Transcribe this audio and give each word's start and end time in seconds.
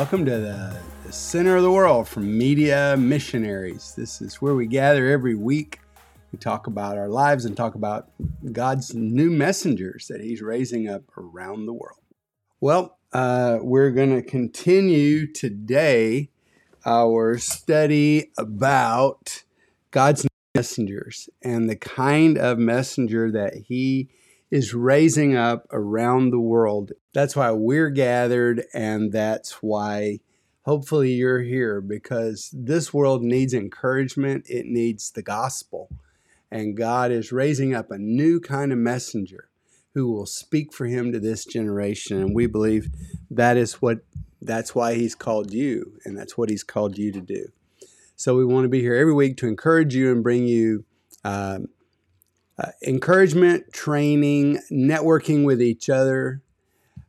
Welcome 0.00 0.24
to 0.24 0.38
the, 0.38 0.74
the, 1.04 1.12
center 1.12 1.56
of 1.56 1.62
the 1.62 1.70
world 1.70 2.08
from 2.08 2.38
Media 2.38 2.96
Missionaries. 2.98 3.92
This 3.94 4.22
is 4.22 4.36
where 4.36 4.54
we 4.54 4.66
gather 4.66 5.06
every 5.06 5.34
week. 5.34 5.80
We 6.32 6.38
talk 6.38 6.66
about 6.66 6.96
our 6.96 7.06
lives 7.06 7.44
and 7.44 7.54
talk 7.54 7.74
about 7.74 8.08
God's 8.50 8.94
new 8.94 9.30
messengers 9.30 10.06
that 10.08 10.22
He's 10.22 10.40
raising 10.40 10.88
up 10.88 11.02
around 11.18 11.66
the 11.66 11.74
world. 11.74 12.00
Well, 12.62 12.96
uh, 13.12 13.58
we're 13.60 13.90
going 13.90 14.14
to 14.16 14.22
continue 14.22 15.30
today 15.30 16.30
our 16.86 17.36
study 17.36 18.32
about 18.38 19.44
God's 19.90 20.26
messengers 20.54 21.28
and 21.42 21.68
the 21.68 21.76
kind 21.76 22.38
of 22.38 22.58
messenger 22.58 23.30
that 23.32 23.54
He 23.68 24.08
is 24.50 24.74
raising 24.74 25.36
up 25.36 25.66
around 25.70 26.30
the 26.30 26.40
world. 26.40 26.92
That's 27.14 27.36
why 27.36 27.50
we're 27.52 27.90
gathered, 27.90 28.64
and 28.74 29.12
that's 29.12 29.62
why 29.62 30.20
hopefully 30.62 31.12
you're 31.12 31.42
here 31.42 31.80
because 31.80 32.50
this 32.52 32.92
world 32.92 33.22
needs 33.22 33.54
encouragement, 33.54 34.46
it 34.48 34.66
needs 34.66 35.10
the 35.10 35.22
gospel. 35.22 35.88
And 36.50 36.76
God 36.76 37.12
is 37.12 37.32
raising 37.32 37.74
up 37.74 37.90
a 37.90 37.98
new 37.98 38.40
kind 38.40 38.72
of 38.72 38.78
messenger 38.78 39.48
who 39.94 40.10
will 40.10 40.26
speak 40.26 40.72
for 40.72 40.86
him 40.86 41.12
to 41.12 41.20
this 41.20 41.44
generation. 41.44 42.20
And 42.20 42.34
we 42.34 42.46
believe 42.46 42.88
that 43.30 43.56
is 43.56 43.74
what 43.74 43.98
that's 44.42 44.74
why 44.74 44.94
he's 44.94 45.14
called 45.14 45.52
you, 45.52 45.98
and 46.04 46.16
that's 46.16 46.36
what 46.36 46.48
he's 46.48 46.64
called 46.64 46.96
you 46.96 47.12
to 47.12 47.20
do. 47.20 47.46
So 48.16 48.36
we 48.36 48.44
want 48.44 48.64
to 48.64 48.68
be 48.68 48.80
here 48.80 48.94
every 48.94 49.14
week 49.14 49.36
to 49.38 49.48
encourage 49.48 49.94
you 49.94 50.10
and 50.10 50.22
bring 50.22 50.46
you 50.46 50.84
um, 51.24 51.68
uh, 52.60 52.72
encouragement, 52.86 53.72
training, 53.72 54.58
networking 54.70 55.44
with 55.44 55.62
each 55.62 55.88
other, 55.88 56.42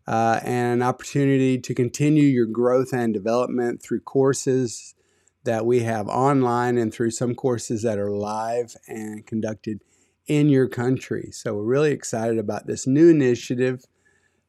uh, 0.08 0.40
and 0.44 0.82
an 0.82 0.88
opportunity 0.88 1.60
to 1.60 1.74
continue 1.74 2.24
your 2.24 2.46
growth 2.46 2.94
and 2.94 3.14
development 3.14 3.82
through 3.82 4.00
courses 4.00 4.96
that 5.44 5.66
we 5.66 5.80
have 5.80 6.08
online 6.08 6.78
and 6.78 6.94
through 6.94 7.12
some 7.12 7.34
courses 7.34 7.82
that 7.82 7.98
are 7.98 8.12
live 8.12 8.76
and 8.88 9.26
conducted 9.26 9.82
in 10.28 10.50
your 10.50 10.68
country. 10.68 11.30
So 11.32 11.56
we're 11.56 11.64
really 11.64 11.92
excited 11.92 12.38
about 12.38 12.68
this 12.68 12.86
new 12.86 13.10
initiative 13.10 13.86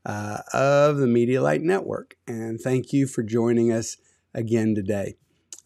uh, 0.04 0.38
of 0.52 0.98
the 0.98 1.06
Media 1.06 1.42
Light 1.42 1.62
Network. 1.62 2.16
And 2.26 2.60
thank 2.60 2.92
you 2.92 3.06
for 3.06 3.22
joining 3.22 3.72
us 3.72 3.96
again 4.34 4.74
today. 4.74 5.14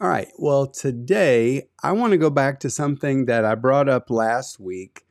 All 0.01 0.09
right, 0.09 0.29
well, 0.39 0.67
today 0.67 1.69
I 1.83 1.93
want 1.93 2.13
to 2.13 2.19
go 2.19 2.31
back 2.31 2.61
to 2.61 2.71
something 2.71 3.27
that 3.27 3.45
I 3.45 3.55
brought 3.55 3.89
up 3.89 4.11
last 4.11 4.61
week 4.61 5.06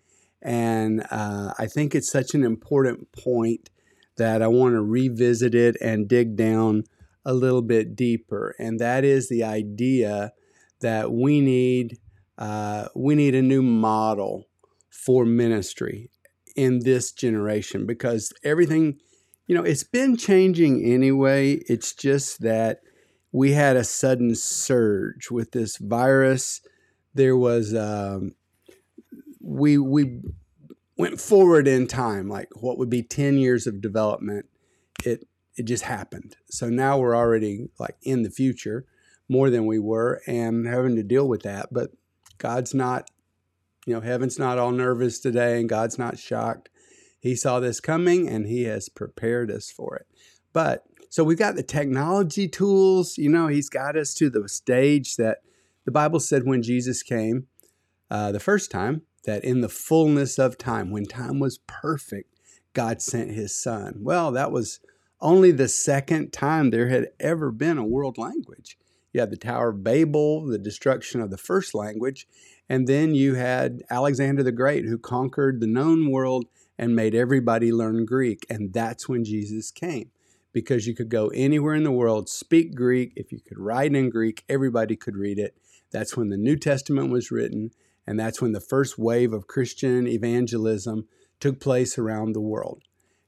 and 0.46 1.04
uh, 1.10 1.54
I 1.58 1.66
think 1.66 1.96
it's 1.96 2.12
such 2.12 2.36
an 2.36 2.44
important 2.44 3.12
point 3.12 3.72
that 4.18 4.44
I 4.44 4.48
want 4.48 4.76
to 4.76 4.82
revisit 4.82 5.56
it 5.56 5.76
and 5.82 6.08
dig 6.08 6.36
down 6.36 6.84
a 7.26 7.34
little 7.34 7.64
bit 7.64 7.96
deeper. 7.96 8.56
And 8.60 8.80
that 8.80 9.04
is 9.04 9.28
the 9.28 9.44
idea 9.44 10.34
that 10.82 11.12
we 11.12 11.42
need 11.42 11.98
uh, 12.38 12.90
we 12.96 13.16
need 13.16 13.34
a 13.34 13.42
new 13.42 13.64
model 13.64 14.46
for 14.90 15.26
ministry 15.26 16.12
in 16.56 16.82
this 16.84 17.12
generation 17.12 17.86
because 17.86 18.32
everything, 18.44 19.00
you 19.48 19.56
know, 19.56 19.64
it's 19.64 19.84
been 19.84 20.16
changing 20.16 20.84
anyway. 20.84 21.54
It's 21.68 21.94
just 21.94 22.42
that 22.42 22.82
we 23.32 23.54
had 23.54 23.78
a 23.78 23.84
sudden 23.84 24.36
surge 24.36 25.32
with 25.32 25.54
this 25.54 25.78
virus. 25.78 26.62
There 27.14 27.38
was 27.38 27.74
um, 27.74 28.36
we 29.46 29.78
we 29.78 30.22
went 30.98 31.22
forward 31.22 31.68
in 31.68 31.88
time, 31.88 32.28
like 32.28 32.50
what 32.56 32.78
would 32.78 32.90
be 32.90 33.04
10 33.04 33.38
years 33.38 33.68
of 33.68 33.82
development, 33.82 34.48
it 35.04 35.28
it 35.56 35.64
just 35.64 35.84
happened. 35.84 36.36
So 36.50 36.70
now 36.70 36.98
we're 36.98 37.16
already 37.16 37.70
like 37.80 37.96
in 38.02 38.24
the 38.24 38.30
future 38.30 38.86
more 39.30 39.50
than 39.50 39.66
we 39.66 39.80
were 39.80 40.22
and 40.28 40.68
having 40.68 40.96
to 40.96 41.04
deal 41.04 41.28
with 41.28 41.44
that. 41.44 41.70
But 41.72 41.92
God's 42.38 42.74
not, 42.74 43.10
you 43.86 43.94
know, 43.94 44.02
heaven's 44.02 44.38
not 44.38 44.58
all 44.58 44.72
nervous 44.72 45.20
today 45.20 45.60
and 45.60 45.70
God's 45.70 45.98
not 45.98 46.20
shocked. 46.20 46.70
He 47.20 47.36
saw 47.36 47.60
this 47.60 47.80
coming 47.80 48.28
and 48.28 48.48
he 48.48 48.64
has 48.64 48.90
prepared 48.90 49.50
us 49.50 49.72
for 49.72 49.96
it. 49.96 50.08
But 50.52 50.84
so 51.10 51.24
we've 51.24 51.38
got 51.40 51.56
the 51.56 51.64
technology 51.64 52.48
tools, 52.50 53.18
you 53.18 53.30
know, 53.30 53.48
he's 53.48 53.70
got 53.70 53.96
us 53.96 54.14
to 54.16 54.30
the 54.30 54.50
stage 54.50 55.16
that 55.16 55.38
the 55.86 55.92
Bible 55.92 56.20
said 56.20 56.46
when 56.46 56.62
Jesus 56.62 57.02
came 57.02 57.48
uh, 58.12 58.34
the 58.34 58.40
first 58.40 58.70
time, 58.70 59.04
that 59.26 59.44
in 59.44 59.62
the 59.62 59.70
fullness 59.70 60.40
of 60.40 60.58
time, 60.58 60.92
when 60.92 61.06
time 61.06 61.40
was 61.40 61.60
perfect, 61.68 62.34
God 62.74 63.02
sent 63.02 63.32
his 63.32 63.56
son. 63.56 64.00
Well, 64.00 64.32
that 64.32 64.52
was 64.52 64.80
only 65.22 65.52
the 65.52 65.68
second 65.68 66.32
time 66.32 66.70
there 66.70 66.90
had 66.90 67.10
ever 67.20 67.52
been 67.52 67.78
a 67.78 67.86
world 67.86 68.18
language. 68.18 68.78
You 69.14 69.22
had 69.22 69.32
the 69.32 69.38
Tower 69.38 69.70
of 69.70 69.84
Babel, 69.84 70.46
the 70.46 70.58
destruction 70.58 71.22
of 71.22 71.32
the 71.32 71.38
first 71.38 71.74
language, 71.74 72.28
and 72.68 72.88
then 72.88 73.16
you 73.16 73.36
had 73.36 73.84
Alexander 73.90 74.44
the 74.44 74.52
Great 74.52 74.86
who 74.86 74.98
conquered 74.98 75.62
the 75.62 75.68
known 75.68 76.12
world 76.12 76.46
and 76.78 76.96
made 76.96 77.16
everybody 77.16 77.72
learn 77.72 78.06
Greek. 78.06 78.46
And 78.50 78.74
that's 78.74 79.08
when 79.08 79.24
Jesus 79.24 79.72
came 79.72 80.12
because 80.52 80.88
you 80.88 80.96
could 80.96 81.10
go 81.10 81.28
anywhere 81.30 81.76
in 81.76 81.84
the 81.84 81.92
world, 81.92 82.30
speak 82.30 82.76
Greek. 82.76 83.14
If 83.16 83.32
you 83.32 83.40
could 83.40 83.60
write 83.60 83.96
in 83.96 84.10
Greek, 84.10 84.44
everybody 84.50 84.96
could 84.96 85.16
read 85.16 85.40
it. 85.40 85.56
That's 85.92 86.18
when 86.18 86.30
the 86.30 86.38
New 86.38 86.58
Testament 86.58 87.12
was 87.12 87.32
written. 87.32 87.72
And 88.08 88.20
that's 88.20 88.42
when 88.42 88.52
the 88.52 88.60
first 88.60 88.98
wave 88.98 89.34
of 89.34 89.48
Christian 89.48 90.08
evangelism 90.08 91.08
took 91.40 91.60
place 91.60 91.98
around 91.98 92.34
the 92.34 92.42
world. 92.42 92.84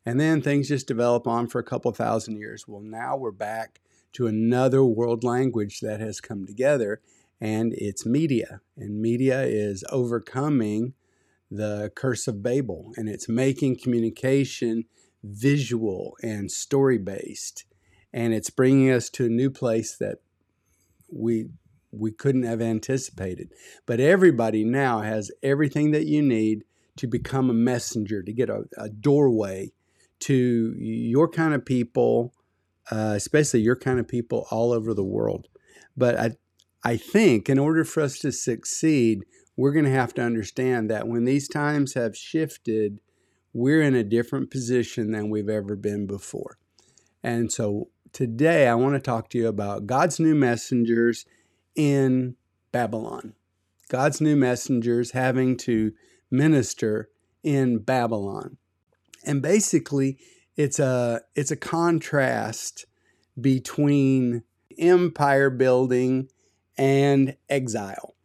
And 0.06 0.20
then 0.20 0.42
things 0.42 0.70
just 0.70 0.88
develop 0.88 1.28
on 1.28 1.48
for 1.48 1.60
a 1.60 1.64
couple 1.64 1.92
thousand 1.92 2.38
years. 2.38 2.66
Well, 2.68 2.82
now 2.82 3.18
we're 3.18 3.32
back 3.32 3.82
to 4.14 4.28
another 4.28 4.84
world 4.84 5.24
language 5.24 5.82
that 5.82 6.00
has 6.00 6.22
come 6.22 6.46
together, 6.46 7.02
and 7.42 7.74
it's 7.76 8.06
media. 8.06 8.62
And 8.78 9.02
media 9.02 9.44
is 9.44 9.84
overcoming 9.90 10.94
the 11.52 11.92
curse 11.96 12.28
of 12.28 12.42
Babel, 12.42 12.92
and 12.96 13.10
it's 13.10 13.28
making 13.28 13.80
communication 13.80 14.86
visual 15.24 16.16
and 16.22 16.52
story 16.52 16.98
based. 16.98 17.66
And 18.14 18.34
it's 18.34 18.50
bringing 18.50 18.90
us 18.90 19.10
to 19.12 19.26
a 19.26 19.30
new 19.30 19.50
place 19.50 19.98
that 19.98 20.20
we 21.12 21.48
we 21.92 22.12
couldn't 22.12 22.44
have 22.44 22.62
anticipated. 22.62 23.54
But 23.86 24.00
everybody 24.00 24.64
now 24.64 25.02
has 25.02 25.32
everything 25.42 25.92
that 25.92 26.06
you 26.06 26.22
need 26.22 26.64
to 26.98 27.08
become 27.08 27.50
a 27.50 27.54
messenger, 27.54 28.24
to 28.24 28.34
get 28.34 28.50
a, 28.50 28.64
a 28.78 28.90
doorway 28.90 29.72
to 30.20 30.74
your 30.78 31.28
kind 31.28 31.54
of 31.54 31.66
people, 31.66 32.34
uh, 32.92 33.14
especially 33.16 33.62
your 33.62 33.76
kind 33.76 34.00
of 34.00 34.08
people 34.08 34.48
all 34.50 34.72
over 34.72 34.94
the 34.94 35.04
world. 35.04 35.48
But 35.96 36.20
I, 36.20 36.32
I 36.84 36.98
think 36.98 37.50
in 37.50 37.60
order 37.60 37.84
for 37.84 38.02
us 38.02 38.20
to 38.20 38.32
succeed, 38.32 39.26
we're 39.56 39.74
going 39.74 39.86
to 39.86 39.92
have 39.92 40.14
to 40.16 40.22
understand 40.22 40.90
that 40.90 41.08
when 41.08 41.26
these 41.26 41.48
times 41.48 41.94
have 41.94 42.16
shifted, 42.16 43.00
we're 43.54 43.82
in 43.82 43.96
a 43.96 44.04
different 44.04 44.52
position 44.52 45.12
than 45.12 45.30
we've 45.30 45.50
ever 45.50 45.76
been 45.76 46.06
before. 46.06 46.58
And 47.24 47.52
so 47.52 47.90
today 48.14 48.68
I 48.68 48.76
want 48.76 48.96
to 48.96 49.00
talk 49.00 49.30
to 49.30 49.38
you 49.38 49.48
about 49.48 49.88
God's 49.88 50.20
new 50.20 50.36
messengers 50.36 51.26
in 51.78 52.36
Babylon. 52.74 53.36
God's 53.88 54.20
new 54.20 54.36
messengers 54.36 55.12
having 55.12 55.56
to 55.58 55.94
minister 56.30 57.10
in 57.44 57.78
Babylon. 57.78 58.58
And 59.24 59.42
basically, 59.42 60.18
it's 60.58 60.80
a 60.80 61.22
it's 61.36 61.52
a 61.52 61.56
contrast 61.56 62.86
between 63.40 64.44
empire 64.78 65.50
building 65.50 66.30
and 66.78 67.38
exile 67.50 68.16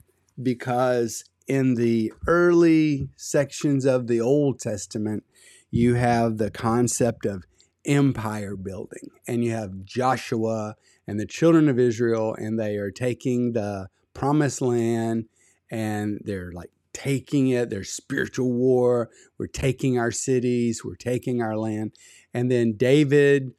because 0.42 1.24
in 1.46 1.74
the 1.74 2.12
early 2.26 3.10
sections 3.16 3.84
of 3.84 4.06
the 4.06 4.20
Old 4.20 4.58
Testament 4.58 5.24
you 5.70 5.94
have 5.94 6.38
the 6.38 6.50
concept 6.50 7.26
of 7.26 7.44
empire 7.84 8.56
building 8.56 9.10
and 9.26 9.44
you 9.44 9.52
have 9.52 9.84
Joshua 9.84 10.76
and 11.06 11.18
the 11.18 11.26
children 11.26 11.68
of 11.68 11.78
Israel, 11.78 12.34
and 12.36 12.58
they 12.58 12.76
are 12.76 12.90
taking 12.90 13.52
the 13.52 13.88
promised 14.14 14.60
land 14.60 15.26
and 15.70 16.20
they're 16.24 16.52
like 16.52 16.70
taking 16.92 17.48
it. 17.48 17.70
There's 17.70 17.90
spiritual 17.90 18.52
war. 18.52 19.10
We're 19.38 19.46
taking 19.46 19.98
our 19.98 20.10
cities, 20.10 20.84
we're 20.84 20.94
taking 20.94 21.40
our 21.40 21.56
land. 21.56 21.92
And 22.34 22.50
then 22.50 22.74
David 22.76 23.52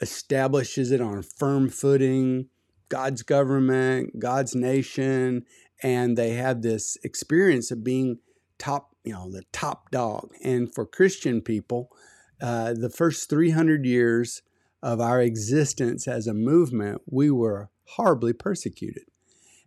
establishes 0.00 0.90
it 0.90 1.00
on 1.00 1.22
firm 1.22 1.68
footing 1.68 2.46
God's 2.88 3.22
government, 3.22 4.18
God's 4.18 4.54
nation, 4.54 5.44
and 5.82 6.16
they 6.16 6.30
have 6.30 6.62
this 6.62 6.96
experience 7.04 7.70
of 7.70 7.84
being 7.84 8.18
top, 8.58 8.96
you 9.04 9.12
know, 9.12 9.30
the 9.30 9.44
top 9.52 9.90
dog. 9.90 10.32
And 10.42 10.72
for 10.74 10.84
Christian 10.86 11.40
people, 11.40 11.90
uh, 12.42 12.72
the 12.72 12.90
first 12.90 13.30
300 13.30 13.84
years 13.84 14.42
of 14.82 15.00
our 15.00 15.20
existence 15.20 16.08
as 16.08 16.26
a 16.26 16.34
movement, 16.34 17.02
we 17.06 17.30
were 17.30 17.70
horribly 17.84 18.32
persecuted. 18.32 19.04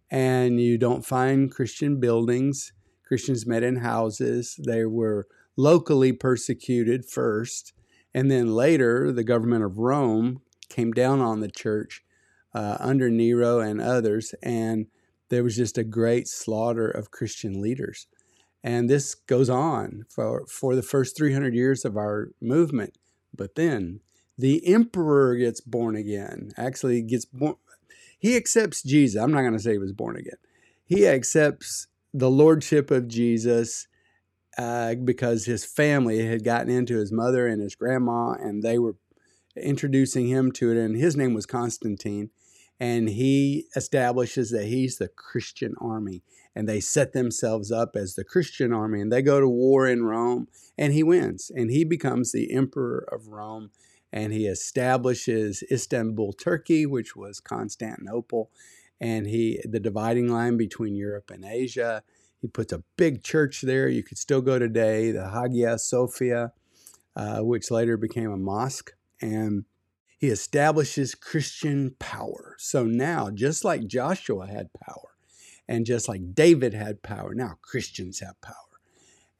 And 0.10 0.60
you 0.60 0.78
don't 0.78 1.06
find 1.06 1.52
Christian 1.52 2.00
buildings. 2.00 2.72
Christians 3.06 3.46
met 3.46 3.64
in 3.64 3.78
houses. 3.78 4.60
They 4.66 4.86
were 4.86 5.28
locally 5.56 6.12
persecuted 6.12 7.06
first. 7.06 7.74
And 8.14 8.30
then 8.30 8.54
later, 8.54 9.12
the 9.12 9.24
government 9.24 9.64
of 9.64 9.78
Rome 9.78 10.42
came 10.70 10.92
down 10.92 11.20
on 11.20 11.40
the 11.40 11.52
church 11.52 12.04
uh, 12.54 12.78
under 12.80 13.10
Nero 13.10 13.60
and 13.60 13.82
others, 13.82 14.34
and 14.44 14.88
there 15.30 15.44
was 15.44 15.56
just 15.56 15.78
a 15.78 15.84
great 15.84 16.28
slaughter 16.28 16.88
of 16.88 17.12
Christian 17.12 17.60
leaders. 17.60 18.08
And 18.64 18.90
this 18.90 19.16
goes 19.16 19.50
on 19.50 20.06
for, 20.10 20.46
for 20.48 20.76
the 20.76 20.84
first 20.84 21.18
300 21.18 21.54
years 21.54 21.84
of 21.84 21.98
our 21.98 22.30
movement. 22.40 22.98
But 23.36 23.56
then 23.56 24.02
the 24.38 24.66
emperor 24.68 25.36
gets 25.36 25.62
born 25.62 25.96
again. 25.96 26.52
Actually, 26.58 27.02
gets 27.02 27.26
born. 27.26 27.56
He 28.18 28.36
accepts 28.36 28.82
Jesus. 28.82 29.22
I'm 29.22 29.32
not 29.32 29.42
going 29.42 29.54
to 29.54 29.60
say 29.60 29.74
he 29.74 29.78
was 29.78 29.92
born 29.92 30.16
again. 30.16 30.38
He 30.86 31.08
accepts 31.08 31.88
the 32.14 32.30
lordship 32.30 32.92
of 32.92 33.08
Jesus 33.08 33.88
uh, 34.58 34.96
because 34.96 35.46
his 35.46 35.66
family 35.66 36.26
had 36.26 36.44
gotten 36.44 36.70
into 36.70 36.98
his 36.98 37.12
mother 37.12 37.48
and 37.48 37.62
his 37.62 37.76
grandma, 37.76 38.32
and 38.34 38.64
they 38.64 38.78
were 38.78 38.96
introducing 39.56 40.28
him 40.28 40.52
to 40.54 40.72
it. 40.72 40.78
And 40.78 40.96
his 40.96 41.16
name 41.16 41.34
was 41.34 41.46
Constantine. 41.46 42.30
And 42.80 43.08
he 43.10 43.68
establishes 43.76 44.50
that 44.50 44.66
he's 44.66 44.98
the 44.98 45.08
Christian 45.08 45.76
army 45.80 46.24
and 46.56 46.68
they 46.68 46.80
set 46.80 47.14
themselves 47.14 47.72
up 47.72 47.96
as 47.96 48.16
the 48.16 48.24
Christian 48.24 48.74
army 48.74 49.00
and 49.00 49.12
they 49.12 49.22
go 49.22 49.40
to 49.40 49.48
war 49.48 49.88
in 49.88 50.04
Rome 50.04 50.48
and 50.78 50.92
he 50.92 51.04
wins 51.04 51.52
and 51.54 51.72
he 51.72 51.84
becomes 51.84 52.32
the 52.32 52.52
emperor 52.52 53.08
of 53.12 53.28
Rome 53.28 53.72
and 54.14 54.32
he 54.32 54.46
establishes 54.46 55.64
Istanbul, 55.72 56.34
Turkey, 56.34 56.86
which 56.86 57.16
was 57.16 57.40
Constantinople, 57.40 58.52
and 59.02 59.26
he 59.26 59.60
the 59.66 59.80
dividing 59.80 60.30
line 60.30 60.56
between 60.56 60.96
Europe 60.96 61.32
and 61.32 61.44
Asia. 61.44 62.04
He 62.40 62.48
puts 62.48 62.72
a 62.72 62.84
big 62.96 63.24
church 63.24 63.62
there. 63.62 63.90
You 63.90 64.04
could 64.04 64.20
still 64.20 64.42
go 64.42 64.60
today, 64.60 65.12
the 65.12 65.32
Hagia 65.32 65.80
Sophia, 65.80 66.54
uh, 67.16 67.40
which 67.40 67.72
later 67.72 67.98
became 67.98 68.32
a 68.32 68.38
mosque, 68.38 68.92
and 69.20 69.66
he 70.20 70.28
establishes 70.28 71.16
Christian 71.16 71.96
power. 71.98 72.56
So 72.60 72.84
now, 72.84 73.32
just 73.32 73.66
like 73.66 73.88
Joshua 73.88 74.46
had 74.46 74.70
power, 74.74 75.16
and 75.68 75.88
just 75.88 76.08
like 76.08 76.36
David 76.36 76.76
had 76.76 77.02
power, 77.02 77.34
now 77.34 77.58
Christians 77.64 78.20
have 78.20 78.40
power. 78.42 78.63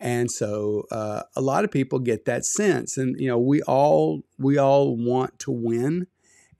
And 0.04 0.30
so 0.30 0.84
uh, 0.92 1.24
a 1.34 1.42
lot 1.42 1.64
of 1.64 1.72
people 1.72 1.98
get 1.98 2.26
that 2.26 2.46
sense, 2.46 2.98
and 2.98 3.18
you 3.20 3.28
know 3.28 3.40
we 3.40 3.62
all 3.62 4.24
we 4.38 4.58
all 4.58 4.98
want 4.98 5.40
to 5.40 5.52
win, 5.52 6.08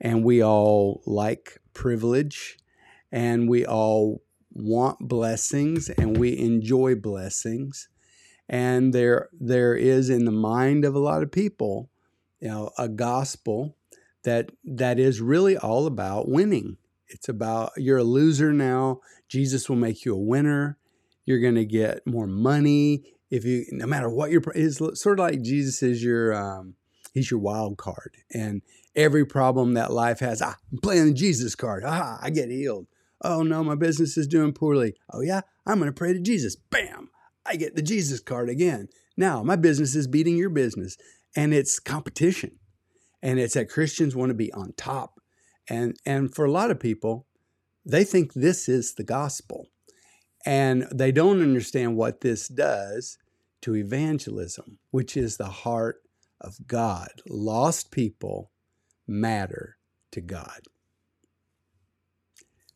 and 0.00 0.24
we 0.24 0.42
all 0.42 1.02
like 1.04 1.60
privilege, 1.74 2.56
and 3.12 3.46
we 3.46 3.66
all 3.66 4.22
want 4.50 4.98
blessings, 5.00 5.90
and 5.90 6.16
we 6.16 6.38
enjoy 6.38 6.94
blessings, 6.94 7.90
and 8.48 8.94
there 8.94 9.28
there 9.38 9.76
is 9.76 10.08
in 10.08 10.24
the 10.24 10.32
mind 10.32 10.86
of 10.86 10.94
a 10.94 10.98
lot 10.98 11.22
of 11.22 11.30
people, 11.30 11.90
you 12.40 12.48
know, 12.48 12.70
a 12.78 12.88
gospel 12.88 13.76
that 14.22 14.52
that 14.64 14.98
is 14.98 15.20
really 15.20 15.58
all 15.58 15.86
about 15.86 16.30
winning 16.30 16.78
it's 17.08 17.28
about 17.28 17.72
you're 17.76 17.98
a 17.98 18.04
loser 18.04 18.52
now. 18.52 19.00
Jesus 19.28 19.68
will 19.68 19.76
make 19.76 20.04
you 20.04 20.14
a 20.14 20.18
winner. 20.18 20.78
You're 21.26 21.40
going 21.40 21.54
to 21.54 21.64
get 21.64 22.06
more 22.06 22.26
money 22.26 23.13
if 23.30 23.44
you, 23.44 23.64
no 23.72 23.86
matter 23.86 24.08
what 24.08 24.30
your 24.30 24.42
is. 24.54 24.78
Sort 24.94 25.18
of 25.18 25.24
like 25.24 25.42
Jesus 25.42 25.82
is 25.82 26.02
your, 26.02 26.34
um, 26.34 26.74
he's 27.12 27.30
your 27.30 27.40
wild 27.40 27.78
card, 27.78 28.16
and 28.32 28.62
every 28.94 29.24
problem 29.24 29.74
that 29.74 29.92
life 29.92 30.20
has, 30.20 30.40
ah, 30.42 30.56
I'm 30.72 30.78
playing 30.78 31.06
the 31.06 31.14
Jesus 31.14 31.54
card. 31.54 31.82
Ah, 31.86 32.18
I 32.22 32.30
get 32.30 32.50
healed. 32.50 32.86
Oh 33.22 33.42
no, 33.42 33.64
my 33.64 33.74
business 33.74 34.16
is 34.16 34.26
doing 34.26 34.52
poorly. 34.52 34.94
Oh 35.12 35.20
yeah, 35.20 35.42
I'm 35.66 35.78
going 35.78 35.88
to 35.88 35.92
pray 35.92 36.12
to 36.12 36.20
Jesus. 36.20 36.56
Bam, 36.56 37.10
I 37.46 37.56
get 37.56 37.74
the 37.74 37.82
Jesus 37.82 38.20
card 38.20 38.48
again. 38.48 38.88
Now 39.16 39.42
my 39.42 39.56
business 39.56 39.94
is 39.94 40.06
beating 40.06 40.36
your 40.36 40.50
business, 40.50 40.96
and 41.34 41.54
it's 41.54 41.78
competition, 41.78 42.58
and 43.22 43.38
it's 43.38 43.54
that 43.54 43.70
Christians 43.70 44.14
want 44.14 44.30
to 44.30 44.34
be 44.34 44.52
on 44.52 44.74
top 44.76 45.20
and, 45.68 45.96
and 46.04 46.34
for 46.34 46.44
a 46.44 46.50
lot 46.50 46.70
of 46.70 46.80
people, 46.80 47.26
they 47.84 48.04
think 48.04 48.32
this 48.32 48.68
is 48.68 48.94
the 48.94 49.04
gospel. 49.04 49.68
And 50.44 50.86
they 50.92 51.12
don't 51.12 51.42
understand 51.42 51.96
what 51.96 52.20
this 52.20 52.48
does 52.48 53.18
to 53.62 53.74
evangelism, 53.74 54.78
which 54.90 55.16
is 55.16 55.36
the 55.36 55.46
heart 55.46 56.02
of 56.40 56.66
God. 56.66 57.08
Lost 57.26 57.90
people 57.90 58.50
matter 59.06 59.78
to 60.12 60.20
God. 60.20 60.60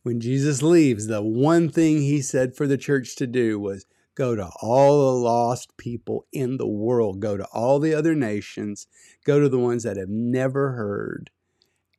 When 0.01 0.19
Jesus 0.19 0.63
leaves, 0.63 1.07
the 1.07 1.21
one 1.21 1.69
thing 1.69 1.99
he 1.99 2.21
said 2.21 2.55
for 2.55 2.65
the 2.65 2.77
church 2.77 3.15
to 3.17 3.27
do 3.27 3.59
was 3.59 3.85
go 4.15 4.35
to 4.35 4.49
all 4.61 5.05
the 5.05 5.19
lost 5.19 5.77
people 5.77 6.25
in 6.31 6.57
the 6.57 6.67
world, 6.67 7.19
go 7.19 7.37
to 7.37 7.45
all 7.53 7.79
the 7.79 7.93
other 7.93 8.15
nations, 8.15 8.87
go 9.25 9.39
to 9.39 9.49
the 9.49 9.59
ones 9.59 9.83
that 9.83 9.97
have 9.97 10.09
never 10.09 10.71
heard, 10.71 11.29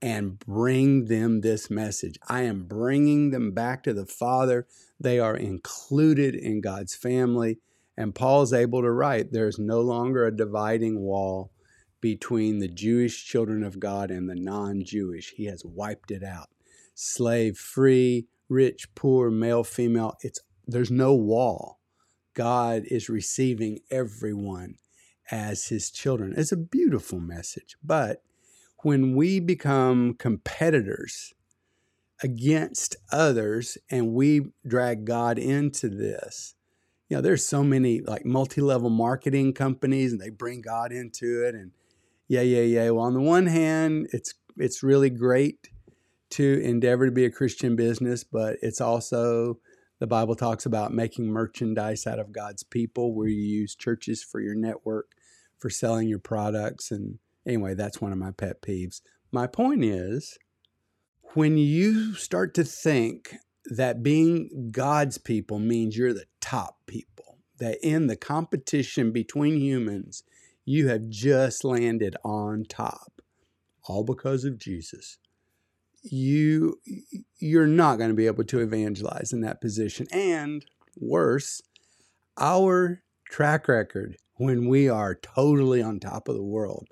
and 0.02 0.38
bring 0.38 1.06
them 1.06 1.41
this 1.41 1.70
message. 1.70 2.19
I 2.29 2.43
am 2.43 2.64
bringing 2.64 3.31
them 3.31 3.52
back 3.52 3.82
to 3.85 3.93
the 3.93 4.06
Father. 4.06 4.67
They 4.99 5.19
are 5.19 5.37
included 5.37 6.35
in 6.35 6.61
God's 6.61 6.94
family. 6.94 7.58
And 7.97 8.14
Paul's 8.14 8.52
able 8.52 8.81
to 8.82 8.91
write 8.91 9.32
there's 9.32 9.58
no 9.58 9.81
longer 9.81 10.26
a 10.26 10.35
dividing 10.35 11.00
wall 11.00 11.52
between 12.00 12.58
the 12.58 12.69
Jewish 12.69 13.26
children 13.26 13.62
of 13.62 13.79
God 13.79 14.11
and 14.11 14.29
the 14.29 14.35
non 14.35 14.82
Jewish. 14.85 15.35
He 15.37 15.44
has 15.47 15.64
wiped 15.64 16.11
it 16.11 16.25
out. 16.25 16.49
Slave, 16.94 17.58
free, 17.58 18.26
rich, 18.49 18.94
poor, 18.94 19.31
male, 19.31 19.64
female, 19.64 20.17
it's, 20.23 20.41
there's 20.67 20.91
no 20.91 21.14
wall. 21.14 21.81
God 22.35 22.85
is 22.87 23.08
receiving 23.08 23.81
everyone 23.91 24.76
as 25.31 25.67
his 25.67 25.91
children. 25.91 26.35
It's 26.37 26.53
a 26.53 26.56
beautiful 26.56 27.20
message, 27.20 27.76
but 27.82 28.23
when 28.82 29.15
we 29.15 29.41
become 29.41 30.15
competitors 30.15 31.32
against 32.23 32.97
others 33.12 33.79
and 33.91 34.12
we 34.12 34.43
drag 34.67 35.05
God 35.05 35.38
into 35.38 35.88
this, 35.88 36.55
you 37.09 37.17
know, 37.17 37.21
there's 37.21 37.44
so 37.44 37.62
many 37.65 38.00
like 38.00 38.25
multi-level 38.25 38.91
marketing 38.91 39.53
companies 39.53 40.12
and 40.12 40.21
they 40.21 40.31
bring 40.31 40.61
God 40.61 40.93
into 40.93 41.44
it 41.44 41.55
and 41.55 41.73
yeah, 42.29 42.43
yeah, 42.43 42.62
yeah. 42.62 42.91
Well, 42.91 43.06
on 43.06 43.15
the 43.15 43.21
one 43.21 43.47
hand, 43.47 44.06
it's 44.12 44.35
it's 44.56 44.85
really 44.85 45.11
great 45.11 45.69
to 46.31 46.60
endeavor 46.63 47.06
to 47.06 47.13
be 47.13 47.25
a 47.25 47.31
Christian 47.31 47.75
business, 47.75 48.22
but 48.22 48.56
it's 48.63 48.81
also 48.81 49.58
the 49.99 50.06
Bible 50.06 50.37
talks 50.37 50.65
about 50.65 50.94
making 50.94 51.27
merchandise 51.27 52.06
out 52.06 52.20
of 52.20 52.31
God's 52.31 52.63
people 52.63 53.15
where 53.15 53.27
you 53.27 53.43
use 53.43 53.75
churches 53.75 54.22
for 54.22 54.41
your 54.41 54.55
network 54.55 55.10
for 55.58 55.70
selling 55.70 56.08
your 56.08 56.20
products 56.20 56.93
and 56.93 57.19
Anyway, 57.47 57.75
that's 57.75 58.01
one 58.01 58.13
of 58.13 58.19
my 58.19 58.31
pet 58.31 58.63
peeves. 58.63 59.01
My 59.32 59.47
point 59.47 59.85
is 59.85 60.39
when 61.35 61.56
you 61.56 62.15
start 62.15 62.55
to 62.55 62.65
think 62.65 63.35
that 63.67 64.03
being 64.03 64.70
God's 64.73 65.19
people 65.19 65.59
means 65.59 65.97
you're 65.97 66.13
the 66.13 66.27
top 66.41 66.79
people, 66.87 67.39
that 67.59 67.79
in 67.82 68.06
the 68.06 68.17
competition 68.17 69.13
between 69.13 69.61
humans, 69.61 70.25
you 70.65 70.89
have 70.89 71.09
just 71.09 71.65
landed 71.65 72.17
on 72.25 72.65
top, 72.69 73.23
all 73.85 74.05
because 74.05 74.44
of 74.44 74.59
Jesus. 74.59 75.19
You 76.03 76.81
you're 77.39 77.67
not 77.67 77.99
going 77.99 78.09
to 78.09 78.17
be 78.17 78.27
able 78.27 78.44
to 78.44 78.61
evangelize 78.61 79.32
in 79.32 79.43
that 79.43 79.61
position. 79.61 80.06
And 80.11 80.65
worse, 80.97 81.61
our 82.39 83.03
track 83.29 83.69
record 83.69 84.17
when 84.37 84.67
we 84.67 84.89
are 84.89 85.15
totally 85.15 85.82
on 85.82 86.01
top 86.01 86.27
of 86.29 86.35
the 86.35 86.43
world 86.43 86.89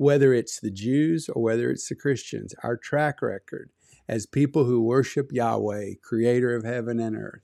whether 0.00 0.32
it's 0.32 0.58
the 0.58 0.70
Jews 0.70 1.28
or 1.28 1.42
whether 1.42 1.70
it's 1.70 1.90
the 1.90 1.94
Christians, 1.94 2.54
our 2.62 2.74
track 2.74 3.20
record 3.20 3.68
as 4.08 4.24
people 4.24 4.64
who 4.64 4.80
worship 4.80 5.30
Yahweh, 5.30 5.90
creator 6.02 6.56
of 6.56 6.64
heaven 6.64 6.98
and 6.98 7.14
earth, 7.14 7.42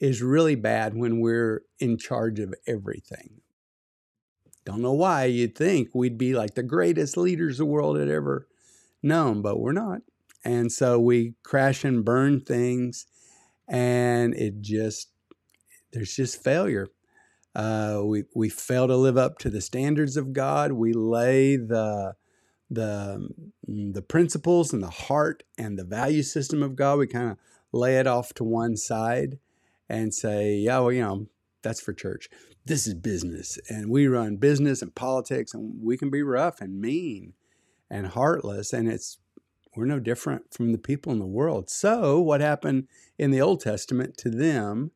is 0.00 0.22
really 0.22 0.54
bad 0.54 0.96
when 0.96 1.20
we're 1.20 1.62
in 1.78 1.98
charge 1.98 2.40
of 2.40 2.54
everything. 2.66 3.42
Don't 4.64 4.80
know 4.80 4.94
why 4.94 5.26
you'd 5.26 5.54
think 5.54 5.90
we'd 5.92 6.16
be 6.16 6.32
like 6.32 6.54
the 6.54 6.62
greatest 6.62 7.18
leaders 7.18 7.58
the 7.58 7.66
world 7.66 7.98
had 7.98 8.08
ever 8.08 8.48
known, 9.02 9.42
but 9.42 9.60
we're 9.60 9.72
not. 9.72 10.00
And 10.42 10.72
so 10.72 10.98
we 10.98 11.34
crash 11.42 11.84
and 11.84 12.02
burn 12.02 12.40
things, 12.40 13.04
and 13.68 14.32
it 14.32 14.62
just, 14.62 15.10
there's 15.92 16.16
just 16.16 16.42
failure. 16.42 16.88
Uh, 17.54 18.02
we 18.04 18.24
we 18.34 18.48
fail 18.48 18.86
to 18.88 18.96
live 18.96 19.16
up 19.16 19.38
to 19.38 19.50
the 19.50 19.60
standards 19.60 20.16
of 20.16 20.32
God. 20.32 20.72
We 20.72 20.92
lay 20.92 21.56
the 21.56 22.14
the 22.70 23.28
the 23.66 24.02
principles 24.02 24.72
and 24.72 24.82
the 24.82 24.90
heart 24.90 25.44
and 25.56 25.78
the 25.78 25.84
value 25.84 26.22
system 26.22 26.62
of 26.62 26.76
God. 26.76 26.98
We 26.98 27.06
kind 27.06 27.32
of 27.32 27.38
lay 27.72 27.98
it 27.98 28.06
off 28.06 28.34
to 28.34 28.44
one 28.44 28.76
side 28.76 29.38
and 29.88 30.14
say, 30.14 30.54
yeah, 30.54 30.78
well, 30.78 30.92
you 30.92 31.02
know, 31.02 31.26
that's 31.62 31.80
for 31.80 31.92
church. 31.92 32.28
This 32.64 32.86
is 32.86 32.94
business, 32.94 33.58
and 33.68 33.90
we 33.90 34.06
run 34.06 34.36
business 34.36 34.80
and 34.82 34.94
politics, 34.94 35.52
and 35.52 35.82
we 35.82 35.96
can 35.96 36.10
be 36.10 36.22
rough 36.22 36.60
and 36.60 36.80
mean 36.80 37.34
and 37.90 38.08
heartless, 38.08 38.72
and 38.72 38.88
it's 38.88 39.18
we're 39.76 39.86
no 39.86 39.98
different 39.98 40.54
from 40.54 40.72
the 40.72 40.78
people 40.78 41.12
in 41.12 41.18
the 41.18 41.26
world. 41.26 41.68
So, 41.68 42.20
what 42.20 42.40
happened 42.40 42.88
in 43.18 43.30
the 43.30 43.40
Old 43.40 43.60
Testament 43.60 44.16
to 44.18 44.30
them? 44.30 44.92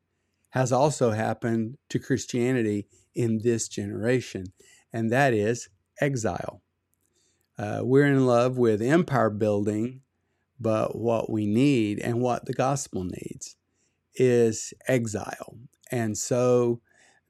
Has 0.58 0.72
also 0.72 1.12
happened 1.12 1.78
to 1.88 2.00
Christianity 2.00 2.88
in 3.14 3.38
this 3.44 3.68
generation, 3.68 4.46
and 4.92 5.08
that 5.12 5.32
is 5.32 5.68
exile. 6.00 6.62
Uh, 7.56 7.82
we're 7.84 8.08
in 8.08 8.26
love 8.26 8.58
with 8.58 8.82
empire 8.82 9.30
building, 9.30 10.00
but 10.58 10.98
what 10.98 11.30
we 11.30 11.46
need 11.46 12.00
and 12.00 12.20
what 12.20 12.46
the 12.46 12.52
gospel 12.52 13.04
needs 13.04 13.54
is 14.16 14.74
exile. 14.88 15.56
And 15.92 16.18
so 16.18 16.80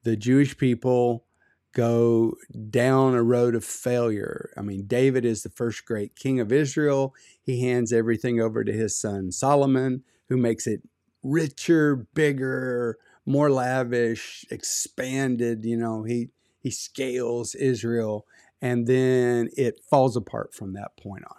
the 0.05 0.17
Jewish 0.17 0.57
people 0.57 1.27
go 1.75 2.33
down 2.71 3.15
a 3.15 3.23
road 3.23 3.55
of 3.55 3.63
failure. 3.63 4.55
I 4.57 4.63
mean, 4.63 4.87
David 4.87 5.27
is 5.27 5.43
the 5.43 5.51
first 5.51 5.85
great 5.85 6.17
king 6.17 6.41
of 6.41 6.51
Israel. 6.51 7.15
He 7.43 7.61
hands 7.61 7.93
everything 7.93 8.41
over 8.41 8.65
to 8.65 8.73
his 8.73 8.99
son 8.99 9.33
Solomon, 9.33 10.03
who 10.31 10.39
makes 10.39 10.67
it 10.67 10.81
richer, 11.23 12.07
bigger, 12.15 12.97
more 13.29 13.51
lavish, 13.51 14.45
expanded. 14.51 15.65
You 15.65 15.77
know, 15.77 16.03
he 16.03 16.31
he 16.61 16.71
scales 16.71 17.55
Israel, 17.55 18.27
and 18.61 18.87
then 18.87 19.51
it 19.57 19.81
falls 19.89 20.17
apart 20.17 20.55
from 20.55 20.73
that 20.73 20.97
point 20.97 21.25
on. 21.25 21.37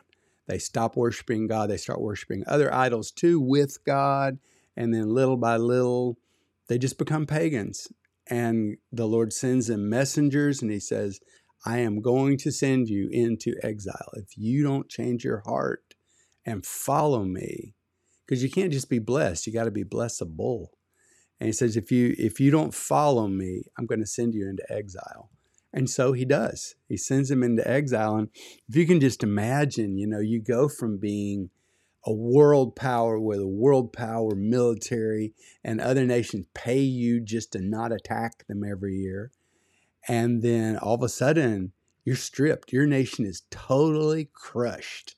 They 0.48 0.60
stop 0.60 0.96
worshiping 0.96 1.48
God. 1.48 1.70
They 1.70 1.78
start 1.78 2.02
worshiping 2.02 2.44
other 2.48 2.74
idols 2.74 3.12
too 3.12 3.40
with 3.40 3.84
God, 3.84 4.38
and 4.78 4.94
then 4.94 5.10
little 5.10 5.36
by 5.36 5.58
little, 5.58 6.18
they 6.68 6.78
just 6.78 6.98
become 6.98 7.26
pagans. 7.26 7.88
And 8.28 8.78
the 8.92 9.08
Lord 9.08 9.34
sends 9.34 9.68
them 9.68 9.90
messengers, 9.90 10.62
and 10.62 10.72
He 10.72 10.80
says, 10.80 11.20
"I 11.66 11.80
am 11.80 12.02
going 12.02 12.38
to 12.38 12.52
send 12.52 12.88
you 12.88 13.10
into 13.12 13.56
exile 13.64 14.12
if 14.14 14.38
you 14.38 14.64
don't 14.64 14.90
change 14.90 15.24
your 15.24 15.42
heart 15.46 15.96
and 16.46 16.66
follow 16.66 17.26
me." 17.26 17.74
Because 18.26 18.44
you 18.44 18.52
can't 18.52 18.72
just 18.72 18.90
be 18.90 19.00
blessed; 19.00 19.48
you 19.48 19.54
got 19.54 19.64
to 19.64 19.72
be 19.72 19.84
blessable. 19.84 20.68
And 21.40 21.48
he 21.48 21.54
says, 21.54 21.78
if 21.78 21.92
you 21.92 22.16
if 22.18 22.40
you 22.40 22.52
don't 22.52 22.74
follow 22.74 23.28
me, 23.28 23.64
I'm 23.78 23.86
going 23.86 24.02
to 24.02 24.06
send 24.06 24.34
you 24.34 24.48
into 24.48 24.64
exile. 24.72 25.30
And 25.72 25.90
so 25.90 26.14
he 26.14 26.26
does. 26.26 26.76
He 26.88 26.98
sends 26.98 27.30
him 27.30 27.44
into 27.44 27.68
exile. 27.70 28.16
And 28.16 28.30
if 28.68 28.76
you 28.76 28.86
can 28.88 29.00
just 29.00 29.24
imagine, 29.24 29.98
you 29.98 30.08
know, 30.08 30.20
you 30.20 30.42
go 30.42 30.68
from 30.68 30.98
being 30.98 31.52
a 32.06 32.14
world 32.14 32.76
power 32.76 33.20
with 33.20 33.40
a 33.40 33.48
world 33.48 33.94
power 33.94 34.34
military 34.36 35.34
and 35.64 35.80
other 35.80 36.06
nations 36.06 36.48
pay 36.54 36.80
you 36.80 37.20
just 37.20 37.52
to 37.52 37.60
not 37.60 37.92
attack 37.92 38.48
them 38.48 38.64
every 38.64 38.96
year. 38.96 39.32
And 40.08 40.42
then 40.42 40.78
all 40.78 40.96
of 40.96 41.04
a 41.04 41.10
sudden, 41.10 41.74
you're 42.04 42.16
stripped. 42.16 42.74
Your 42.74 42.88
nation 42.88 43.26
is 43.26 43.44
totally 43.52 44.30
crushed. 44.34 45.16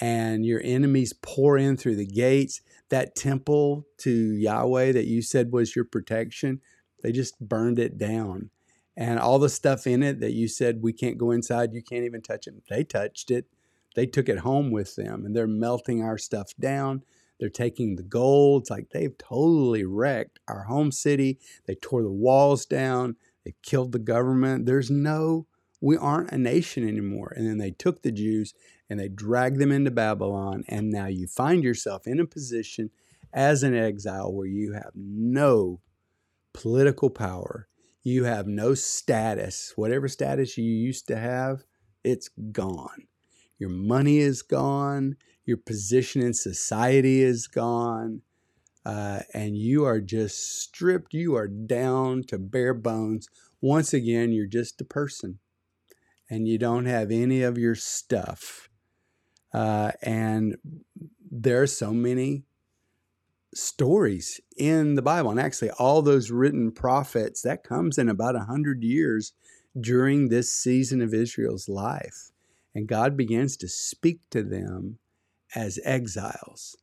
And 0.00 0.46
your 0.46 0.60
enemies 0.64 1.12
pour 1.12 1.58
in 1.58 1.76
through 1.76 1.96
the 1.96 2.06
gates 2.06 2.60
that 2.90 3.16
temple 3.16 3.86
to 3.98 4.10
Yahweh 4.10 4.92
that 4.92 5.06
you 5.06 5.22
said 5.22 5.52
was 5.52 5.74
your 5.74 5.84
protection, 5.84 6.60
they 7.02 7.12
just 7.12 7.38
burned 7.40 7.78
it 7.78 7.98
down. 7.98 8.50
And 8.96 9.18
all 9.18 9.38
the 9.38 9.48
stuff 9.48 9.86
in 9.86 10.02
it 10.02 10.20
that 10.20 10.32
you 10.32 10.48
said 10.48 10.82
we 10.82 10.92
can't 10.92 11.18
go 11.18 11.30
inside, 11.30 11.74
you 11.74 11.82
can't 11.82 12.04
even 12.04 12.22
touch 12.22 12.46
it, 12.46 12.54
they 12.68 12.84
touched 12.84 13.30
it. 13.30 13.46
They 13.94 14.06
took 14.06 14.28
it 14.28 14.38
home 14.38 14.70
with 14.70 14.94
them 14.94 15.24
and 15.24 15.34
they're 15.34 15.46
melting 15.46 16.02
our 16.02 16.18
stuff 16.18 16.52
down. 16.60 17.02
They're 17.40 17.48
taking 17.48 17.96
the 17.96 18.02
gold. 18.02 18.62
It's 18.62 18.70
like 18.70 18.90
they've 18.90 19.16
totally 19.16 19.84
wrecked 19.84 20.38
our 20.48 20.64
home 20.64 20.92
city. 20.92 21.38
They 21.66 21.74
tore 21.74 22.02
the 22.02 22.12
walls 22.12 22.66
down. 22.66 23.16
They 23.44 23.54
killed 23.62 23.92
the 23.92 23.98
government. 23.98 24.66
There's 24.66 24.90
no, 24.90 25.46
we 25.80 25.96
aren't 25.96 26.30
a 26.30 26.38
nation 26.38 26.86
anymore. 26.86 27.32
And 27.34 27.46
then 27.46 27.58
they 27.58 27.70
took 27.70 28.02
the 28.02 28.12
Jews 28.12 28.54
and 28.88 29.00
they 29.00 29.08
drag 29.08 29.58
them 29.58 29.72
into 29.72 29.90
Babylon. 29.90 30.64
And 30.68 30.90
now 30.90 31.06
you 31.06 31.26
find 31.26 31.62
yourself 31.62 32.06
in 32.06 32.20
a 32.20 32.26
position 32.26 32.90
as 33.32 33.62
an 33.62 33.74
exile 33.74 34.32
where 34.32 34.46
you 34.46 34.72
have 34.72 34.92
no 34.94 35.80
political 36.52 37.10
power, 37.10 37.68
you 38.02 38.24
have 38.24 38.46
no 38.46 38.74
status. 38.74 39.72
Whatever 39.76 40.08
status 40.08 40.56
you 40.56 40.64
used 40.64 41.06
to 41.08 41.16
have, 41.16 41.64
it's 42.04 42.30
gone. 42.52 43.08
Your 43.58 43.70
money 43.70 44.18
is 44.18 44.42
gone, 44.42 45.16
your 45.44 45.56
position 45.56 46.22
in 46.22 46.34
society 46.34 47.22
is 47.22 47.46
gone. 47.46 48.22
Uh, 48.84 49.20
and 49.34 49.56
you 49.56 49.84
are 49.84 50.00
just 50.00 50.60
stripped. 50.62 51.12
You 51.12 51.34
are 51.34 51.48
down 51.48 52.22
to 52.28 52.38
bare 52.38 52.72
bones. 52.72 53.26
Once 53.60 53.92
again, 53.92 54.30
you're 54.30 54.46
just 54.46 54.80
a 54.80 54.84
person 54.84 55.40
and 56.30 56.46
you 56.46 56.56
don't 56.56 56.86
have 56.86 57.10
any 57.10 57.42
of 57.42 57.58
your 57.58 57.74
stuff. 57.74 58.68
Uh, 59.56 59.90
and 60.02 60.58
there 61.30 61.62
are 61.62 61.66
so 61.66 61.90
many 61.90 62.44
stories 63.54 64.38
in 64.54 64.96
the 64.96 65.02
Bible. 65.02 65.30
And 65.30 65.40
actually, 65.40 65.70
all 65.70 66.02
those 66.02 66.30
written 66.30 66.70
prophets, 66.70 67.40
that 67.40 67.64
comes 67.64 67.96
in 67.96 68.10
about 68.10 68.34
a 68.34 68.40
100 68.40 68.84
years 68.84 69.32
during 69.80 70.28
this 70.28 70.52
season 70.52 71.00
of 71.00 71.14
Israel's 71.14 71.70
life. 71.70 72.32
And 72.74 72.86
God 72.86 73.16
begins 73.16 73.56
to 73.56 73.68
speak 73.68 74.20
to 74.28 74.42
them 74.42 74.98
as 75.54 75.78
exiles. 75.86 76.76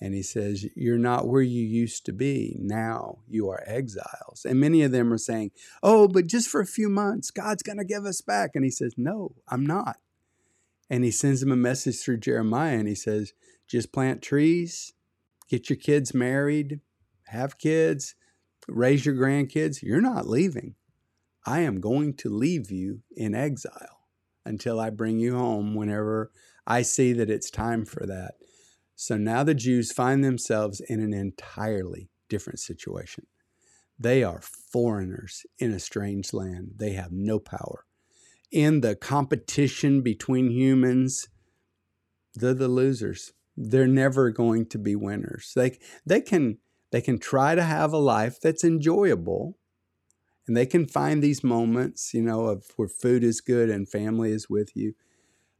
And 0.00 0.14
he 0.14 0.22
says, 0.22 0.64
You're 0.74 0.96
not 0.96 1.28
where 1.28 1.42
you 1.42 1.62
used 1.62 2.06
to 2.06 2.14
be. 2.14 2.56
Now 2.58 3.18
you 3.28 3.50
are 3.50 3.62
exiles. 3.66 4.46
And 4.48 4.58
many 4.58 4.80
of 4.80 4.90
them 4.90 5.12
are 5.12 5.18
saying, 5.18 5.50
Oh, 5.82 6.08
but 6.08 6.28
just 6.28 6.48
for 6.48 6.62
a 6.62 6.66
few 6.66 6.88
months, 6.88 7.30
God's 7.30 7.62
going 7.62 7.76
to 7.76 7.84
give 7.84 8.06
us 8.06 8.22
back. 8.22 8.52
And 8.54 8.64
he 8.64 8.70
says, 8.70 8.94
No, 8.96 9.34
I'm 9.48 9.66
not. 9.66 9.98
And 10.88 11.04
he 11.04 11.10
sends 11.10 11.40
them 11.40 11.52
a 11.52 11.56
message 11.56 12.00
through 12.00 12.18
Jeremiah 12.18 12.78
and 12.78 12.88
he 12.88 12.94
says, 12.94 13.32
just 13.68 13.92
plant 13.92 14.22
trees, 14.22 14.92
get 15.48 15.68
your 15.68 15.76
kids 15.76 16.14
married, 16.14 16.80
have 17.26 17.58
kids, 17.58 18.14
raise 18.68 19.04
your 19.04 19.16
grandkids. 19.16 19.82
You're 19.82 20.00
not 20.00 20.28
leaving. 20.28 20.74
I 21.44 21.60
am 21.60 21.80
going 21.80 22.14
to 22.14 22.28
leave 22.28 22.70
you 22.70 23.02
in 23.16 23.34
exile 23.34 24.08
until 24.44 24.78
I 24.78 24.90
bring 24.90 25.18
you 25.18 25.36
home 25.36 25.74
whenever 25.74 26.30
I 26.66 26.82
see 26.82 27.12
that 27.14 27.30
it's 27.30 27.50
time 27.50 27.84
for 27.84 28.06
that. 28.06 28.34
So 28.94 29.16
now 29.16 29.42
the 29.42 29.54
Jews 29.54 29.92
find 29.92 30.24
themselves 30.24 30.80
in 30.80 31.00
an 31.00 31.12
entirely 31.12 32.10
different 32.28 32.60
situation. 32.60 33.26
They 33.98 34.22
are 34.22 34.40
foreigners 34.40 35.44
in 35.58 35.72
a 35.72 35.78
strange 35.78 36.32
land. 36.32 36.72
They 36.76 36.92
have 36.92 37.12
no 37.12 37.38
power 37.38 37.85
in 38.50 38.80
the 38.80 38.94
competition 38.94 40.02
between 40.02 40.50
humans, 40.50 41.28
they're 42.34 42.54
the 42.54 42.68
losers. 42.68 43.32
They're 43.56 43.86
never 43.86 44.30
going 44.30 44.66
to 44.66 44.78
be 44.78 44.94
winners. 44.94 45.52
They 45.56 45.78
they 46.04 46.20
can 46.20 46.58
they 46.92 47.00
can 47.00 47.18
try 47.18 47.54
to 47.54 47.62
have 47.62 47.92
a 47.92 47.98
life 47.98 48.38
that's 48.40 48.64
enjoyable, 48.64 49.58
and 50.46 50.56
they 50.56 50.66
can 50.66 50.86
find 50.86 51.22
these 51.22 51.42
moments, 51.42 52.12
you 52.12 52.22
know, 52.22 52.46
of 52.46 52.64
where 52.76 52.88
food 52.88 53.24
is 53.24 53.40
good 53.40 53.70
and 53.70 53.88
family 53.88 54.30
is 54.30 54.48
with 54.48 54.76
you. 54.76 54.94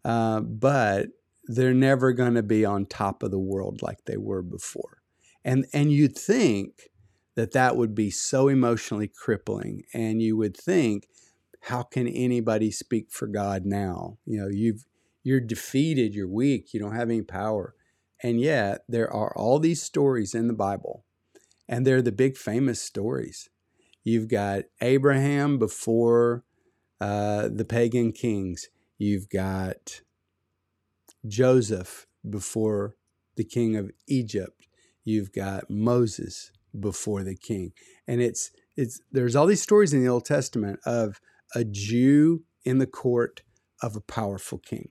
Uh, 0.04 0.40
but 0.40 1.08
they're 1.44 1.74
never 1.74 2.12
going 2.12 2.34
to 2.34 2.42
be 2.42 2.64
on 2.64 2.86
top 2.86 3.22
of 3.22 3.30
the 3.30 3.38
world 3.38 3.82
like 3.82 4.04
they 4.04 4.16
were 4.16 4.42
before. 4.42 5.02
And 5.44 5.66
and 5.72 5.90
you'd 5.90 6.16
think 6.16 6.90
that 7.34 7.52
that 7.52 7.76
would 7.76 7.94
be 7.94 8.10
so 8.10 8.48
emotionally 8.48 9.08
crippling, 9.08 9.84
and 9.94 10.20
you 10.20 10.36
would 10.36 10.56
think 10.56 11.08
how 11.66 11.82
can 11.82 12.06
anybody 12.06 12.70
speak 12.70 13.10
for 13.10 13.26
God 13.26 13.66
now? 13.66 14.18
You 14.24 14.40
know, 14.40 14.48
you've 14.48 14.84
you're 15.24 15.40
defeated, 15.40 16.14
you're 16.14 16.28
weak, 16.28 16.72
you 16.72 16.78
don't 16.78 16.94
have 16.94 17.10
any 17.10 17.22
power. 17.22 17.74
And 18.22 18.40
yet 18.40 18.84
there 18.88 19.12
are 19.12 19.36
all 19.36 19.58
these 19.58 19.82
stories 19.82 20.32
in 20.32 20.46
the 20.46 20.54
Bible, 20.54 21.04
and 21.68 21.84
they're 21.84 22.02
the 22.02 22.12
big 22.12 22.36
famous 22.36 22.80
stories. 22.80 23.48
You've 24.04 24.28
got 24.28 24.64
Abraham 24.80 25.58
before 25.58 26.44
uh, 27.00 27.48
the 27.52 27.64
pagan 27.64 28.12
kings. 28.12 28.68
You've 28.96 29.28
got 29.28 30.02
Joseph 31.26 32.06
before 32.28 32.94
the 33.34 33.44
king 33.44 33.74
of 33.74 33.90
Egypt. 34.06 34.68
You've 35.02 35.32
got 35.32 35.68
Moses 35.68 36.52
before 36.78 37.24
the 37.24 37.36
king. 37.36 37.72
And 38.06 38.22
it's 38.22 38.52
it's 38.76 39.00
there's 39.10 39.34
all 39.34 39.46
these 39.46 39.62
stories 39.62 39.92
in 39.92 40.00
the 40.00 40.08
Old 40.08 40.24
Testament 40.24 40.78
of 40.86 41.20
a 41.54 41.64
Jew 41.64 42.44
in 42.64 42.78
the 42.78 42.86
court 42.86 43.42
of 43.82 43.96
a 43.96 44.00
powerful 44.00 44.58
king. 44.58 44.90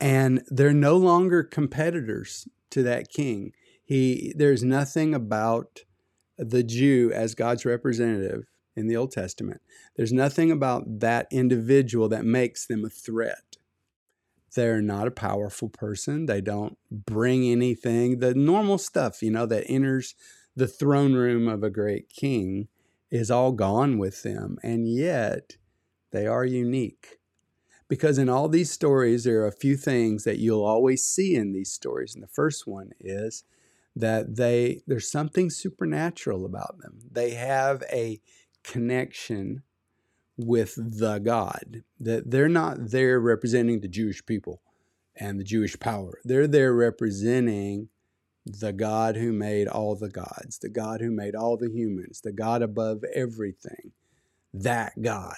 And 0.00 0.42
they're 0.48 0.72
no 0.72 0.96
longer 0.96 1.42
competitors 1.42 2.48
to 2.70 2.82
that 2.84 3.10
king. 3.10 3.52
He 3.84 4.32
there's 4.36 4.62
nothing 4.62 5.14
about 5.14 5.80
the 6.36 6.62
Jew 6.62 7.10
as 7.12 7.34
God's 7.34 7.64
representative 7.64 8.44
in 8.76 8.86
the 8.86 8.96
Old 8.96 9.10
Testament. 9.10 9.60
There's 9.96 10.12
nothing 10.12 10.52
about 10.52 11.00
that 11.00 11.26
individual 11.32 12.08
that 12.10 12.24
makes 12.24 12.66
them 12.66 12.84
a 12.84 12.90
threat. 12.90 13.56
They're 14.54 14.80
not 14.80 15.08
a 15.08 15.12
powerful 15.12 15.68
person. 15.68 16.26
They 16.26 16.40
don't 16.40 16.78
bring 16.90 17.44
anything. 17.44 18.20
The 18.20 18.34
normal 18.34 18.78
stuff, 18.78 19.22
you 19.22 19.30
know, 19.30 19.46
that 19.46 19.68
enters 19.68 20.14
the 20.54 20.68
throne 20.68 21.14
room 21.14 21.48
of 21.48 21.62
a 21.62 21.70
great 21.70 22.08
king 22.08 22.68
is 23.10 23.30
all 23.30 23.52
gone 23.52 23.98
with 23.98 24.22
them. 24.22 24.58
And 24.62 24.88
yet, 24.88 25.56
they 26.12 26.26
are 26.26 26.44
unique. 26.44 27.18
Because 27.88 28.18
in 28.18 28.28
all 28.28 28.48
these 28.48 28.70
stories, 28.70 29.24
there 29.24 29.40
are 29.42 29.46
a 29.46 29.52
few 29.52 29.76
things 29.76 30.24
that 30.24 30.38
you'll 30.38 30.64
always 30.64 31.04
see 31.04 31.34
in 31.34 31.52
these 31.52 31.72
stories. 31.72 32.14
And 32.14 32.22
the 32.22 32.28
first 32.28 32.66
one 32.66 32.90
is 33.00 33.44
that 33.96 34.36
they 34.36 34.82
there's 34.86 35.10
something 35.10 35.50
supernatural 35.50 36.44
about 36.44 36.78
them. 36.80 36.98
They 37.10 37.30
have 37.30 37.82
a 37.90 38.20
connection 38.62 39.62
with 40.36 40.74
the 40.76 41.18
God. 41.18 41.82
That 41.98 42.30
they're 42.30 42.48
not 42.48 42.90
there 42.90 43.18
representing 43.18 43.80
the 43.80 43.88
Jewish 43.88 44.24
people 44.24 44.60
and 45.16 45.40
the 45.40 45.44
Jewish 45.44 45.78
power. 45.80 46.20
They're 46.24 46.46
there 46.46 46.74
representing 46.74 47.88
the 48.44 48.72
God 48.72 49.16
who 49.16 49.32
made 49.32 49.68
all 49.68 49.94
the 49.96 50.08
gods, 50.08 50.58
the 50.58 50.68
God 50.68 51.00
who 51.00 51.10
made 51.10 51.34
all 51.34 51.56
the 51.56 51.70
humans, 51.70 52.20
the 52.22 52.32
God 52.32 52.62
above 52.62 53.04
everything, 53.14 53.92
that 54.54 54.92
God. 55.02 55.36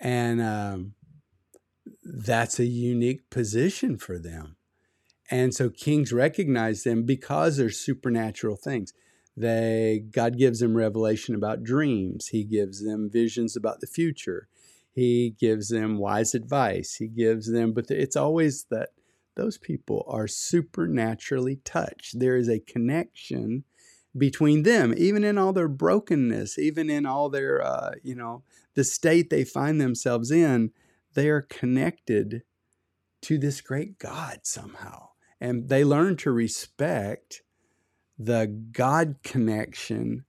And 0.00 0.40
um, 0.40 0.94
that's 2.04 2.58
a 2.58 2.66
unique 2.66 3.30
position 3.30 3.96
for 3.98 4.18
them. 4.18 4.56
And 5.30 5.54
so 5.54 5.68
kings 5.68 6.12
recognize 6.12 6.84
them 6.84 7.04
because 7.04 7.56
they're 7.56 7.70
supernatural 7.70 8.56
things. 8.56 8.92
They 9.36 10.04
God 10.10 10.36
gives 10.36 10.60
them 10.60 10.76
revelation 10.76 11.34
about 11.34 11.62
dreams. 11.62 12.28
He 12.28 12.44
gives 12.44 12.84
them 12.84 13.08
visions 13.10 13.56
about 13.56 13.80
the 13.80 13.86
future. 13.86 14.48
He 14.92 15.36
gives 15.38 15.68
them 15.68 15.98
wise 15.98 16.34
advice. 16.34 16.94
He 16.94 17.06
gives 17.06 17.52
them, 17.52 17.72
but 17.72 17.90
it's 17.90 18.16
always 18.16 18.64
that 18.70 18.88
those 19.38 19.56
people 19.56 20.04
are 20.08 20.28
supernaturally 20.28 21.56
touched. 21.64 22.18
There 22.18 22.36
is 22.36 22.48
a 22.48 22.58
connection 22.58 23.64
between 24.16 24.64
them, 24.64 24.92
even 24.96 25.24
in 25.24 25.38
all 25.38 25.52
their 25.52 25.68
brokenness, 25.68 26.58
even 26.58 26.90
in 26.90 27.06
all 27.06 27.30
their, 27.30 27.64
uh, 27.64 27.92
you 28.02 28.14
know, 28.14 28.42
the 28.74 28.84
state 28.84 29.30
they 29.30 29.44
find 29.44 29.80
themselves 29.80 30.30
in, 30.30 30.72
they 31.14 31.28
are 31.28 31.42
connected 31.42 32.42
to 33.22 33.38
this 33.38 33.60
great 33.60 33.98
God 33.98 34.40
somehow. 34.42 35.10
And 35.40 35.68
they 35.68 35.84
learn 35.84 36.16
to 36.18 36.32
respect 36.32 37.42
the 38.18 38.46
God 38.72 39.16
connection 39.22 40.24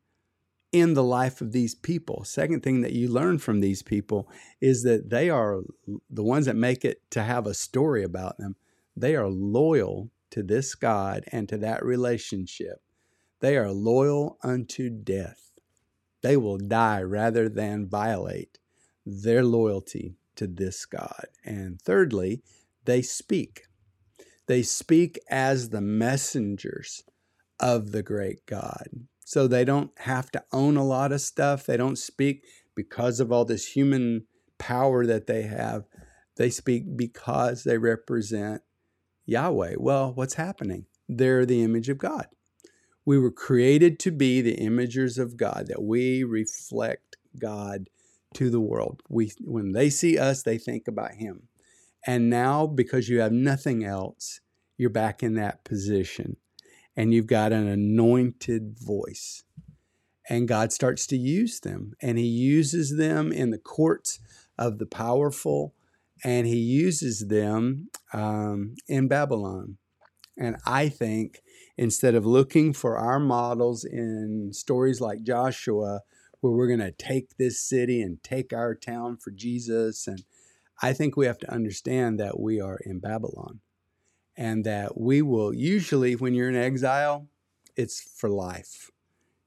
in 0.72 0.94
the 0.94 1.04
life 1.04 1.42
of 1.42 1.51
these 1.51 1.74
people. 1.74 2.24
Second 2.24 2.62
thing 2.62 2.82
that 2.82 2.94
you 2.94 3.08
learn 3.08 3.39
from 3.39 3.60
these 3.60 3.82
people 3.82 4.30
is 4.62 4.84
that 4.84 5.10
they 5.10 5.30
are 5.30 5.62
the 6.10 6.24
ones 6.24 6.46
that 6.46 6.56
make 6.56 6.86
it 6.86 7.01
to 7.12 7.24
have 7.24 7.48
a 7.48 7.56
story 7.56 8.04
about 8.04 8.38
them. 8.38 8.56
They 9.00 9.15
are 9.15 9.29
loyal 9.29 10.12
to 10.32 10.44
this 10.44 10.75
God 10.75 11.24
and 11.32 11.48
to 11.48 11.58
that 11.60 11.86
relationship. 11.86 12.82
They 13.39 13.56
are 13.56 13.72
loyal 13.72 14.38
unto 14.44 14.89
death. 14.89 15.51
They 16.22 16.36
will 16.36 16.58
die 16.58 17.01
rather 17.01 17.48
than 17.48 17.88
violate 17.88 18.60
their 19.06 19.46
loyalty 19.46 20.18
to 20.36 20.48
this 20.48 20.86
God. 20.86 21.27
And 21.46 21.82
thirdly, 21.82 22.44
they 22.84 23.01
speak. 23.01 23.68
They 24.48 24.63
speak 24.63 25.18
as 25.29 25.70
the 25.70 25.79
messengers 25.79 27.03
of 27.58 27.94
the 27.94 28.03
great 28.03 28.46
God. 28.46 28.88
So 29.24 29.48
they 29.48 29.63
don't 29.63 29.91
have 30.00 30.29
to 30.32 30.44
own 30.51 30.75
a 30.75 30.84
lot 30.84 31.13
of 31.13 31.22
stuff. 31.22 31.65
They 31.65 31.77
don't 31.77 31.98
speak 31.98 32.44
because 32.75 33.22
of 33.22 33.32
all 33.32 33.46
this 33.46 33.68
human 33.68 34.25
power 34.58 35.06
that 35.06 35.27
they 35.27 35.44
have. 35.44 35.86
They 36.36 36.50
speak 36.50 36.98
because 36.98 37.63
they 37.63 37.77
represent 37.77 38.62
Yahweh. 39.29 39.75
Well, 39.77 40.13
what's 40.13 40.36
happening? 40.36 40.86
They're 41.07 41.45
the 41.45 41.63
image 41.63 41.89
of 41.89 41.98
God. 41.98 42.27
We 43.05 43.17
were 43.17 43.31
created 43.31 44.00
to 44.00 44.12
be 44.12 44.41
the 44.41 44.57
imagers 44.57 45.17
of 45.17 45.38
God, 45.38 45.67
that 45.67 45.81
we 45.81 46.24
reflect 46.24 47.17
God 47.38 47.89
to 48.36 48.50
the 48.50 48.59
world. 48.59 49.01
We, 49.09 49.31
when 49.41 49.71
they 49.71 49.89
see 49.89 50.17
us, 50.17 50.43
they 50.43 50.57
think 50.57 50.88
about 50.88 51.13
Him. 51.13 51.48
And 52.05 52.29
now, 52.29 52.67
because 52.67 53.09
you 53.09 53.19
have 53.19 53.31
nothing 53.31 53.83
else, 53.83 54.41
you're 54.77 54.89
back 54.89 55.24
in 55.24 55.36
that 55.36 55.63
position 55.63 56.38
and 56.95 57.13
you've 57.13 57.27
got 57.27 57.51
an 57.51 57.67
anointed 57.67 58.77
voice. 58.77 59.43
And 60.30 60.47
God 60.47 60.71
starts 60.71 61.08
to 61.08 61.17
use 61.17 61.62
them, 61.62 61.93
and 62.01 62.17
He 62.17 62.25
uses 62.25 62.97
them 62.97 63.32
in 63.32 63.49
the 63.49 63.58
courts 63.58 64.19
of 64.58 64.77
the 64.77 64.86
powerful, 64.86 65.73
and 66.23 66.47
He 66.47 66.58
uses 66.58 67.27
them 67.27 67.89
um, 68.13 68.75
in 68.88 69.08
Babylon. 69.08 69.77
And 70.38 70.55
I 70.65 70.89
think 70.89 71.41
instead 71.77 72.15
of 72.15 72.25
looking 72.25 72.73
for 72.73 72.97
our 72.97 73.19
models 73.19 73.84
in 73.84 74.51
stories 74.53 75.01
like 75.01 75.23
Joshua, 75.23 76.01
where 76.41 76.53
we're 76.53 76.67
going 76.67 76.79
to 76.79 76.91
take 76.91 77.36
this 77.38 77.62
city 77.62 78.01
and 78.01 78.23
take 78.23 78.53
our 78.53 78.73
town 78.73 79.17
for 79.17 79.32
Jesus, 79.32 80.08
and 80.08 80.23
I 80.82 80.93
think 80.93 81.17
we 81.17 81.25
have 81.25 81.39
to 81.39 81.51
understand 81.51 82.19
that 82.19 82.39
we 82.39 82.62
are 82.62 82.79
in 82.86 82.99
Babylon 82.99 83.60
and 84.38 84.63
that 84.63 84.97
we 84.97 85.21
will 85.21 85.53
usually, 85.53 86.15
when 86.15 86.34
you're 86.34 86.49
in 86.49 86.55
exile, 86.55 87.27
it's 87.75 88.01
for 88.15 88.29
life. 88.29 88.89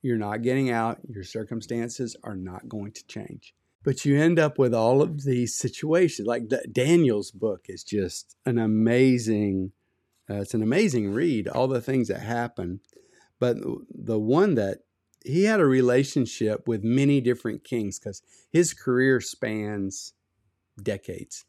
You're 0.02 0.18
not 0.18 0.42
getting 0.42 0.70
out, 0.70 0.98
your 1.08 1.24
circumstances 1.24 2.16
are 2.22 2.36
not 2.36 2.68
going 2.68 2.92
to 2.92 3.06
change. 3.06 3.54
But 3.84 4.04
you 4.04 4.18
end 4.18 4.38
up 4.38 4.58
with 4.58 4.74
all 4.74 5.02
of 5.02 5.24
these 5.24 5.54
situations. 5.54 6.26
Like 6.26 6.44
Daniel's 6.70 7.30
book 7.30 7.66
is 7.68 7.82
just 7.82 8.36
an 8.46 8.58
amazing, 8.58 9.72
uh, 10.30 10.42
it's 10.42 10.54
an 10.54 10.62
amazing 10.62 11.12
read, 11.12 11.48
all 11.48 11.66
the 11.66 11.80
things 11.80 12.08
that 12.08 12.20
happen. 12.20 12.80
But 13.40 13.56
the 13.90 14.20
one 14.20 14.54
that 14.54 14.78
he 15.24 15.44
had 15.44 15.60
a 15.60 15.66
relationship 15.66 16.68
with 16.68 16.84
many 16.84 17.20
different 17.20 17.64
kings 17.64 17.98
because 17.98 18.22
his 18.50 18.72
career 18.72 19.20
spans 19.20 20.12
decades 20.80 21.44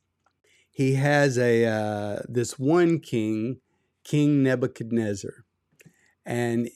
he 0.73 0.95
has 0.95 1.37
a 1.37 1.65
uh, 1.65 2.19
this 2.27 2.57
one 2.57 2.99
king, 2.99 3.57
King 4.03 4.41
Nebuchadnezzar, 4.41 5.45
and 6.25 6.67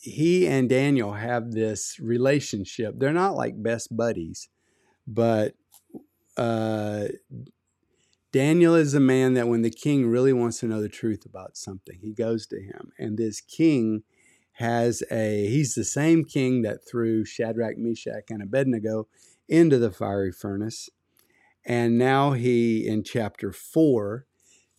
he 0.00 0.46
and 0.46 0.68
Daniel 0.68 1.14
have 1.14 1.50
this 1.50 1.98
relationship. 1.98 2.94
They're 2.96 3.12
not 3.12 3.34
like 3.34 3.60
best 3.60 3.94
buddies, 3.94 4.48
but 5.06 5.54
uh, 6.36 7.08
Daniel 8.32 8.74
is 8.74 8.94
a 8.94 9.00
man 9.00 9.34
that 9.34 9.48
when 9.48 9.62
the 9.62 9.70
king 9.70 10.08
really 10.08 10.32
wants 10.32 10.60
to 10.60 10.66
know 10.66 10.80
the 10.80 10.88
truth 10.88 11.24
about 11.26 11.56
something, 11.56 11.98
he 12.00 12.12
goes 12.12 12.46
to 12.46 12.60
him. 12.60 12.92
And 12.98 13.18
this 13.18 13.40
king 13.40 14.02
has 14.52 15.02
a, 15.10 15.48
he's 15.48 15.74
the 15.74 15.84
same 15.84 16.24
king 16.24 16.62
that 16.62 16.86
threw 16.88 17.24
Shadrach, 17.24 17.76
Meshach, 17.76 18.30
and 18.30 18.42
Abednego 18.42 19.08
into 19.48 19.78
the 19.78 19.90
fiery 19.90 20.30
furnace. 20.30 20.88
And 21.64 21.98
now 21.98 22.32
he, 22.32 22.86
in 22.86 23.02
chapter 23.02 23.52
four, 23.52 24.26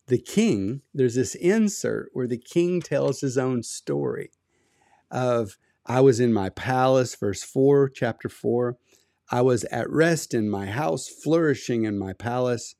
the 0.07 0.17
king, 0.17 0.81
there's 0.93 1.15
this 1.15 1.35
insert 1.35 2.09
where 2.13 2.27
the 2.27 2.37
king 2.37 2.81
tells 2.81 3.21
his 3.21 3.37
own 3.37 3.63
story 3.63 4.31
of, 5.09 5.57
I 5.85 5.99
was 6.01 6.19
in 6.19 6.31
my 6.31 6.49
palace, 6.49 7.15
verse 7.15 7.43
4, 7.43 7.89
chapter 7.89 8.29
4. 8.29 8.77
I 9.31 9.41
was 9.41 9.63
at 9.65 9.89
rest 9.89 10.33
in 10.33 10.49
my 10.49 10.65
house, 10.65 11.07
flourishing 11.07 11.85
in 11.85 11.97
my 11.97 12.11
palace. 12.11 12.75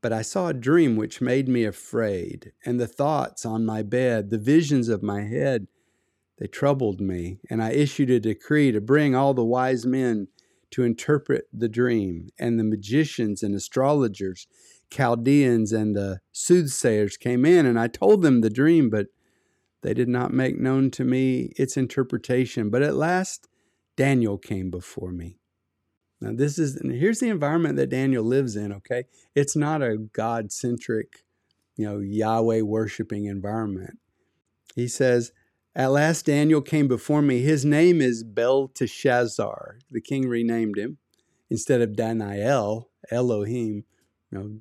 But 0.00 0.12
I 0.12 0.22
saw 0.22 0.48
a 0.48 0.54
dream 0.54 0.96
which 0.96 1.20
made 1.20 1.48
me 1.48 1.64
afraid, 1.64 2.52
and 2.64 2.80
the 2.80 2.86
thoughts 2.86 3.44
on 3.44 3.66
my 3.66 3.82
bed, 3.82 4.30
the 4.30 4.38
visions 4.38 4.88
of 4.88 5.02
my 5.02 5.22
head, 5.22 5.66
they 6.38 6.46
troubled 6.46 7.00
me. 7.00 7.40
And 7.50 7.62
I 7.62 7.72
issued 7.72 8.08
a 8.08 8.20
decree 8.20 8.72
to 8.72 8.80
bring 8.80 9.14
all 9.14 9.34
the 9.34 9.44
wise 9.44 9.84
men 9.84 10.28
to 10.70 10.84
interpret 10.84 11.48
the 11.52 11.68
dream, 11.68 12.28
and 12.38 12.58
the 12.58 12.64
magicians 12.64 13.42
and 13.42 13.54
astrologers, 13.54 14.46
Chaldeans 14.90 15.72
and 15.72 15.96
the 15.96 16.20
soothsayers 16.32 17.16
came 17.16 17.44
in, 17.44 17.66
and 17.66 17.78
I 17.78 17.88
told 17.88 18.22
them 18.22 18.40
the 18.40 18.50
dream, 18.50 18.90
but 18.90 19.08
they 19.82 19.94
did 19.94 20.08
not 20.08 20.32
make 20.32 20.58
known 20.58 20.90
to 20.92 21.04
me 21.04 21.52
its 21.56 21.76
interpretation. 21.76 22.70
But 22.70 22.82
at 22.82 22.94
last, 22.94 23.48
Daniel 23.96 24.38
came 24.38 24.70
before 24.70 25.10
me. 25.10 25.39
Now, 26.20 26.32
this 26.34 26.58
is 26.58 26.80
here's 26.82 27.20
the 27.20 27.28
environment 27.28 27.76
that 27.76 27.88
Daniel 27.88 28.24
lives 28.24 28.56
in, 28.56 28.72
okay? 28.72 29.04
It's 29.34 29.56
not 29.56 29.82
a 29.82 29.96
God 29.96 30.52
centric, 30.52 31.24
you 31.76 31.86
know, 31.86 31.98
Yahweh 31.98 32.60
worshiping 32.60 33.24
environment. 33.24 33.98
He 34.74 34.86
says, 34.86 35.32
at 35.74 35.92
last, 35.92 36.26
Daniel 36.26 36.60
came 36.60 36.88
before 36.88 37.22
me. 37.22 37.40
His 37.42 37.64
name 37.64 38.00
is 38.00 38.24
Belteshazzar. 38.24 39.78
The 39.90 40.00
king 40.00 40.28
renamed 40.28 40.76
him 40.76 40.98
instead 41.48 41.80
of 41.80 41.96
Daniel, 41.96 42.90
Elohim, 43.10 43.84
you 44.30 44.38
know, 44.38 44.60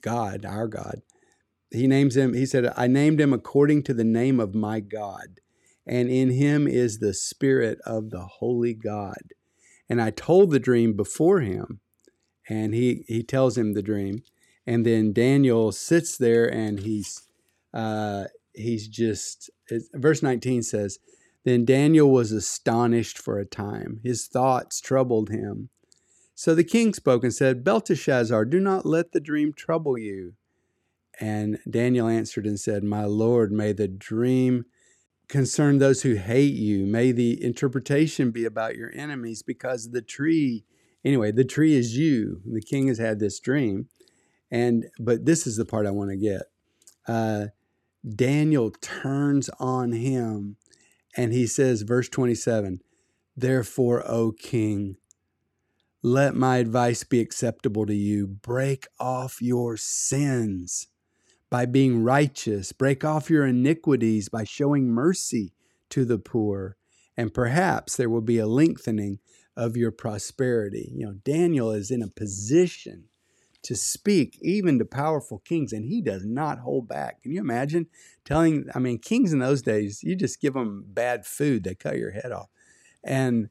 God, 0.00 0.44
our 0.44 0.68
God. 0.68 1.02
He 1.70 1.86
names 1.86 2.16
him, 2.16 2.34
he 2.34 2.46
said, 2.46 2.72
I 2.76 2.86
named 2.86 3.20
him 3.20 3.32
according 3.32 3.82
to 3.84 3.94
the 3.94 4.04
name 4.04 4.38
of 4.38 4.54
my 4.54 4.78
God, 4.78 5.40
and 5.86 6.08
in 6.08 6.30
him 6.30 6.68
is 6.68 6.98
the 6.98 7.12
spirit 7.12 7.78
of 7.84 8.10
the 8.10 8.22
holy 8.22 8.74
God. 8.74 9.34
And 9.88 10.00
I 10.00 10.10
told 10.10 10.50
the 10.50 10.58
dream 10.58 10.94
before 10.94 11.40
him, 11.40 11.80
and 12.48 12.74
he, 12.74 13.04
he 13.06 13.22
tells 13.22 13.56
him 13.58 13.74
the 13.74 13.82
dream. 13.82 14.22
And 14.66 14.84
then 14.86 15.12
Daniel 15.12 15.72
sits 15.72 16.16
there 16.16 16.46
and 16.46 16.80
he's 16.80 17.22
uh, 17.74 18.24
he's 18.54 18.86
just 18.88 19.50
verse 19.94 20.22
19 20.22 20.62
says 20.62 20.98
then 21.44 21.64
daniel 21.64 22.10
was 22.10 22.32
astonished 22.32 23.18
for 23.18 23.38
a 23.38 23.44
time. 23.44 24.00
His 24.02 24.26
thoughts 24.26 24.80
troubled 24.80 25.28
him. 25.28 25.70
So 26.36 26.54
the 26.54 26.64
king 26.64 26.94
spoke 26.94 27.24
and 27.24 27.34
said 27.34 27.64
belteshazzar 27.64 28.44
do 28.44 28.60
not 28.60 28.86
let 28.86 29.12
the 29.12 29.20
dream 29.20 29.52
trouble 29.52 29.98
you 29.98 30.34
and 31.20 31.58
daniel 31.68 32.08
answered 32.08 32.46
and 32.46 32.58
said 32.58 32.82
my 32.82 33.04
lord 33.04 33.52
may 33.52 33.72
the 33.72 33.86
dream 33.86 34.64
concern 35.28 35.78
those 35.78 36.02
who 36.02 36.14
hate 36.14 36.54
you 36.54 36.86
may 36.86 37.12
the 37.12 37.42
interpretation 37.42 38.30
be 38.30 38.44
about 38.44 38.76
your 38.76 38.92
enemies 38.94 39.42
because 39.42 39.90
the 39.90 40.02
tree 40.02 40.64
anyway, 41.04 41.30
the 41.30 41.44
tree 41.44 41.74
is 41.74 41.96
you. 41.96 42.40
The 42.44 42.62
king 42.62 42.88
has 42.88 42.98
had 42.98 43.18
this 43.18 43.38
dream. 43.38 43.88
And 44.50 44.86
but 44.98 45.24
this 45.24 45.46
is 45.46 45.56
the 45.56 45.64
part 45.64 45.86
I 45.86 45.90
want 45.90 46.10
to 46.10 46.16
get. 46.16 46.42
Uh, 47.06 47.46
Daniel 48.08 48.70
turns 48.70 49.50
on 49.58 49.92
him 49.92 50.56
and 51.16 51.32
he 51.32 51.46
says, 51.46 51.82
verse 51.82 52.08
27 52.08 52.80
Therefore, 53.36 54.08
O 54.08 54.32
king, 54.32 54.96
let 56.02 56.34
my 56.34 56.58
advice 56.58 57.02
be 57.02 57.20
acceptable 57.20 57.86
to 57.86 57.94
you. 57.94 58.26
Break 58.26 58.86
off 59.00 59.40
your 59.40 59.76
sins 59.76 60.88
by 61.54 61.66
being 61.66 62.02
righteous, 62.02 62.72
break 62.72 63.04
off 63.04 63.30
your 63.30 63.46
iniquities 63.46 64.28
by 64.28 64.42
showing 64.42 64.88
mercy 64.88 65.52
to 65.88 66.04
the 66.04 66.18
poor, 66.18 66.76
and 67.16 67.32
perhaps 67.32 67.96
there 67.96 68.10
will 68.10 68.20
be 68.20 68.38
a 68.38 68.46
lengthening 68.48 69.20
of 69.56 69.76
your 69.76 69.92
prosperity. 69.92 70.90
You 70.96 71.06
know, 71.06 71.12
Daniel 71.12 71.70
is 71.70 71.92
in 71.92 72.02
a 72.02 72.08
position 72.08 73.04
to 73.62 73.76
speak 73.76 74.36
even 74.42 74.80
to 74.80 74.84
powerful 74.84 75.42
kings, 75.44 75.72
and 75.72 75.84
he 75.84 76.02
does 76.02 76.26
not 76.26 76.58
hold 76.58 76.88
back. 76.88 77.22
Can 77.22 77.30
you 77.30 77.40
imagine 77.40 77.86
telling? 78.24 78.66
I 78.74 78.80
mean, 78.80 78.98
kings 78.98 79.32
in 79.32 79.38
those 79.38 79.62
days, 79.62 80.02
you 80.02 80.16
just 80.16 80.40
give 80.40 80.54
them 80.54 80.82
bad 80.88 81.24
food, 81.24 81.62
they 81.62 81.76
cut 81.76 81.98
your 81.98 82.10
head 82.10 82.32
off. 82.32 82.48
And 83.04 83.48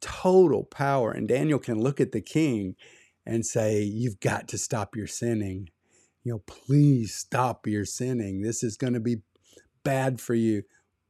total 0.00 0.64
power. 0.64 1.12
And 1.12 1.28
Daniel 1.28 1.60
can 1.60 1.80
look 1.80 2.00
at 2.00 2.10
the 2.10 2.20
king 2.20 2.74
and 3.24 3.46
say, 3.46 3.82
You've 3.84 4.18
got 4.18 4.48
to 4.48 4.58
stop 4.58 4.96
your 4.96 5.06
sinning. 5.06 5.68
You 6.28 6.34
know, 6.34 6.42
please 6.46 7.14
stop 7.14 7.66
your 7.66 7.86
sinning. 7.86 8.42
This 8.42 8.62
is 8.62 8.76
going 8.76 8.92
to 8.92 9.00
be 9.00 9.22
bad 9.82 10.20
for 10.20 10.34
you. 10.34 10.64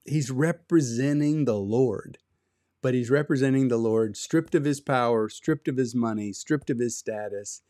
He's 0.04 0.30
representing 0.30 1.44
the 1.44 1.58
Lord 1.58 2.18
but 2.80 2.94
he's 2.94 3.10
representing 3.10 3.66
the 3.68 3.76
Lord, 3.76 4.16
stripped 4.16 4.54
of 4.54 4.64
his 4.64 4.80
power, 4.80 5.28
stripped 5.28 5.66
of 5.66 5.76
his 5.76 5.96
money, 5.96 6.32
stripped 6.32 6.70
of 6.70 6.78
his 6.78 6.96
status, 6.96 7.62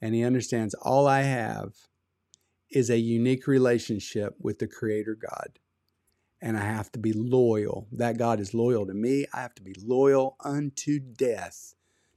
and 0.00 0.12
he 0.12 0.24
understands 0.24 0.74
all 0.74 1.06
I 1.06 1.22
have 1.22 1.74
is 2.70 2.90
a 2.90 2.98
unique 2.98 3.46
relationship 3.46 4.34
with 4.40 4.58
the 4.58 4.66
Creator 4.66 5.14
God. 5.14 5.60
And 6.42 6.56
I 6.56 6.64
have 6.64 6.90
to 6.92 6.98
be 6.98 7.12
loyal. 7.12 7.86
That 7.92 8.18
God 8.18 8.40
is 8.40 8.54
loyal 8.54 8.86
to 8.86 8.92
me. 8.92 9.26
I 9.32 9.42
have 9.42 9.54
to 9.54 9.62
be 9.62 9.74
loyal 9.80 10.36
unto 10.40 10.98
death 10.98 11.74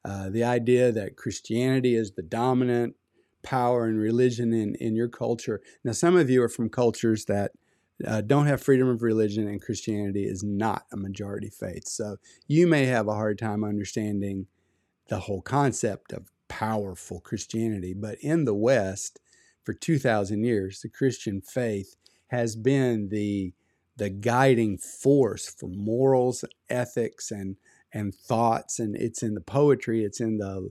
Uh, 0.04 0.28
the 0.28 0.44
idea 0.44 0.92
that 0.92 1.16
Christianity 1.16 1.94
is 1.94 2.12
the 2.12 2.22
dominant 2.22 2.94
power 3.42 3.86
and 3.86 3.98
religion 3.98 4.52
in, 4.52 4.74
in 4.76 4.94
your 4.94 5.08
culture. 5.08 5.62
Now, 5.82 5.92
some 5.92 6.16
of 6.16 6.28
you 6.28 6.42
are 6.42 6.48
from 6.48 6.68
cultures 6.68 7.24
that 7.26 7.52
uh, 8.06 8.20
don't 8.20 8.46
have 8.46 8.62
freedom 8.62 8.88
of 8.88 9.02
religion, 9.02 9.46
and 9.46 9.62
Christianity 9.62 10.24
is 10.24 10.42
not 10.42 10.84
a 10.92 10.96
majority 10.96 11.48
faith. 11.48 11.86
So 11.86 12.16
you 12.48 12.66
may 12.66 12.86
have 12.86 13.08
a 13.08 13.14
hard 13.14 13.38
time 13.38 13.62
understanding 13.62 14.46
the 15.08 15.20
whole 15.20 15.42
concept 15.42 16.12
of 16.12 16.30
powerful 16.48 17.20
Christianity. 17.20 17.94
But 17.94 18.18
in 18.20 18.44
the 18.44 18.54
West, 18.54 19.20
for 19.64 19.72
2,000 19.72 20.44
years, 20.44 20.80
the 20.80 20.88
Christian 20.88 21.40
faith 21.40 21.96
has 22.28 22.56
been 22.56 23.08
the 23.08 23.52
the 23.96 24.10
guiding 24.10 24.76
force 24.76 25.48
for 25.48 25.68
morals, 25.68 26.44
ethics, 26.68 27.30
and 27.30 27.56
and 27.92 28.12
thoughts. 28.12 28.80
And 28.80 28.96
it's 28.96 29.22
in 29.22 29.34
the 29.34 29.40
poetry. 29.40 30.04
It's 30.04 30.20
in 30.20 30.38
the 30.38 30.70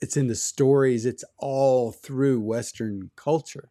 it's 0.00 0.16
in 0.16 0.26
the 0.26 0.34
stories. 0.34 1.06
It's 1.06 1.24
all 1.38 1.92
through 1.92 2.40
Western 2.40 3.10
culture. 3.16 3.70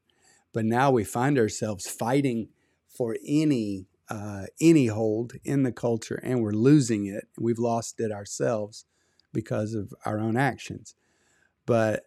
But 0.54 0.66
now 0.66 0.92
we 0.92 1.04
find 1.04 1.38
ourselves 1.38 1.88
fighting 1.88 2.50
for 2.90 3.18
any 3.26 3.88
uh, 4.10 4.46
any 4.60 4.88
hold 4.88 5.34
in 5.44 5.64
the 5.64 5.72
culture, 5.72 6.20
and 6.24 6.42
we're 6.42 6.52
losing 6.52 7.06
it. 7.06 7.28
We've 7.40 7.60
lost 7.60 8.00
it 8.00 8.12
ourselves 8.12 8.86
because 9.32 9.76
of 9.76 9.94
our 10.06 10.20
own 10.20 10.36
actions. 10.36 10.96
But 11.68 12.06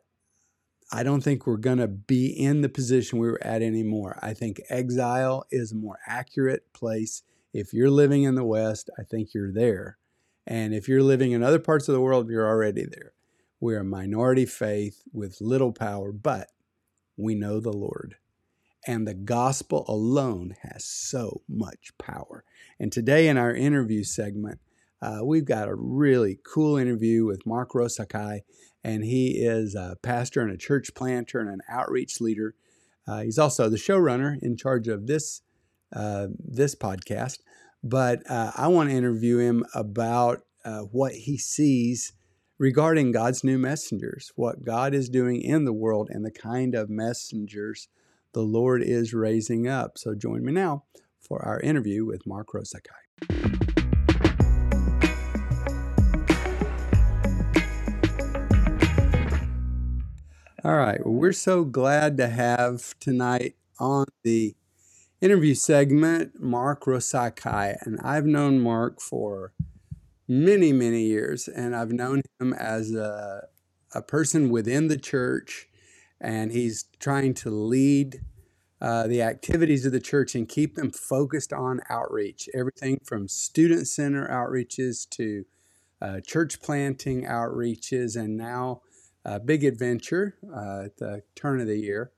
I 0.92 1.05
don't 1.05 1.23
think 1.23 1.47
we're 1.47 1.57
going 1.57 1.79
to 1.79 1.88
be 1.88 2.27
in 2.27 2.61
the 2.61 2.68
position 2.68 3.18
we 3.18 3.29
were 3.29 3.42
at 3.42 3.62
anymore. 3.62 4.18
I 4.21 4.35
think 4.35 4.61
exile 4.68 5.45
is 5.51 5.73
a 5.73 5.77
more 5.77 5.99
accurate 6.07 6.73
place. 6.73 7.23
If 7.55 7.73
you're 7.73 7.90
living 7.90 8.25
in 8.25 8.35
the 8.35 8.45
West, 8.45 8.90
I 8.99 9.05
think 9.05 9.33
you're 9.33 9.53
there. 9.53 9.99
And 10.47 10.75
if 10.75 10.88
you're 10.88 11.03
living 11.03 11.33
in 11.33 11.42
other 11.42 11.61
parts 11.61 11.88
of 11.88 11.95
the 11.95 12.01
world, 12.01 12.29
you're 12.29 12.49
already 12.49 12.85
there. 12.85 13.12
We're 13.61 13.81
a 13.81 13.85
minority 13.85 14.45
faith 14.45 15.03
with 15.12 15.40
little 15.40 15.73
power, 15.73 16.11
but 16.11 16.49
we 17.16 17.37
know 17.37 17.61
the 17.61 17.73
Lord. 17.73 18.16
And 18.87 19.07
the 19.07 19.14
gospel 19.14 19.85
alone 19.88 20.57
has 20.62 20.85
so 20.85 21.42
much 21.49 21.92
power. 21.99 22.45
And 22.81 22.90
today, 22.90 23.29
in 23.29 23.37
our 23.37 23.55
interview 23.55 24.03
segment, 24.03 24.59
uh, 25.01 25.21
we've 25.25 25.45
got 25.45 25.68
a 25.68 25.75
really 25.75 26.38
cool 26.45 26.77
interview 26.77 27.25
with 27.25 27.47
Mark 27.47 27.73
Rosakai 27.73 28.40
and 28.85 29.05
he 29.05 29.38
is 29.38 29.75
a 29.75 29.97
pastor 30.03 30.40
and 30.40 30.51
a 30.51 30.57
church 30.57 30.95
planter 30.95 31.38
and 31.40 31.49
an 31.49 31.61
outreach 31.68 32.21
leader. 32.21 32.55
Uh, 33.07 33.23
he's 33.23 33.38
also 33.38 33.68
the 33.68 33.77
showrunner 33.77 34.37
in 34.42 34.57
charge 34.57 34.88
of 34.88 35.07
this 35.07 35.42
uh, 35.95 36.29
this 36.38 36.75
podcast. 36.75 37.40
But 37.85 38.29
uh, 38.31 38.53
I 38.57 38.68
want 38.68 38.90
to 38.90 38.97
interview 38.97 39.38
him 39.38 39.64
about 39.75 40.42
uh, 40.64 40.81
what 40.81 41.12
he 41.12 41.37
sees 41.37 42.12
regarding 42.59 43.12
God's 43.12 43.42
new 43.42 43.59
messengers, 43.59 44.33
what 44.37 44.64
God 44.64 44.95
is 44.95 45.09
doing 45.09 45.42
in 45.42 45.64
the 45.64 45.73
world, 45.73 46.09
and 46.11 46.25
the 46.25 46.31
kind 46.31 46.75
of 46.75 46.88
messengers 46.88 47.88
the 48.33 48.42
Lord 48.42 48.83
is 48.83 49.12
raising 49.12 49.66
up. 49.66 49.99
So 49.99 50.14
join 50.14 50.45
me 50.45 50.53
now 50.53 50.85
for 51.21 51.45
our 51.45 51.61
interview 51.61 52.05
with 52.05 52.27
Mark 52.27 52.49
Rosakai. 52.55 53.03
All 60.64 60.77
right. 60.77 61.05
Well, 61.05 61.14
we're 61.14 61.33
so 61.33 61.64
glad 61.64 62.16
to 62.18 62.29
have 62.29 62.95
tonight 63.01 63.57
on 63.81 64.07
the 64.23 64.55
interview 65.21 65.55
segment 65.55 66.40
Mark 66.40 66.85
Rosakai. 66.85 67.77
And 67.83 67.99
I've 68.01 68.27
known 68.27 68.61
Mark 68.61 69.01
for 69.01 69.53
many, 70.29 70.73
many 70.73 71.03
years, 71.03 71.49
and 71.49 71.75
I've 71.75 71.92
known 71.92 72.23
him 72.40 72.53
as 72.53 72.95
a, 72.95 73.49
a 73.92 74.03
person 74.03 74.51
within 74.51 74.87
the 74.87 74.97
church, 74.97 75.68
and 76.22 76.52
he's 76.52 76.85
trying 77.00 77.35
to 77.35 77.50
lead 77.50 78.20
uh, 78.80 79.06
the 79.06 79.20
activities 79.20 79.85
of 79.85 79.92
the 79.92 80.00
church 80.00 80.35
and 80.35 80.48
keep 80.48 80.76
them 80.76 80.90
focused 80.90 81.52
on 81.52 81.80
outreach. 81.90 82.48
Everything 82.54 83.00
from 83.04 83.28
student 83.28 83.88
center 83.88 84.26
outreaches 84.28 85.08
to 85.11 85.44
uh, 86.00 86.20
church 86.20 86.61
planting 86.61 87.24
outreaches, 87.24 88.16
and 88.16 88.37
now 88.37 88.82
a 89.24 89.38
big 89.38 89.64
adventure 89.64 90.37
uh, 90.52 90.85
at 90.87 90.96
the 90.96 91.22
turn 91.35 91.61
of 91.61 91.66
the 91.66 91.76
year 91.76 92.12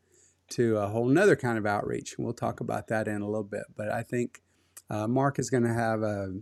to 0.50 0.76
a 0.76 0.88
whole 0.88 1.06
nother 1.06 1.36
kind 1.36 1.58
of 1.58 1.66
outreach. 1.66 2.14
And 2.16 2.24
We'll 2.24 2.34
talk 2.34 2.60
about 2.60 2.88
that 2.88 3.08
in 3.08 3.22
a 3.22 3.26
little 3.26 3.42
bit. 3.42 3.64
But 3.76 3.90
I 3.90 4.02
think 4.02 4.42
uh, 4.88 5.08
Mark 5.08 5.38
is 5.38 5.50
going 5.50 5.64
to 5.64 5.74
have 5.74 6.02
a, 6.02 6.34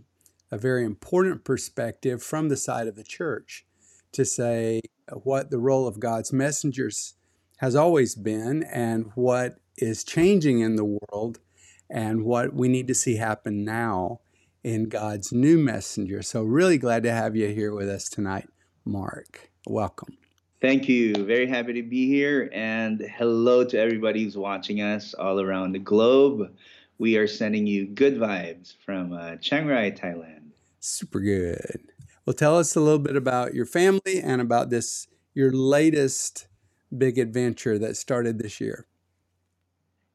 a 0.51 0.57
very 0.57 0.85
important 0.85 1.43
perspective 1.43 2.21
from 2.21 2.49
the 2.49 2.57
side 2.57 2.87
of 2.87 2.95
the 2.95 3.03
church 3.03 3.65
to 4.11 4.25
say 4.25 4.81
what 5.11 5.49
the 5.49 5.59
role 5.59 5.87
of 5.87 5.99
God's 5.99 6.31
messengers 6.31 7.15
has 7.63 7.77
always 7.77 8.13
been 8.13 8.61
and 8.63 9.09
what 9.15 9.55
is 9.77 10.03
changing 10.03 10.59
in 10.59 10.75
the 10.75 10.83
world 10.83 11.39
and 11.89 12.25
what 12.25 12.53
we 12.53 12.67
need 12.67 12.89
to 12.89 12.93
see 12.93 13.15
happen 13.15 13.63
now 13.63 14.19
in 14.65 14.89
God's 14.89 15.31
new 15.31 15.57
messenger. 15.57 16.21
So, 16.23 16.43
really 16.43 16.77
glad 16.77 17.03
to 17.03 17.13
have 17.13 17.37
you 17.37 17.47
here 17.47 17.73
with 17.73 17.87
us 17.87 18.09
tonight, 18.09 18.49
Mark. 18.83 19.49
Welcome. 19.65 20.17
Thank 20.59 20.89
you. 20.89 21.13
Very 21.23 21.47
happy 21.47 21.71
to 21.71 21.83
be 21.83 22.05
here. 22.05 22.49
And 22.51 22.99
hello 22.99 23.63
to 23.63 23.79
everybody 23.79 24.25
who's 24.25 24.35
watching 24.35 24.81
us 24.81 25.13
all 25.13 25.39
around 25.39 25.71
the 25.71 25.79
globe. 25.79 26.53
We 26.97 27.15
are 27.15 27.27
sending 27.27 27.65
you 27.65 27.87
good 27.87 28.17
vibes 28.17 28.73
from 28.85 29.13
uh, 29.13 29.37
Chiang 29.37 29.67
Rai, 29.67 29.93
Thailand. 29.93 30.49
Super 30.81 31.21
good. 31.21 31.79
Well, 32.25 32.33
tell 32.33 32.57
us 32.57 32.75
a 32.75 32.81
little 32.81 32.99
bit 32.99 33.15
about 33.15 33.53
your 33.53 33.65
family 33.65 34.19
and 34.21 34.41
about 34.41 34.69
this, 34.69 35.07
your 35.33 35.53
latest 35.53 36.47
big 36.97 37.17
adventure 37.17 37.77
that 37.79 37.97
started 37.97 38.37
this 38.39 38.61
year. 38.61 38.85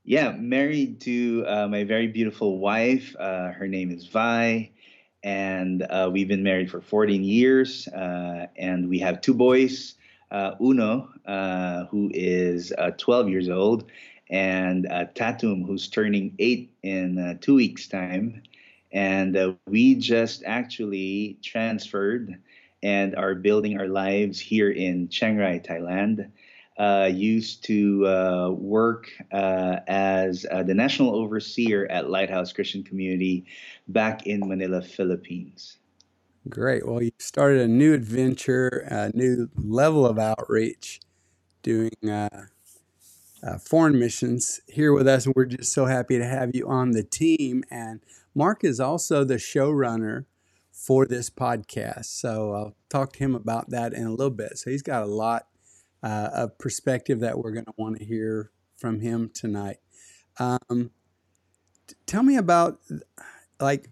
Yeah, 0.04 0.32
married 0.32 1.02
to 1.02 1.44
uh, 1.46 1.68
my 1.68 1.84
very 1.84 2.06
beautiful 2.06 2.58
wife. 2.58 3.14
Uh, 3.18 3.52
her 3.52 3.68
name 3.68 3.90
is 3.90 4.06
Vi, 4.06 4.70
and 5.22 5.82
uh, 5.82 6.08
we've 6.10 6.28
been 6.28 6.42
married 6.42 6.70
for 6.70 6.80
14 6.80 7.22
years. 7.22 7.88
Uh, 7.88 8.46
and 8.56 8.88
we 8.88 8.98
have 9.00 9.20
two 9.20 9.34
boys 9.34 9.96
uh, 10.30 10.52
Uno, 10.62 11.10
uh, 11.26 11.84
who 11.86 12.10
is 12.14 12.72
12 12.96 13.28
years 13.28 13.50
old, 13.50 13.90
and 14.30 14.86
Tatum, 15.14 15.64
who's 15.64 15.88
turning 15.88 16.34
eight 16.38 16.72
in 16.82 17.38
two 17.42 17.56
weeks' 17.56 17.86
time. 17.86 18.42
And 18.90 19.58
we 19.66 19.94
just 19.94 20.42
actually 20.46 21.36
transferred 21.42 22.40
and 22.82 23.14
are 23.14 23.34
building 23.34 23.78
our 23.78 23.88
lives 23.88 24.40
here 24.40 24.70
in 24.70 25.08
Chiang 25.08 25.36
Rai, 25.36 25.60
Thailand 25.60 26.30
uh, 26.78 27.10
used 27.12 27.64
to 27.64 28.06
uh, 28.06 28.50
work 28.50 29.10
uh, 29.32 29.76
as 29.88 30.46
uh, 30.50 30.62
the 30.62 30.74
national 30.74 31.14
overseer 31.14 31.86
at 31.90 32.08
Lighthouse 32.08 32.52
Christian 32.52 32.84
Community 32.84 33.44
back 33.88 34.26
in 34.26 34.40
Manila, 34.46 34.80
Philippines. 34.80 35.78
Great. 36.48 36.86
Well, 36.86 37.02
you 37.02 37.10
started 37.18 37.60
a 37.60 37.68
new 37.68 37.92
adventure, 37.92 38.86
a 38.88 39.10
new 39.14 39.50
level 39.56 40.06
of 40.06 40.18
outreach, 40.18 41.00
doing 41.62 41.90
uh, 42.08 42.46
uh, 43.42 43.58
foreign 43.58 43.98
missions 43.98 44.60
here 44.66 44.92
with 44.92 45.08
us. 45.08 45.26
And 45.26 45.34
we're 45.34 45.46
just 45.46 45.72
so 45.72 45.86
happy 45.86 46.16
to 46.16 46.24
have 46.24 46.54
you 46.54 46.68
on 46.68 46.92
the 46.92 47.02
team. 47.02 47.64
And 47.70 48.00
Mark 48.34 48.62
is 48.62 48.78
also 48.78 49.24
the 49.24 49.34
showrunner 49.34 50.26
for 50.70 51.06
this 51.06 51.28
podcast. 51.28 52.06
So 52.06 52.52
I'll 52.52 52.76
talk 52.88 53.12
to 53.14 53.18
him 53.18 53.34
about 53.34 53.70
that 53.70 53.92
in 53.92 54.04
a 54.04 54.10
little 54.10 54.30
bit. 54.30 54.58
So 54.58 54.70
he's 54.70 54.82
got 54.82 55.02
a 55.02 55.06
lot 55.06 55.47
uh, 56.02 56.30
a 56.32 56.48
perspective 56.48 57.20
that 57.20 57.38
we're 57.38 57.52
going 57.52 57.64
to 57.64 57.74
want 57.76 57.98
to 57.98 58.04
hear 58.04 58.50
from 58.76 59.00
him 59.00 59.30
tonight. 59.32 59.78
Um, 60.38 60.90
t- 61.86 61.96
tell 62.06 62.22
me 62.22 62.36
about 62.36 62.78
like 63.60 63.88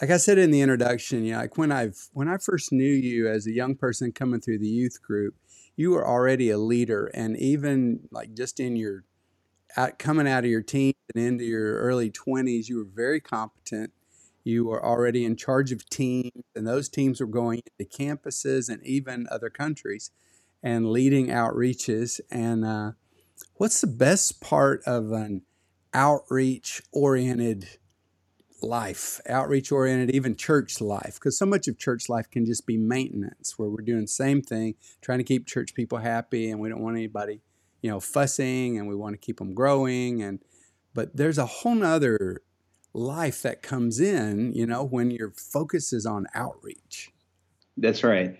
like 0.00 0.10
I 0.10 0.16
said 0.16 0.36
in 0.36 0.50
the 0.50 0.60
introduction, 0.60 1.24
you 1.24 1.32
know, 1.32 1.38
like 1.38 1.56
when 1.56 1.70
I've 1.70 2.08
when 2.12 2.28
I 2.28 2.38
first 2.38 2.72
knew 2.72 2.92
you 2.92 3.28
as 3.28 3.46
a 3.46 3.52
young 3.52 3.76
person 3.76 4.10
coming 4.10 4.40
through 4.40 4.58
the 4.58 4.68
youth 4.68 5.00
group, 5.00 5.36
you 5.76 5.92
were 5.92 6.06
already 6.06 6.50
a 6.50 6.58
leader, 6.58 7.06
and 7.14 7.36
even 7.38 8.08
like 8.10 8.34
just 8.34 8.58
in 8.58 8.74
your 8.74 9.04
coming 9.98 10.28
out 10.28 10.44
of 10.44 10.50
your 10.50 10.60
teens 10.60 10.96
and 11.14 11.24
into 11.24 11.44
your 11.44 11.78
early 11.78 12.10
twenties, 12.10 12.68
you 12.68 12.78
were 12.78 12.88
very 12.92 13.20
competent. 13.20 13.92
You 14.42 14.64
were 14.64 14.84
already 14.84 15.24
in 15.24 15.36
charge 15.36 15.70
of 15.70 15.88
teams, 15.88 16.32
and 16.56 16.66
those 16.66 16.88
teams 16.88 17.20
were 17.20 17.28
going 17.28 17.62
into 17.78 17.88
campuses 17.88 18.68
and 18.68 18.84
even 18.84 19.28
other 19.30 19.50
countries 19.50 20.10
and 20.62 20.90
leading 20.90 21.26
outreaches. 21.28 22.20
And 22.30 22.64
uh, 22.64 22.92
what's 23.54 23.80
the 23.80 23.86
best 23.86 24.40
part 24.40 24.82
of 24.86 25.10
an 25.10 25.42
outreach 25.92 26.82
oriented 26.92 27.68
life, 28.62 29.20
outreach 29.28 29.72
oriented, 29.72 30.14
even 30.14 30.36
church 30.36 30.80
life? 30.80 31.14
Because 31.14 31.36
so 31.36 31.46
much 31.46 31.66
of 31.66 31.78
church 31.78 32.08
life 32.08 32.30
can 32.30 32.46
just 32.46 32.66
be 32.66 32.76
maintenance, 32.76 33.58
where 33.58 33.68
we're 33.68 33.82
doing 33.82 34.02
the 34.02 34.08
same 34.08 34.40
thing, 34.42 34.74
trying 35.00 35.18
to 35.18 35.24
keep 35.24 35.46
church 35.46 35.74
people 35.74 35.98
happy, 35.98 36.50
and 36.50 36.60
we 36.60 36.68
don't 36.68 36.82
want 36.82 36.96
anybody, 36.96 37.40
you 37.80 37.90
know, 37.90 38.00
fussing, 38.00 38.78
and 38.78 38.88
we 38.88 38.94
want 38.94 39.14
to 39.14 39.18
keep 39.18 39.38
them 39.38 39.54
growing. 39.54 40.22
And 40.22 40.40
but 40.94 41.16
there's 41.16 41.38
a 41.38 41.46
whole 41.46 41.74
nother 41.74 42.42
life 42.94 43.42
that 43.42 43.62
comes 43.62 43.98
in, 43.98 44.52
you 44.52 44.66
know, 44.66 44.84
when 44.84 45.10
your 45.10 45.30
focus 45.30 45.92
is 45.92 46.04
on 46.04 46.26
outreach. 46.34 47.10
That's 47.78 48.04
right 48.04 48.38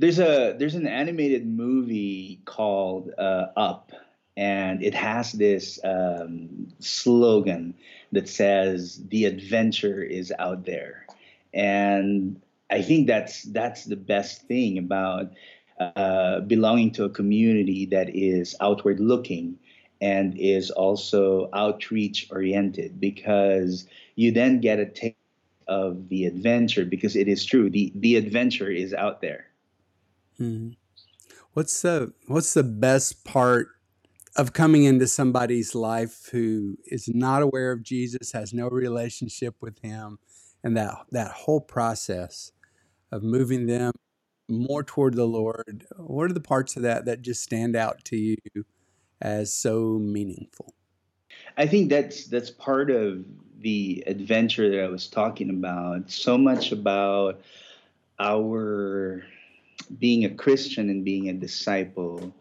there's 0.00 0.18
a 0.18 0.56
there's 0.58 0.76
an 0.76 0.86
animated 0.86 1.46
movie 1.46 2.40
called 2.46 3.10
uh, 3.18 3.48
Up, 3.54 3.92
and 4.34 4.82
it 4.82 4.94
has 4.94 5.32
this 5.32 5.78
um, 5.84 6.68
slogan 6.78 7.74
that 8.12 8.26
says 8.26 9.02
"The 9.08 9.26
adventure 9.26 10.02
is 10.02 10.32
out 10.38 10.64
there," 10.64 11.06
and 11.52 12.40
I 12.70 12.80
think 12.80 13.08
that's 13.08 13.42
that's 13.42 13.84
the 13.84 13.96
best 13.96 14.48
thing 14.48 14.78
about 14.78 15.32
uh, 15.78 16.40
belonging 16.40 16.92
to 16.92 17.04
a 17.04 17.10
community 17.10 17.84
that 17.86 18.16
is 18.16 18.56
outward 18.58 19.00
looking 19.00 19.58
and 20.00 20.38
is 20.38 20.70
also 20.70 21.50
outreach 21.52 22.26
oriented 22.30 22.98
because 22.98 23.86
you 24.16 24.32
then 24.32 24.62
get 24.62 24.78
a 24.78 24.86
taste 24.86 25.16
of 25.68 26.08
the 26.08 26.24
adventure 26.24 26.86
because 26.86 27.16
it 27.16 27.28
is 27.28 27.44
true. 27.44 27.68
The 27.68 27.92
the 27.94 28.16
adventure 28.16 28.70
is 28.70 28.94
out 28.94 29.20
there 29.20 29.49
Mm-hmm. 30.40 30.70
What's 31.52 31.82
the 31.82 32.12
What's 32.26 32.54
the 32.54 32.62
best 32.62 33.24
part 33.24 33.68
of 34.36 34.52
coming 34.52 34.84
into 34.84 35.06
somebody's 35.06 35.74
life 35.74 36.28
who 36.30 36.76
is 36.86 37.08
not 37.08 37.42
aware 37.42 37.72
of 37.72 37.82
Jesus, 37.82 38.32
has 38.32 38.54
no 38.54 38.68
relationship 38.68 39.56
with 39.60 39.78
Him, 39.80 40.18
and 40.62 40.76
that 40.76 40.94
that 41.10 41.32
whole 41.32 41.60
process 41.60 42.52
of 43.12 43.22
moving 43.22 43.66
them 43.66 43.92
more 44.48 44.82
toward 44.82 45.14
the 45.14 45.26
Lord? 45.26 45.86
What 45.96 46.30
are 46.30 46.34
the 46.34 46.40
parts 46.40 46.76
of 46.76 46.82
that 46.82 47.04
that 47.04 47.22
just 47.22 47.42
stand 47.42 47.76
out 47.76 48.04
to 48.06 48.16
you 48.16 48.36
as 49.20 49.52
so 49.52 49.98
meaningful? 50.00 50.74
I 51.56 51.66
think 51.66 51.90
that's 51.90 52.26
that's 52.26 52.50
part 52.50 52.90
of 52.90 53.24
the 53.58 54.02
adventure 54.06 54.70
that 54.70 54.84
I 54.84 54.88
was 54.88 55.06
talking 55.06 55.50
about. 55.50 56.10
So 56.10 56.38
much 56.38 56.72
about 56.72 57.40
our 58.18 59.24
being 59.98 60.24
a 60.24 60.30
Christian 60.30 60.88
and 60.90 61.04
being 61.04 61.28
a 61.28 61.32
disciple 61.32 62.32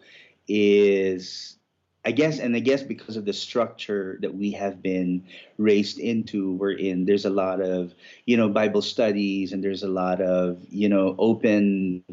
is 0.48 1.58
I 2.06 2.12
guess, 2.12 2.40
and 2.40 2.56
I 2.56 2.60
guess 2.60 2.82
because 2.82 3.18
of 3.18 3.26
the 3.26 3.34
structure 3.34 4.18
that 4.22 4.34
we 4.34 4.52
have 4.52 4.82
been 4.82 5.26
raised 5.58 6.00
into, 6.00 6.54
we're 6.54 6.72
in, 6.72 7.06
there's 7.06 7.26
a 7.26 7.30
lot 7.30 7.62
of, 7.62 7.94
you 8.26 8.38
know, 8.38 8.48
Bible 8.48 8.82
studies 8.82 9.52
and 9.52 9.62
there's 9.62 9.84
a 9.84 9.90
lot 9.90 10.22
of, 10.22 10.66
you 10.70 10.88
know, 10.88 11.16
open 11.20 12.04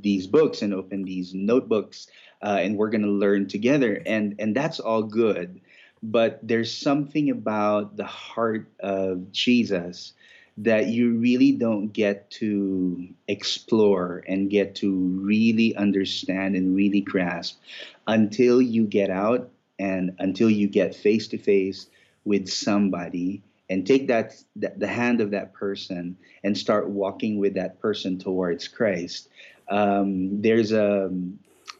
these 0.00 0.26
books 0.26 0.62
and 0.62 0.74
open 0.74 1.04
these 1.04 1.32
notebooks 1.32 2.08
uh, 2.42 2.58
and 2.60 2.76
we're 2.76 2.90
going 2.90 3.04
to 3.04 3.08
learn 3.08 3.46
together. 3.46 4.02
And, 4.04 4.34
and 4.40 4.54
that's 4.54 4.80
all 4.80 5.04
good. 5.04 5.60
But 6.02 6.40
there's 6.42 6.72
something 6.72 7.30
about 7.30 7.96
the 7.96 8.04
heart 8.04 8.68
of 8.80 9.30
Jesus 9.30 10.12
that 10.58 10.86
you 10.86 11.18
really 11.18 11.52
don't 11.52 11.88
get 11.88 12.30
to 12.30 13.08
explore 13.28 14.24
and 14.26 14.48
get 14.50 14.76
to 14.76 14.92
really 14.92 15.76
understand 15.76 16.56
and 16.56 16.74
really 16.74 17.02
grasp 17.02 17.58
until 18.06 18.62
you 18.62 18.86
get 18.86 19.10
out 19.10 19.50
and 19.78 20.12
until 20.18 20.48
you 20.48 20.66
get 20.66 20.94
face 20.94 21.28
to 21.28 21.38
face 21.38 21.88
with 22.24 22.48
somebody 22.48 23.42
and 23.68 23.86
take 23.86 24.08
that, 24.08 24.34
the 24.54 24.86
hand 24.86 25.20
of 25.20 25.32
that 25.32 25.52
person 25.52 26.16
and 26.42 26.56
start 26.56 26.88
walking 26.88 27.38
with 27.38 27.54
that 27.54 27.80
person 27.80 28.18
towards 28.18 28.68
Christ. 28.68 29.28
Um, 29.68 30.40
there's 30.40 30.72
a 30.72 31.10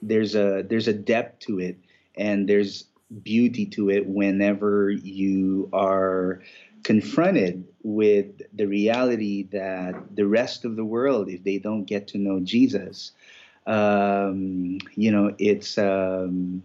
there's 0.03 0.35
a 0.35 0.63
there's 0.69 0.89
a 0.89 0.93
depth 0.93 1.47
to 1.47 1.61
it 1.61 1.79
and 2.17 2.49
there's 2.49 2.85
beauty 3.23 3.67
to 3.67 3.89
it 3.91 4.07
whenever 4.07 4.91
you 4.91 5.69
are 5.73 6.43
confronted 6.83 7.65
with 7.87 8.43
the 8.57 8.67
reality 8.67 9.45
that 9.53 10.17
the 10.17 10.27
rest 10.27 10.65
of 10.65 10.77
the 10.77 10.85
world, 10.85 11.29
if 11.29 11.45
they 11.45 11.59
don't 11.59 11.85
get 11.85 12.09
to 12.09 12.19
know 12.19 12.41
Jesus, 12.41 13.13
um, 13.67 14.79
you 14.97 15.13
know, 15.13 15.35
it's 15.39 15.79
um, 15.79 16.63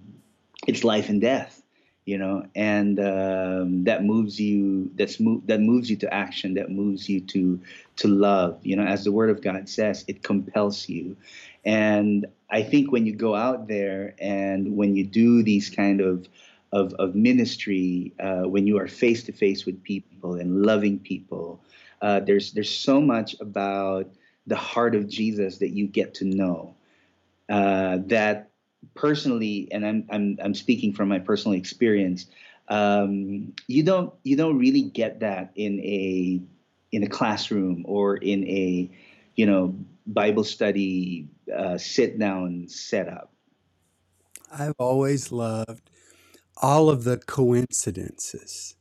it's 0.68 0.84
life 0.84 1.10
and 1.10 1.22
death. 1.22 1.62
you 2.06 2.18
know, 2.18 2.46
and 2.56 3.00
um, 3.00 3.84
that 3.86 4.04
moves 4.04 4.40
you. 4.40 4.92
That's 4.96 5.20
move 5.20 5.46
that 5.48 5.62
moves 5.62 5.90
you 5.90 5.98
to 5.98 6.14
action. 6.14 6.56
That 6.56 6.72
moves 6.72 7.08
you 7.10 7.22
to 7.22 7.62
to 7.98 8.08
love. 8.08 8.60
You 8.64 8.76
know, 8.78 8.84
as 8.86 9.04
the 9.04 9.12
Word 9.12 9.30
of 9.30 9.42
God 9.42 9.70
says, 9.70 10.04
it 10.08 10.24
compels 10.24 10.90
you. 10.90 11.18
And 11.64 12.26
I 12.50 12.64
think 12.64 12.92
when 12.92 13.06
you 13.06 13.16
go 13.16 13.36
out 13.36 13.68
there 13.68 14.16
and 14.20 14.76
when 14.76 14.96
you 14.96 15.06
do 15.06 15.44
these 15.44 15.70
kind 15.70 16.02
of 16.02 16.28
of, 16.72 16.94
of 16.94 17.16
ministry, 17.16 18.14
uh, 18.20 18.44
when 18.44 18.66
you 18.66 18.80
are 18.80 18.88
face 18.88 19.24
to 19.24 19.32
face 19.32 19.66
with 19.66 19.84
people 19.84 20.36
and 20.36 20.64
loving 20.64 21.00
people, 21.00 21.62
uh, 22.02 22.20
there's 22.20 22.54
there's 22.54 22.74
so 22.74 23.00
much 23.00 23.36
about 23.40 24.10
the 24.48 24.56
heart 24.56 24.96
of 24.96 25.08
Jesus 25.08 25.58
that 25.58 25.70
you 25.70 25.88
get 25.88 26.14
to 26.16 26.26
know. 26.26 26.76
Uh, 27.50 28.00
that 28.06 28.50
personally, 28.96 29.68
and 29.72 29.86
I'm 29.86 30.08
I'm 30.10 30.40
I'm 30.42 30.56
speaking 30.56 30.94
from 30.94 31.10
my 31.10 31.20
personal 31.20 31.58
experience. 31.58 32.26
Um, 32.70 33.54
you 33.68 33.84
don't 33.84 34.14
you 34.24 34.38
don't 34.38 34.58
really 34.58 34.84
get 34.84 35.20
that 35.20 35.52
in 35.56 35.80
a 35.82 36.42
in 36.92 37.04
a 37.04 37.08
classroom 37.08 37.84
or 37.88 38.18
in 38.18 38.48
a 38.48 38.90
you 39.36 39.46
know 39.46 39.76
Bible 40.08 40.44
study 40.44 41.28
uh, 41.56 41.78
sit 41.78 42.18
down 42.18 42.68
setup. 42.68 43.32
I've 44.52 44.76
always 44.80 45.32
loved 45.32 45.91
all 46.62 46.89
of 46.89 47.04
the 47.04 47.17
coincidences 47.17 48.76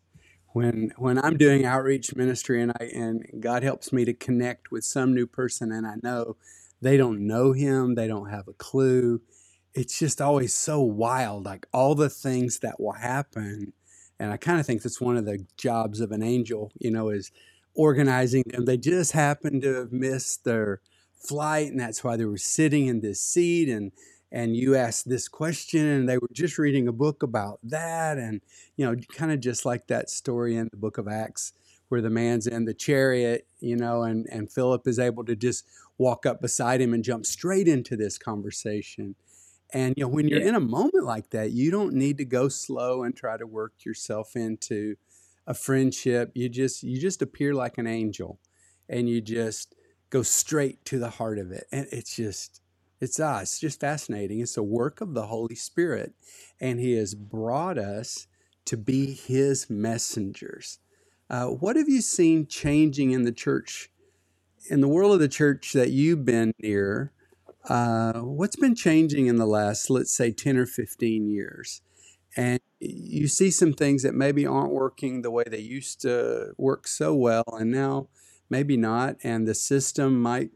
when 0.53 0.93
when 0.97 1.19
I'm 1.19 1.37
doing 1.37 1.65
outreach 1.65 2.15
ministry 2.15 2.61
and 2.63 2.73
I 2.73 2.85
and 2.95 3.25
God 3.41 3.63
helps 3.63 3.93
me 3.93 4.05
to 4.05 4.13
connect 4.13 4.71
with 4.71 4.85
some 4.85 5.15
new 5.15 5.27
person 5.27 5.73
and 5.73 5.87
I 5.87 5.95
know 6.03 6.37
they 6.81 6.97
don't 6.97 7.27
know 7.27 7.53
him, 7.53 7.95
they 7.95 8.09
don't 8.09 8.31
have 8.31 8.49
a 8.49 8.53
clue. 8.55 9.21
It's 9.75 9.99
just 9.99 10.21
always 10.21 10.55
so 10.55 10.81
wild, 10.81 11.45
like 11.45 11.67
all 11.73 11.95
the 11.95 12.11
things 12.11 12.59
that 12.61 12.81
will 12.81 12.93
happen. 12.93 13.73
And 14.19 14.33
I 14.33 14.37
kind 14.37 14.59
of 14.59 14.67
think 14.67 14.83
that's 14.83 15.01
one 15.01 15.17
of 15.17 15.25
the 15.25 15.47
jobs 15.57 16.01
of 16.01 16.11
an 16.11 16.23
angel, 16.23 16.73
you 16.79 16.91
know, 16.91 17.11
is 17.11 17.31
organizing 17.75 18.43
them. 18.47 18.65
They 18.65 18.77
just 18.77 19.13
happened 19.13 19.63
to 19.63 19.75
have 19.75 19.93
missed 19.93 20.45
their 20.45 20.81
flight, 21.15 21.69
and 21.69 21.79
that's 21.79 22.03
why 22.03 22.17
they 22.17 22.25
were 22.25 22.37
sitting 22.37 22.87
in 22.87 23.01
this 23.01 23.23
seat 23.23 23.69
and 23.69 23.93
and 24.33 24.57
you 24.57 24.77
asked 24.77 25.09
this 25.09 25.29
question 25.29 25.85
and 25.87 26.09
they 26.09 26.19
were 26.19 26.29
just 26.33 26.59
reading 26.59 26.87
a 26.89 26.93
book 26.93 27.23
about 27.23 27.59
that 27.63 28.19
and 28.19 28.41
you 28.77 28.85
know 28.85 28.95
kind 29.15 29.33
of 29.33 29.41
just 29.41 29.65
like 29.65 29.87
that 29.89 30.11
story 30.11 30.57
in 30.57 30.69
the 30.71 30.77
book 30.77 30.99
of 30.99 31.09
acts 31.09 31.53
where 31.89 32.01
the 32.01 32.11
man's 32.11 32.47
in 32.47 32.65
the 32.65 32.75
chariot 32.75 33.47
you 33.61 33.77
know 33.77 34.03
and 34.03 34.27
and 34.31 34.51
philip 34.53 34.87
is 34.87 34.99
able 34.99 35.25
to 35.25 35.35
just 35.37 35.65
walk 35.99 36.25
up 36.27 36.41
beside 36.41 36.81
him 36.81 36.95
and 36.95 37.05
jump 37.05 37.27
straight 37.27 37.69
into 37.69 37.97
this 37.97 38.19
conversation 38.19 39.15
and 39.73 39.95
you 39.97 40.05
know 40.05 40.09
when 40.09 40.29
you're 40.29 40.41
Yeah. 40.41 40.49
in 40.51 40.55
a 40.55 40.61
moment 40.61 41.05
like 41.05 41.31
that 41.31 41.51
you 41.53 41.71
don't 41.71 41.95
need 41.95 42.19
to 42.19 42.25
go 42.25 42.49
slow 42.49 43.03
and 43.03 43.17
try 43.17 43.37
to 43.37 43.47
work 43.47 43.73
yourself 43.85 44.37
into 44.37 44.97
a 45.47 45.55
friendship 45.55 46.31
you 46.35 46.49
just 46.49 46.83
you 46.83 47.01
just 47.01 47.23
appear 47.23 47.55
like 47.55 47.79
an 47.79 47.87
angel 47.87 48.39
and 48.89 49.09
you 49.09 49.21
just 49.21 49.75
go 50.11 50.23
straight 50.23 50.85
to 50.85 50.99
the 50.99 51.11
heart 51.11 51.39
of 51.39 51.51
it 51.53 51.67
and 51.73 51.87
it's 51.93 52.15
just 52.17 52.61
it's 53.01 53.19
uh, 53.19 53.39
it's 53.43 53.59
just 53.59 53.81
fascinating. 53.81 54.41
It's 54.41 54.57
a 54.57 54.63
work 54.63 55.01
of 55.01 55.15
the 55.15 55.27
Holy 55.27 55.55
Spirit, 55.55 56.15
and 56.61 56.79
He 56.79 56.93
has 56.93 57.15
brought 57.15 57.79
us 57.79 58.27
to 58.67 58.77
be 58.77 59.15
His 59.15 59.71
messengers. 59.71 60.79
Uh, 61.29 61.47
what 61.47 61.77
have 61.77 61.89
you 61.89 62.03
seen 62.03 62.47
changing 62.47 63.13
in 63.13 63.23
the 63.23 63.33
church, 63.33 63.91
in 64.69 64.81
the 64.81 64.89
world 64.89 65.15
of 65.15 65.21
the 65.21 65.29
church 65.29 65.73
that 65.73 65.91
you've 65.91 66.25
been 66.25 66.53
near? 66.59 67.13
Uh, 67.69 68.21
what's 68.21 68.57
been 68.57 68.75
changing 68.75 69.27
in 69.27 69.37
the 69.37 69.47
last, 69.47 69.91
let's 69.91 70.13
say, 70.13 70.33
10 70.33 70.57
or 70.57 70.67
15 70.67 71.29
years? 71.29 71.83
And 72.37 72.61
you 72.81 73.29
see 73.29 73.51
some 73.51 73.73
things 73.73 74.03
that 74.03 74.15
maybe 74.15 74.47
aren't 74.47 74.73
working 74.73 75.23
the 75.23 75.31
way 75.31 75.45
they 75.47 75.59
used 75.59 76.01
to 76.03 76.53
work 76.57 76.87
so 76.87 77.15
well, 77.15 77.45
and 77.53 77.71
now 77.71 78.09
maybe 78.49 78.77
not. 78.77 79.17
And 79.23 79.47
the 79.47 79.55
system 79.55 80.21
might 80.21 80.51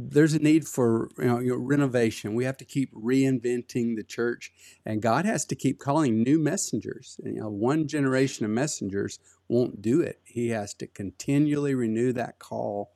there's 0.00 0.32
a 0.32 0.38
need 0.38 0.68
for 0.68 1.10
you 1.18 1.24
know, 1.24 1.38
you 1.40 1.50
know, 1.50 1.56
renovation. 1.56 2.34
We 2.34 2.44
have 2.44 2.56
to 2.58 2.64
keep 2.64 2.94
reinventing 2.94 3.96
the 3.96 4.04
church, 4.04 4.52
and 4.86 5.02
God 5.02 5.24
has 5.24 5.44
to 5.46 5.56
keep 5.56 5.80
calling 5.80 6.22
new 6.22 6.38
messengers. 6.38 7.18
And, 7.24 7.34
you 7.34 7.40
know, 7.40 7.48
one 7.48 7.88
generation 7.88 8.44
of 8.44 8.52
messengers 8.52 9.18
won't 9.48 9.82
do 9.82 10.00
it. 10.00 10.20
He 10.24 10.50
has 10.50 10.72
to 10.74 10.86
continually 10.86 11.74
renew 11.74 12.12
that 12.12 12.38
call 12.38 12.92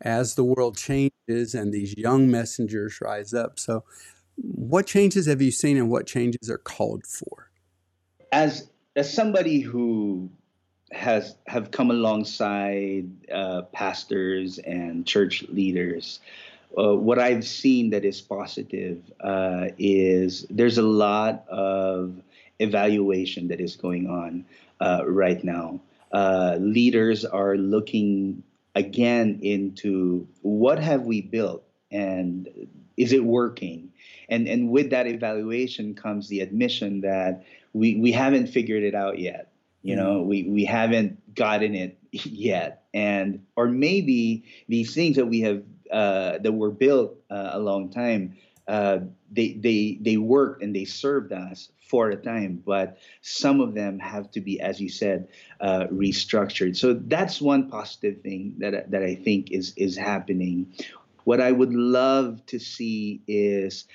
as 0.00 0.34
the 0.34 0.42
world 0.42 0.76
changes 0.76 1.54
and 1.54 1.72
these 1.72 1.96
young 1.96 2.28
messengers 2.28 3.00
rise 3.00 3.32
up. 3.32 3.60
So, 3.60 3.84
what 4.34 4.86
changes 4.86 5.26
have 5.26 5.40
you 5.40 5.52
seen, 5.52 5.76
and 5.76 5.88
what 5.88 6.06
changes 6.08 6.50
are 6.50 6.58
called 6.58 7.06
for? 7.06 7.50
As 8.32 8.68
as 8.96 9.12
somebody 9.12 9.60
who 9.60 10.32
has 10.92 11.36
have 11.46 11.70
come 11.70 11.90
alongside 11.90 13.08
uh, 13.30 13.62
pastors 13.72 14.58
and 14.58 15.06
church 15.06 15.44
leaders. 15.48 16.20
Uh, 16.76 16.94
what 16.94 17.18
I've 17.18 17.46
seen 17.46 17.90
that 17.90 18.04
is 18.04 18.20
positive 18.20 18.98
uh, 19.20 19.68
is 19.78 20.46
there's 20.48 20.78
a 20.78 20.82
lot 20.82 21.46
of 21.48 22.14
evaluation 22.58 23.48
that 23.48 23.60
is 23.60 23.76
going 23.76 24.08
on 24.08 24.44
uh, 24.80 25.02
right 25.06 25.42
now. 25.42 25.80
Uh, 26.12 26.56
leaders 26.60 27.24
are 27.24 27.56
looking 27.56 28.42
again 28.74 29.40
into 29.42 30.26
what 30.40 30.78
have 30.78 31.02
we 31.02 31.20
built 31.20 31.64
and 31.90 32.48
is 32.96 33.12
it 33.12 33.24
working? 33.24 33.92
And 34.28 34.46
and 34.48 34.70
with 34.70 34.90
that 34.90 35.06
evaluation 35.06 35.94
comes 35.94 36.28
the 36.28 36.40
admission 36.40 37.02
that 37.02 37.44
we 37.72 37.96
we 37.96 38.12
haven't 38.12 38.46
figured 38.46 38.82
it 38.82 38.94
out 38.94 39.18
yet 39.18 39.51
you 39.82 39.96
know 39.96 40.22
we 40.22 40.44
we 40.44 40.64
haven't 40.64 41.34
gotten 41.34 41.74
it 41.74 41.98
yet. 42.12 42.84
And 42.94 43.46
or 43.56 43.68
maybe 43.68 44.44
these 44.68 44.94
things 44.94 45.16
that 45.16 45.26
we 45.26 45.40
have 45.40 45.62
uh, 45.90 46.38
that 46.38 46.52
were 46.52 46.70
built 46.70 47.16
uh, 47.30 47.50
a 47.52 47.58
long 47.58 47.90
time 47.90 48.36
uh, 48.68 49.00
they 49.30 49.52
they 49.52 49.98
they 50.00 50.16
worked 50.16 50.62
and 50.62 50.74
they 50.74 50.84
served 50.84 51.32
us 51.32 51.70
for 51.80 52.08
a 52.10 52.16
time 52.16 52.62
but 52.64 52.98
some 53.20 53.60
of 53.60 53.74
them 53.74 53.98
have 53.98 54.30
to 54.30 54.40
be 54.40 54.60
as 54.60 54.80
you 54.80 54.88
said 54.88 55.28
uh, 55.60 55.86
restructured. 55.92 56.76
So 56.76 56.94
that's 56.94 57.40
one 57.40 57.68
positive 57.68 58.22
thing 58.22 58.54
that 58.58 58.90
that 58.90 59.02
I 59.02 59.14
think 59.16 59.50
is 59.50 59.74
is 59.76 59.96
happening. 59.96 60.74
What 61.24 61.40
I 61.40 61.52
would 61.52 61.72
love 61.72 62.44
to 62.46 62.58
see 62.58 63.22
is 63.28 63.86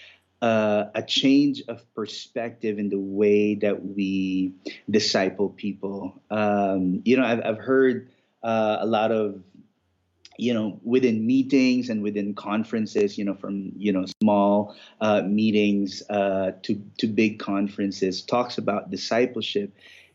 uh, 0.41 0.86
a 0.93 1.02
change 1.02 1.63
of 1.67 1.82
perspective 1.95 2.78
in 2.78 2.89
the 2.89 3.00
way 3.00 3.56
that 3.56 3.86
we 3.86 4.54
disciple 4.89 5.50
people. 5.50 6.21
Um, 6.30 7.02
you 7.06 7.17
know, 7.17 7.26
I've, 7.26 7.41
I've 7.43 7.58
heard 7.58 8.10
uh, 8.43 8.78
a 8.80 8.86
lot 8.86 9.12
of, 9.12 9.41
you 10.38 10.54
know, 10.54 10.80
within 10.84 11.26
meetings 11.26 11.89
and 11.89 12.04
within 12.04 12.36
conferences, 12.36 13.17
you 13.17 13.26
know, 13.26 13.34
from 13.34 13.71
you 13.76 13.91
know 13.91 14.06
small 14.21 14.76
uh, 15.02 15.23
meetings 15.23 16.04
uh, 16.12 16.52
to 16.62 16.80
to 17.00 17.08
big 17.08 17.39
conferences, 17.39 18.21
talks 18.21 18.60
about 18.60 18.91
discipleship, 18.91 19.73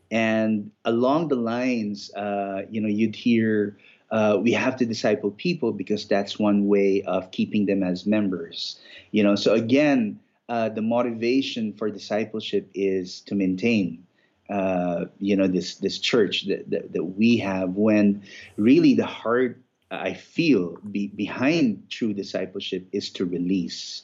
and 0.09 0.71
along 0.85 1.27
the 1.27 1.35
lines, 1.35 2.13
uh, 2.13 2.61
you 2.69 2.79
know, 2.79 2.87
you'd 2.87 3.15
hear. 3.15 3.77
Uh, 4.13 4.37
we 4.37 4.51
have 4.53 4.77
to 4.77 4.85
disciple 4.85 5.31
people 5.31 5.71
because 5.73 6.05
that's 6.07 6.37
one 6.37 6.67
way 6.67 7.01
of 7.03 7.31
keeping 7.31 7.65
them 7.65 7.81
as 7.81 8.05
members 8.05 8.79
you 9.11 9.23
know? 9.23 9.35
So 9.35 9.53
again 9.53 10.19
uh, 10.49 10.69
the 10.69 10.81
motivation 10.81 11.73
for 11.73 11.89
discipleship 11.89 12.69
is 12.75 13.21
to 13.21 13.35
maintain 13.35 14.05
uh, 14.49 15.05
you 15.19 15.35
know 15.35 15.47
this 15.47 15.75
this 15.75 15.99
church 15.99 16.45
that, 16.47 16.69
that, 16.69 16.93
that 16.93 17.03
we 17.03 17.37
have 17.37 17.69
when 17.71 18.21
really 18.57 18.93
the 18.93 19.05
heart 19.05 19.61
i 19.89 20.13
feel 20.13 20.77
be, 20.91 21.07
behind 21.07 21.89
true 21.89 22.13
discipleship 22.13 22.85
is 22.91 23.09
to 23.11 23.25
release 23.25 24.03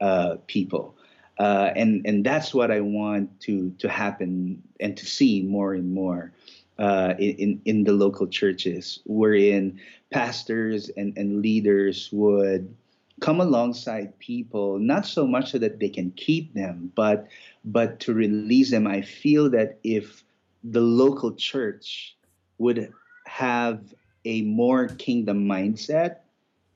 uh, 0.00 0.36
people. 0.46 0.96
Uh, 1.38 1.72
and 1.74 2.06
and 2.06 2.24
that's 2.24 2.54
what 2.54 2.70
i 2.70 2.80
want 2.80 3.40
to 3.40 3.70
to 3.78 3.88
happen 3.88 4.62
and 4.78 4.96
to 4.96 5.06
see 5.06 5.42
more 5.42 5.72
and 5.74 5.92
more 5.92 6.32
uh, 6.80 7.14
in 7.18 7.60
in 7.66 7.84
the 7.84 7.92
local 7.92 8.26
churches 8.26 9.00
wherein 9.04 9.78
pastors 10.10 10.88
and, 10.96 11.16
and 11.16 11.42
leaders 11.42 12.08
would 12.10 12.74
come 13.20 13.40
alongside 13.40 14.18
people 14.18 14.78
not 14.78 15.04
so 15.06 15.26
much 15.26 15.50
so 15.50 15.58
that 15.58 15.78
they 15.78 15.90
can 15.90 16.10
keep 16.12 16.54
them 16.54 16.90
but 16.94 17.28
but 17.64 18.00
to 18.00 18.14
release 18.14 18.70
them. 18.70 18.86
I 18.86 19.02
feel 19.02 19.50
that 19.50 19.78
if 19.84 20.24
the 20.64 20.80
local 20.80 21.34
church 21.34 22.16
would 22.58 22.92
have 23.26 23.94
a 24.24 24.42
more 24.42 24.88
kingdom 24.88 25.46
mindset 25.46 26.16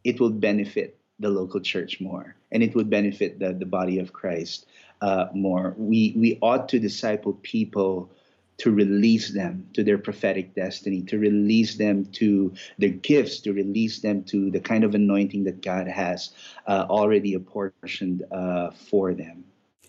it 0.04 0.20
will 0.20 0.30
benefit 0.30 0.98
the 1.18 1.30
local 1.30 1.60
church 1.60 2.00
more 2.00 2.36
and 2.52 2.62
it 2.62 2.74
would 2.74 2.90
benefit 2.90 3.38
the, 3.38 3.54
the 3.54 3.66
body 3.66 3.98
of 3.98 4.12
christ 4.12 4.66
uh, 5.00 5.26
more. 5.34 5.74
We 5.76 6.14
we 6.16 6.38
ought 6.40 6.68
to 6.70 6.78
disciple 6.78 7.34
people 7.42 8.10
to 8.58 8.70
release 8.70 9.32
them 9.32 9.66
to 9.74 9.82
their 9.82 9.98
prophetic 9.98 10.54
destiny, 10.54 11.02
to 11.02 11.18
release 11.18 11.76
them 11.76 12.04
to 12.06 12.52
their 12.78 12.90
gifts, 12.90 13.40
to 13.40 13.52
release 13.52 14.00
them 14.00 14.22
to 14.24 14.50
the 14.50 14.60
kind 14.60 14.84
of 14.84 14.94
anointing 14.94 15.44
that 15.44 15.60
God 15.62 15.88
has 15.88 16.30
uh, 16.66 16.86
already 16.88 17.34
apportioned 17.34 18.22
uh, 18.30 18.70
for 18.70 19.14
them. 19.14 19.44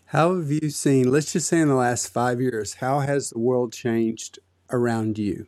How 0.05 0.35
have 0.35 0.51
you 0.51 0.69
seen, 0.69 1.11
let's 1.11 1.33
just 1.33 1.47
say 1.47 1.59
in 1.59 1.67
the 1.67 1.75
last 1.75 2.07
five 2.07 2.39
years, 2.39 2.75
how 2.75 2.99
has 2.99 3.31
the 3.31 3.39
world 3.39 3.73
changed 3.73 4.39
around 4.69 5.17
you? 5.17 5.47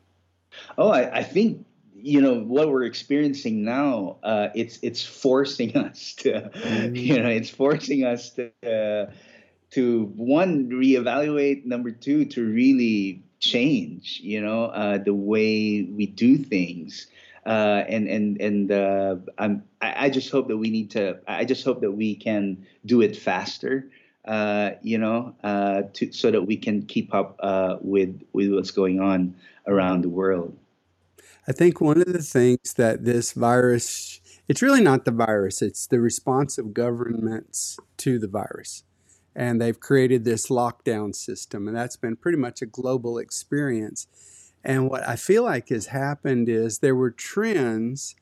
Oh, 0.77 0.89
I, 0.89 1.19
I 1.19 1.23
think 1.23 1.65
you 1.99 2.21
know 2.21 2.39
what 2.39 2.69
we're 2.69 2.83
experiencing 2.83 3.63
now. 3.63 4.17
Uh, 4.23 4.49
it's 4.55 4.79
it's 4.81 5.03
forcing 5.03 5.75
us 5.77 6.13
to, 6.19 6.49
mm-hmm. 6.53 6.95
you 6.95 7.21
know, 7.21 7.29
it's 7.29 7.49
forcing 7.49 8.03
us 8.03 8.31
to 8.31 8.51
uh, 8.65 9.11
to 9.71 10.05
one 10.15 10.69
reevaluate. 10.69 11.65
Number 11.65 11.91
two, 11.91 12.25
to 12.25 12.45
really 12.45 13.23
change. 13.39 14.19
You 14.23 14.41
know, 14.41 14.65
uh, 14.65 14.97
the 14.97 15.13
way 15.13 15.83
we 15.83 16.05
do 16.05 16.37
things. 16.37 17.07
Uh, 17.45 17.85
and 17.87 18.09
and 18.09 18.41
and 18.41 18.71
uh, 18.71 19.15
I'm, 19.37 19.63
I, 19.81 20.05
I 20.05 20.09
just 20.09 20.29
hope 20.31 20.49
that 20.49 20.57
we 20.57 20.69
need 20.69 20.91
to. 20.91 21.19
I 21.27 21.45
just 21.45 21.63
hope 21.63 21.81
that 21.81 21.91
we 21.91 22.15
can 22.15 22.65
do 22.85 23.01
it 23.01 23.15
faster. 23.15 23.89
Uh, 24.25 24.71
you 24.81 24.97
know, 24.97 25.33
uh, 25.43 25.83
to, 25.93 26.11
so 26.11 26.29
that 26.29 26.41
we 26.41 26.57
can 26.57 26.81
keep 26.85 27.13
up 27.13 27.37
uh, 27.39 27.77
with 27.79 28.21
with 28.33 28.53
what's 28.53 28.71
going 28.71 28.99
on 28.99 29.33
around 29.65 30.01
the 30.01 30.09
world. 30.09 30.57
I 31.47 31.53
think 31.53 31.79
one 31.79 32.01
of 32.01 32.11
the 32.11 32.21
things 32.21 32.73
that 32.73 33.05
this 33.05 33.31
virus, 33.31 34.19
it's 34.49 34.61
really 34.61 34.81
not 34.81 35.05
the 35.05 35.11
virus, 35.11 35.61
it's 35.61 35.87
the 35.87 36.01
response 36.01 36.57
of 36.57 36.73
governments 36.73 37.79
to 37.97 38.19
the 38.19 38.27
virus. 38.27 38.83
And 39.37 39.61
they've 39.61 39.79
created 39.79 40.25
this 40.25 40.47
lockdown 40.47 41.13
system, 41.13 41.67
and 41.67 41.77
that's 41.77 41.95
been 41.95 42.15
pretty 42.15 42.39
much 42.39 42.63
a 42.63 42.65
global 42.65 43.19
experience. 43.19 44.07
And 44.63 44.89
what 44.89 45.07
I 45.07 45.15
feel 45.15 45.43
like 45.43 45.69
has 45.69 45.85
happened 45.87 46.49
is 46.49 46.79
there 46.79 46.95
were 46.95 47.11
trends 47.11 48.15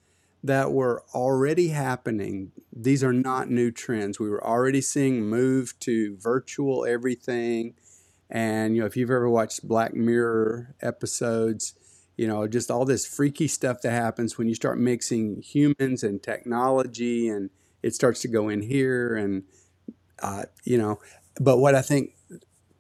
that 0.44 0.74
were 0.74 1.04
already 1.14 1.70
happening. 1.70 2.52
These 2.72 3.04
are 3.04 3.14
not 3.14 3.50
new 3.50 3.72
trends. 3.72 4.20
We 4.20 4.30
were 4.30 4.46
already 4.46 4.82
seeing 4.82 5.28
move 5.28 5.74
to 5.80 6.18
virtual 6.18 6.86
everything. 6.86 7.76
And 8.30 8.76
you 8.76 8.82
know, 8.82 8.86
if 8.86 8.98
you've 8.98 9.10
ever 9.10 9.30
watched 9.30 9.68
Black 9.68 9.94
Mirror 9.96 10.76
episodes, 10.82 11.74
you 12.18 12.28
know, 12.28 12.48
just 12.48 12.70
all 12.70 12.86
this 12.86 13.08
freaky 13.08 13.48
stuff 13.48 13.82
that 13.82 13.92
happens 13.92 14.38
when 14.38 14.48
you 14.48 14.56
start 14.56 14.78
mixing 14.78 15.42
humans 15.42 16.04
and 16.04 16.22
technology 16.22 17.28
and 17.28 17.50
it 17.82 17.96
starts 17.96 18.22
to 18.22 18.28
go 18.28 18.50
in 18.50 18.62
here 18.62 19.16
and 19.16 19.44
uh, 20.20 20.44
you 20.64 20.78
know, 20.78 21.00
but 21.40 21.58
what 21.58 21.76
I 21.76 21.82
think 21.82 22.16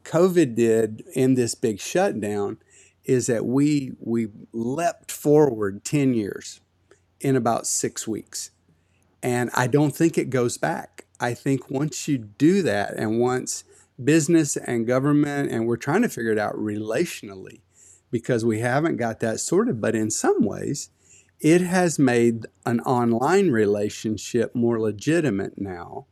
COVID 0.04 0.56
did 0.56 1.04
in 1.14 1.36
this 1.36 1.56
big 1.56 1.80
shutdown 1.80 2.58
is 3.04 3.28
that 3.28 3.46
we 3.46 3.94
we 4.00 4.28
leapt 4.54 5.12
forward 5.12 5.84
10 5.84 6.14
years 6.14 6.62
in 7.20 7.36
about 7.36 7.68
six 7.68 8.08
weeks. 8.08 8.52
And 9.22 9.50
I 9.54 9.68
don't 9.68 9.96
think 9.96 10.18
it 10.18 10.30
goes 10.30 10.58
back. 10.58 11.06
I 11.20 11.34
think 11.34 11.70
once 11.70 12.08
you 12.08 12.18
do 12.18 12.62
that, 12.64 12.94
and 12.96 13.20
once 13.20 13.64
business 14.04 14.58
and 14.58 14.86
government, 14.86 15.52
and 15.52 15.66
we're 15.66 15.78
trying 15.78 16.02
to 16.02 16.10
figure 16.10 16.32
it 16.32 16.38
out 16.38 16.56
relationally 16.56 17.62
because 18.12 18.46
we 18.46 18.60
haven't 18.60 18.98
got 18.98 19.20
that 19.22 19.40
sorted, 19.40 19.82
but 19.82 19.96
in 19.96 20.12
some 20.12 20.44
ways, 20.44 20.90
it 21.40 21.62
has 21.62 21.98
made 21.98 22.46
an 22.66 22.80
online 22.82 23.50
relationship 23.50 24.54
more 24.54 24.80
legitimate 24.80 25.60
now. 25.60 26.06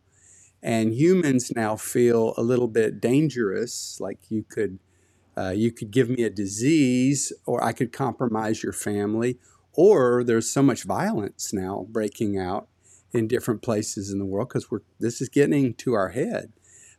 And 0.63 0.93
humans 0.93 1.51
now 1.55 1.75
feel 1.75 2.33
a 2.37 2.41
little 2.41 2.69
bit 2.69 3.01
dangerous, 3.01 3.99
like 3.99 4.19
you 4.29 4.43
could. 4.43 4.79
Uh, 5.35 5.49
you 5.49 5.71
could 5.71 5.89
give 5.89 6.09
me 6.09 6.21
a 6.21 6.29
disease, 6.29 7.33
or 7.47 7.63
I 7.63 7.71
could 7.71 7.91
compromise 7.91 8.61
your 8.61 8.71
family, 8.71 9.39
or 9.73 10.23
there's 10.23 10.47
so 10.47 10.61
much 10.61 10.83
violence 10.83 11.51
now 11.51 11.87
breaking 11.89 12.37
out 12.37 12.67
in 13.13 13.27
different 13.27 13.61
places 13.61 14.11
in 14.11 14.19
the 14.19 14.25
world 14.25 14.49
because 14.49 14.69
we're 14.71 14.81
this 14.99 15.21
is 15.21 15.29
getting 15.29 15.73
to 15.75 15.93
our 15.93 16.09
head 16.09 16.51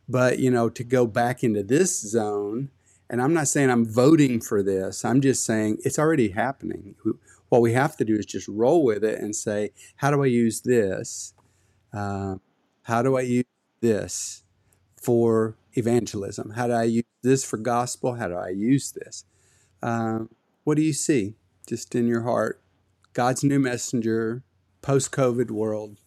but 0.07 0.39
you 0.39 0.49
know 0.49 0.69
to 0.69 0.83
go 0.83 1.05
back 1.05 1.43
into 1.43 1.61
this 1.61 1.99
zone 2.01 2.69
and 3.09 3.21
i'm 3.21 3.33
not 3.33 3.47
saying 3.47 3.69
i'm 3.69 3.85
voting 3.85 4.39
for 4.39 4.63
this 4.63 5.03
i'm 5.03 5.21
just 5.21 5.45
saying 5.45 5.77
it's 5.83 5.99
already 5.99 6.29
happening 6.29 6.95
what 7.49 7.61
we 7.61 7.73
have 7.73 7.97
to 7.97 8.05
do 8.05 8.15
is 8.15 8.25
just 8.25 8.47
roll 8.47 8.83
with 8.83 9.03
it 9.03 9.19
and 9.19 9.35
say 9.35 9.71
how 9.97 10.09
do 10.09 10.23
i 10.23 10.27
use 10.27 10.61
this 10.61 11.33
uh, 11.93 12.35
how 12.83 13.01
do 13.01 13.17
i 13.17 13.21
use 13.21 13.43
this 13.85 14.43
for 15.01 15.55
evangelism 15.73 16.51
how 16.51 16.67
do 16.67 16.73
i 16.73 16.83
use 16.83 17.03
this 17.21 17.45
for 17.45 17.57
gospel 17.57 18.15
how 18.15 18.27
do 18.27 18.35
i 18.35 18.49
use 18.49 18.91
this 18.91 19.25
um, 19.81 20.29
what 20.63 20.77
do 20.77 20.81
you 20.81 20.93
see 20.93 21.35
just 21.67 21.93
in 21.93 22.07
your 22.07 22.21
heart 22.21 22.61
God's 23.15 23.45
new 23.45 23.59
messenger, 23.59 24.43
post 24.81 25.13
COVID 25.13 25.49
world? 25.49 25.97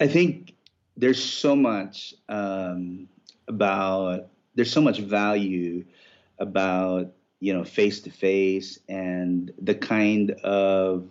I 0.00 0.06
think 0.06 0.54
there's 0.96 1.22
so 1.22 1.56
much 1.56 2.14
um, 2.28 3.08
about, 3.48 4.28
there's 4.54 4.72
so 4.72 4.80
much 4.80 5.00
value 5.00 5.84
about, 6.38 7.12
you 7.40 7.52
know, 7.52 7.64
face 7.64 8.00
to 8.02 8.10
face 8.10 8.78
and 8.88 9.52
the 9.60 9.74
kind 9.74 10.30
of 10.44 11.08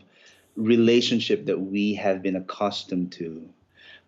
relationship 0.56 1.46
that 1.48 1.60
we 1.60 1.94
have 1.96 2.22
been 2.22 2.38
accustomed 2.38 3.12
to. 3.14 3.50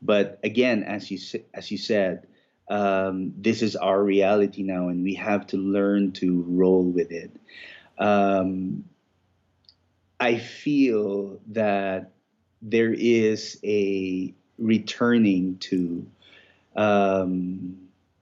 But 0.04 0.39
again, 0.43 0.84
as 0.84 1.10
you 1.10 1.20
as 1.54 1.72
you 1.72 1.78
said, 1.78 2.28
um, 2.70 3.34
this 3.38 3.62
is 3.62 3.76
our 3.76 4.04
reality 4.04 4.64
now, 4.64 4.89
and 4.89 5.04
we 5.04 5.14
have 5.16 5.47
to 5.47 5.58
learn 5.58 6.12
to 6.14 6.43
roll 6.47 6.84
with 6.84 7.12
it. 7.12 7.32
Um, 7.97 8.86
I 10.20 10.38
feel 10.38 11.39
that 11.51 12.12
there 12.62 12.93
is 12.93 13.60
a 13.64 14.34
returning 14.58 15.58
to 15.60 16.06
um, 16.76 17.78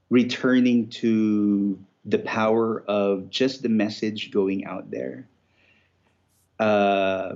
returning 0.10 0.90
to 0.90 1.80
the 2.06 2.20
power 2.20 2.84
of 2.88 3.30
just 3.30 3.64
the 3.64 3.70
message 3.70 4.32
going 4.32 4.66
out 4.66 4.92
there. 4.92 5.28
Uh, 6.60 7.36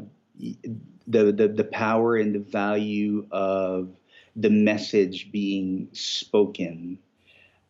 the, 1.08 1.32
the 1.32 1.48
the 1.48 1.64
power 1.64 2.16
and 2.16 2.36
the 2.36 2.40
value 2.40 3.26
of 3.32 3.90
the 4.36 4.50
message 4.50 5.32
being 5.32 5.88
spoken 5.94 7.00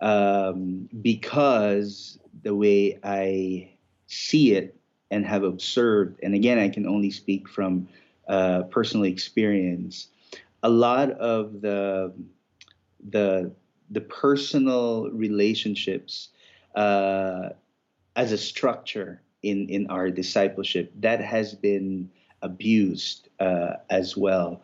um, 0.02 0.90
because 1.02 2.20
the 2.44 2.56
way 2.56 3.00
I 3.04 3.72
see 4.08 4.54
it 4.54 4.76
and 5.12 5.26
have 5.26 5.44
observed, 5.44 6.20
and 6.24 6.34
again, 6.34 6.60
I 6.60 6.70
can 6.70 6.88
only 6.88 7.12
speak 7.12 7.48
from 7.48 7.88
uh, 8.28 8.64
personal 8.64 9.06
experience. 9.06 10.08
A 10.64 10.70
lot 10.70 11.12
of 11.12 11.62
the 11.62 12.14
the 13.10 13.52
the 13.92 14.02
personal 14.02 15.10
relationships 15.12 16.30
uh, 16.76 17.50
as 18.16 18.32
a 18.32 18.38
structure 18.38 19.22
in 19.44 19.70
in 19.70 19.88
our 19.88 20.10
discipleship 20.10 20.92
that 21.00 21.22
has 21.22 21.54
been 21.54 22.10
abused 22.42 23.30
uh, 23.40 23.74
as 23.90 24.18
well, 24.18 24.62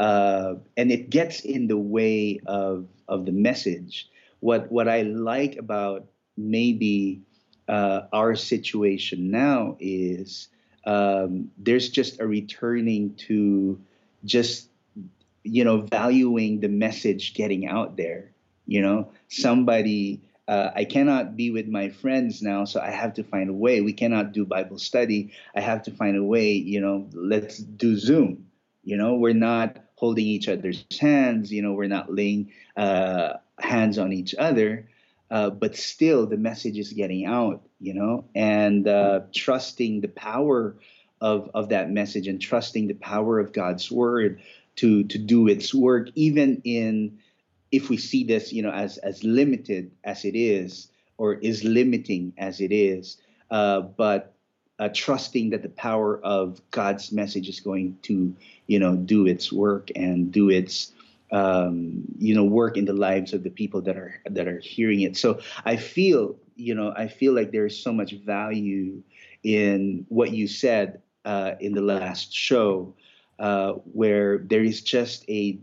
uh, 0.00 0.54
and 0.78 0.90
it 0.90 1.10
gets 1.10 1.40
in 1.40 1.68
the 1.68 1.76
way 1.76 2.40
of 2.46 2.88
of 3.06 3.26
the 3.26 3.32
message. 3.32 4.08
What 4.40 4.72
what 4.72 4.88
I 4.88 5.02
like 5.02 5.56
about 5.58 6.06
maybe 6.38 7.20
uh, 7.68 8.08
our 8.10 8.34
situation 8.34 9.30
now 9.30 9.76
is 9.78 10.48
um, 10.86 11.50
there's 11.58 11.90
just 11.90 12.18
a 12.18 12.26
returning 12.26 13.14
to 13.28 13.78
just 14.24 14.70
you 15.44 15.64
know 15.64 15.82
valuing 15.82 16.60
the 16.60 16.68
message 16.68 17.34
getting 17.34 17.68
out 17.68 17.96
there 17.96 18.32
you 18.66 18.80
know? 18.80 19.10
Somebody 19.28 20.20
uh, 20.48 20.70
i 20.74 20.84
cannot 20.84 21.36
be 21.36 21.50
with 21.50 21.68
my 21.68 21.90
friends 21.90 22.42
now 22.42 22.64
so 22.64 22.80
i 22.80 22.90
have 22.90 23.14
to 23.14 23.22
find 23.22 23.50
a 23.50 23.52
way. 23.52 23.82
We 23.82 23.92
cannot 23.92 24.32
do 24.32 24.46
bible 24.46 24.78
study. 24.78 25.32
I 25.54 25.60
have 25.60 25.82
to 25.84 25.90
find 25.90 26.16
a 26.16 26.24
way 26.24 26.52
you 26.52 26.80
know 26.80 27.08
let's 27.12 27.58
do 27.58 27.96
zoom 27.96 28.50
you 28.82 28.96
know? 28.96 29.14
We're 29.14 29.34
not 29.34 29.78
holding 30.00 30.26
each 30.26 30.48
other's 30.48 30.84
hands 31.00 31.52
you 31.52 31.62
know 31.62 31.72
we're 31.72 31.86
not 31.98 32.12
laying 32.12 32.50
uh, 32.76 33.34
hands 33.58 33.98
on 33.98 34.12
each 34.12 34.34
other 34.34 34.88
uh, 35.30 35.48
but 35.48 35.76
still 35.76 36.26
the 36.26 36.36
message 36.36 36.76
is 36.76 36.92
getting 36.92 37.24
out, 37.24 37.62
you 37.78 37.94
know, 37.94 38.24
and 38.34 38.88
uh, 38.88 39.20
trusting 39.32 40.00
the 40.00 40.08
power 40.08 40.76
of 41.20 41.50
of 41.54 41.68
that 41.68 41.90
message 41.90 42.26
and 42.26 42.40
trusting 42.40 42.88
the 42.88 42.94
power 42.94 43.38
of 43.38 43.52
God's 43.52 43.90
word 43.90 44.40
to 44.76 45.04
to 45.04 45.18
do 45.18 45.46
its 45.46 45.72
work, 45.72 46.08
even 46.16 46.62
in 46.64 47.18
if 47.70 47.88
we 47.88 47.96
see 47.96 48.24
this, 48.24 48.52
you 48.52 48.62
know, 48.62 48.72
as 48.72 48.98
as 48.98 49.22
limited 49.22 49.92
as 50.02 50.24
it 50.24 50.34
is 50.34 50.88
or 51.16 51.34
is 51.34 51.62
limiting 51.62 52.32
as 52.36 52.60
it 52.60 52.72
is, 52.72 53.18
uh, 53.52 53.80
but 53.80 54.34
uh, 54.80 54.88
trusting 54.92 55.50
that 55.50 55.62
the 55.62 55.68
power 55.68 56.18
of 56.24 56.60
God's 56.72 57.12
message 57.12 57.48
is 57.48 57.60
going 57.60 57.96
to, 58.02 58.34
you 58.66 58.78
know, 58.78 58.96
do 58.96 59.26
its 59.26 59.52
work 59.52 59.90
and 59.94 60.32
do 60.32 60.50
its 60.50 60.92
um, 61.32 62.02
you 62.18 62.34
know 62.34 62.44
work 62.44 62.76
in 62.76 62.84
the 62.84 62.92
lives 62.92 63.32
of 63.32 63.44
the 63.44 63.50
people 63.50 63.80
that 63.82 63.96
are 63.96 64.20
that 64.28 64.48
are 64.48 64.58
hearing 64.58 65.02
it. 65.02 65.16
So 65.16 65.38
i 65.64 65.76
feel 65.76 66.36
you 66.56 66.74
know 66.74 66.92
i 66.96 67.06
feel 67.06 67.34
like 67.34 67.52
there 67.52 67.66
is 67.66 67.78
so 67.78 67.92
much 67.92 68.12
value 68.12 69.02
in 69.42 70.04
what 70.08 70.32
you 70.32 70.46
said 70.46 71.00
uh, 71.24 71.52
in 71.60 71.72
the 71.72 71.80
last 71.80 72.32
show 72.32 72.94
uh, 73.38 73.72
where 73.92 74.38
there 74.38 74.62
is 74.62 74.82
just 74.82 75.24
a 75.28 75.58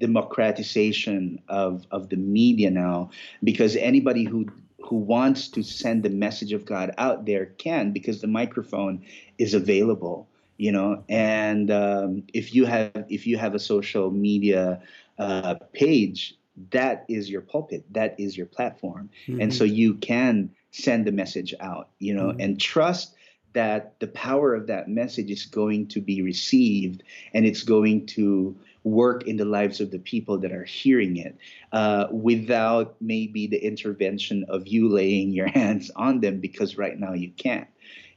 democratization 0.00 1.40
of 1.48 1.86
of 1.90 2.08
the 2.08 2.16
media 2.16 2.70
now 2.70 3.10
because 3.44 3.76
anybody 3.76 4.24
who 4.24 4.46
who 4.84 4.96
wants 4.96 5.48
to 5.48 5.62
send 5.62 6.02
the 6.02 6.10
message 6.10 6.52
of 6.52 6.64
God 6.64 6.94
out 6.98 7.24
there 7.24 7.46
can 7.46 7.92
because 7.92 8.20
the 8.20 8.26
microphone 8.26 9.04
is 9.38 9.54
available 9.54 10.28
you 10.56 10.72
know 10.72 11.02
and 11.08 11.70
um, 11.70 12.22
if 12.32 12.54
you 12.54 12.64
have 12.66 12.92
if 13.08 13.26
you 13.26 13.36
have 13.38 13.54
a 13.54 13.58
social 13.58 14.10
media 14.10 14.80
uh, 15.18 15.54
page 15.72 16.36
that 16.70 17.04
is 17.08 17.28
your 17.28 17.40
pulpit 17.40 17.84
that 17.92 18.14
is 18.18 18.36
your 18.36 18.46
platform 18.46 19.10
mm-hmm. 19.26 19.40
and 19.40 19.52
so 19.54 19.64
you 19.64 19.94
can 19.94 20.50
send 20.70 21.06
the 21.06 21.12
message 21.12 21.54
out 21.60 21.88
you 21.98 22.14
know 22.14 22.28
mm-hmm. 22.28 22.40
and 22.40 22.60
trust 22.60 23.14
that 23.52 23.98
the 24.00 24.08
power 24.08 24.54
of 24.54 24.66
that 24.66 24.88
message 24.88 25.30
is 25.30 25.46
going 25.46 25.86
to 25.86 26.00
be 26.00 26.22
received 26.22 27.02
and 27.32 27.46
it's 27.46 27.62
going 27.62 28.04
to 28.04 28.56
work 28.84 29.26
in 29.26 29.36
the 29.36 29.44
lives 29.44 29.80
of 29.80 29.90
the 29.90 29.98
people 29.98 30.38
that 30.38 30.52
are 30.52 30.64
hearing 30.64 31.16
it 31.16 31.36
uh, 31.72 32.06
without 32.10 32.94
maybe 33.00 33.46
the 33.46 33.58
intervention 33.58 34.44
of 34.48 34.68
you 34.68 34.88
laying 34.88 35.32
your 35.32 35.46
hands 35.60 35.90
on 35.96 36.20
them 36.20 36.40
because 36.40 36.76
right 36.76 36.98
now 36.98 37.14
you 37.14 37.30
can't 37.30 37.68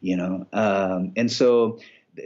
you 0.01 0.15
know 0.15 0.45
um, 0.53 1.13
and 1.15 1.31
so 1.31 1.79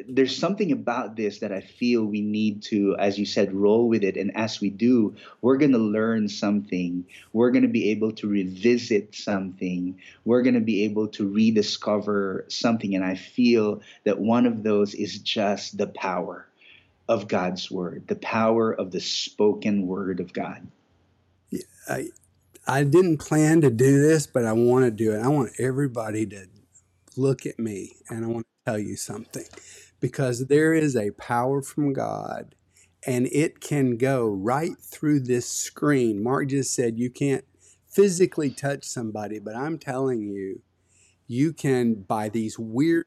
there's 0.08 0.38
something 0.38 0.72
about 0.72 1.16
this 1.16 1.40
that 1.40 1.52
I 1.52 1.62
feel 1.62 2.06
we 2.06 2.22
need 2.22 2.64
to, 2.64 2.96
as 2.98 3.20
you 3.20 3.26
said, 3.26 3.54
roll 3.54 3.90
with 3.90 4.04
it. 4.04 4.16
And 4.16 4.36
as 4.36 4.62
we 4.62 4.70
do, 4.70 5.16
we're 5.42 5.58
going 5.58 5.74
to 5.74 5.78
learn 5.78 6.30
something. 6.30 7.06
We're 7.34 7.52
going 7.52 7.64
to 7.64 7.68
be 7.68 7.90
able 7.92 8.14
to 8.14 8.28
revisit 8.28 9.16
something. 9.16 10.00
We're 10.24 10.44
going 10.44 10.56
to 10.56 10.62
be 10.62 10.86
able 10.86 11.10
to 11.10 11.28
rediscover 11.28 12.46
something. 12.48 12.96
And 12.96 13.04
I 13.04 13.16
feel 13.16 13.82
that 14.06 14.20
one 14.20 14.46
of 14.46 14.64
those 14.64 14.94
is 14.94 15.20
just 15.20 15.78
the 15.78 15.88
power 15.88 16.48
of 17.12 17.28
God's 17.28 17.70
word, 17.70 18.08
the 18.08 18.16
power 18.16 18.72
of 18.72 18.92
the 18.92 19.02
spoken 19.02 19.86
word 19.86 20.22
of 20.22 20.32
God. 20.32 20.66
I, 21.90 22.08
I 22.66 22.86
didn't 22.86 23.18
plan 23.18 23.60
to 23.62 23.70
do 23.70 24.02
this, 24.02 24.26
but 24.26 24.46
I 24.46 24.54
want 24.54 24.86
to 24.86 24.92
do 24.92 25.12
it. 25.12 25.20
I 25.20 25.28
want 25.28 25.52
everybody 25.60 26.26
to 26.28 26.48
look 27.18 27.46
at 27.46 27.60
me 27.60 27.98
and 28.10 28.24
I 28.24 28.30
want 28.30 28.46
to 28.46 28.72
tell 28.72 28.80
you 28.80 28.96
something 28.96 29.44
because 30.00 30.48
there 30.48 30.74
is 30.74 30.96
a 30.96 31.12
power 31.12 31.62
from 31.62 31.92
God 31.92 32.56
and 33.06 33.28
it 33.28 33.60
can 33.60 33.98
go 33.98 34.30
right 34.30 34.78
through 34.80 35.20
this 35.20 35.50
screen. 35.50 36.24
Mark 36.24 36.48
just 36.48 36.74
said 36.74 36.98
you 36.98 37.10
can't 37.10 37.44
physically 37.90 38.52
touch 38.52 38.86
somebody, 38.86 39.38
but 39.38 39.54
I'm 39.54 39.78
telling 39.78 40.22
you, 40.22 40.62
you 41.28 41.52
can 41.52 41.96
by 41.96 42.30
these 42.30 42.58
weird 42.58 43.06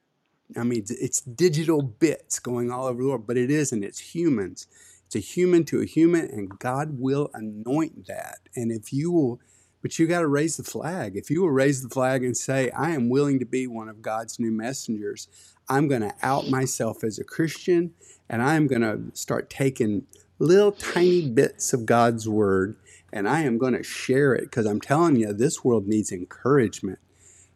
I 0.57 0.63
mean, 0.63 0.85
it's 0.89 1.21
digital 1.21 1.83
bits 1.83 2.39
going 2.39 2.71
all 2.71 2.87
over 2.87 3.03
the 3.03 3.09
world, 3.09 3.27
but 3.27 3.37
it 3.37 3.51
isn't. 3.51 3.83
It's 3.83 4.15
humans. 4.15 4.67
It's 5.07 5.17
a 5.17 5.19
human 5.21 5.65
to 5.67 5.81
a 5.81 5.87
human, 5.87 6.27
and 6.27 6.59
God 6.59 6.99
will 6.99 7.31
anoint 7.35 8.07
that. 8.07 8.41
And 8.55 8.71
if 8.71 8.93
you 8.93 9.11
will, 9.11 9.41
but 9.83 9.99
you 9.99 10.07
got 10.07 10.21
to 10.21 10.27
raise 10.27 10.57
the 10.57 10.65
flag. 10.65 11.17
If 11.17 11.31
you 11.31 11.43
will 11.43 11.51
raise 11.51 11.83
the 11.83 11.89
flag 11.89 12.25
and 12.25 12.37
say, 12.37 12.71
I 12.71 12.91
am 12.91 13.09
willing 13.09 13.39
to 13.39 13.45
be 13.45 13.67
one 13.67 13.89
of 13.89 14.01
God's 14.01 14.39
new 14.39 14.51
messengers, 14.51 15.29
I'm 15.69 15.89
going 15.89 16.03
to 16.03 16.15
out 16.23 16.49
myself 16.49 17.05
as 17.05 17.19
a 17.19 17.25
Christian 17.25 17.93
and 18.29 18.43
I'm 18.43 18.67
going 18.67 18.83
to 18.83 19.17
start 19.17 19.51
taking 19.51 20.07
little 20.39 20.73
tiny 20.73 21.29
bits 21.29 21.73
of 21.73 21.87
God's 21.87 22.29
word 22.29 22.77
and 23.13 23.29
I 23.29 23.43
am 23.43 23.59
going 23.59 23.75
to 23.75 23.83
share 23.83 24.35
it 24.35 24.45
because 24.45 24.67
I'm 24.67 24.81
telling 24.81 25.17
you, 25.17 25.33
this 25.33 25.63
world 25.63 25.87
needs 25.87 26.11
encouragement. 26.11 26.99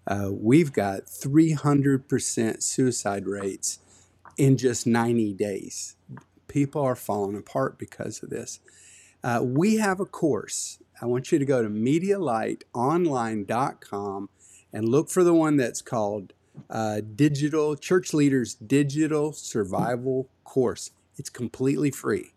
Uh, 0.08 0.30
we've 0.32 0.72
got 0.72 1.04
300% 1.04 2.62
suicide 2.62 3.26
rates 3.26 3.80
in 4.38 4.56
just 4.56 4.86
90 4.86 5.34
days. 5.34 5.96
People 6.46 6.80
are 6.82 6.96
falling 6.96 7.36
apart 7.36 7.78
because 7.78 8.22
of 8.22 8.30
this. 8.30 8.60
Uh, 9.22 9.42
we 9.44 9.76
have 9.76 10.00
a 10.00 10.06
course. 10.06 10.78
I 11.02 11.06
want 11.06 11.30
you 11.30 11.38
to 11.38 11.44
go 11.44 11.62
to 11.62 11.68
MediaLightOnline.com 11.68 14.30
and 14.72 14.88
look 14.88 15.10
for 15.10 15.22
the 15.22 15.34
one 15.34 15.58
that's 15.58 15.82
called 15.82 16.32
uh, 16.70 17.02
digital 17.14 17.76
church 17.76 18.14
leaders 18.14 18.54
digital 18.54 19.32
survival 19.32 20.28
course. 20.44 20.92
It's 21.16 21.30
completely 21.30 21.90
free. 21.90 22.32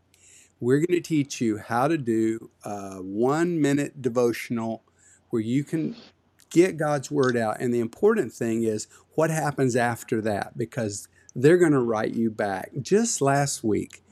We're 0.59 0.79
going 0.79 0.87
to 0.87 1.01
teach 1.01 1.39
you 1.39 1.57
how 1.57 1.87
to 1.87 1.97
do 1.97 2.49
a 2.63 2.97
one 2.97 3.61
minute 3.61 4.01
devotional 4.01 4.83
where 5.29 5.41
you 5.41 5.63
can 5.63 5.95
get 6.51 6.77
God's 6.77 7.09
word 7.09 7.35
out. 7.35 7.59
And 7.59 7.73
the 7.73 7.79
important 7.79 8.31
thing 8.31 8.63
is 8.63 8.87
what 9.15 9.29
happens 9.29 9.75
after 9.75 10.21
that 10.21 10.57
because 10.57 11.07
they're 11.33 11.57
going 11.57 11.71
to 11.71 11.79
write 11.79 12.13
you 12.13 12.29
back. 12.29 12.71
Just 12.81 13.21
last 13.21 13.63
week, 13.63 14.03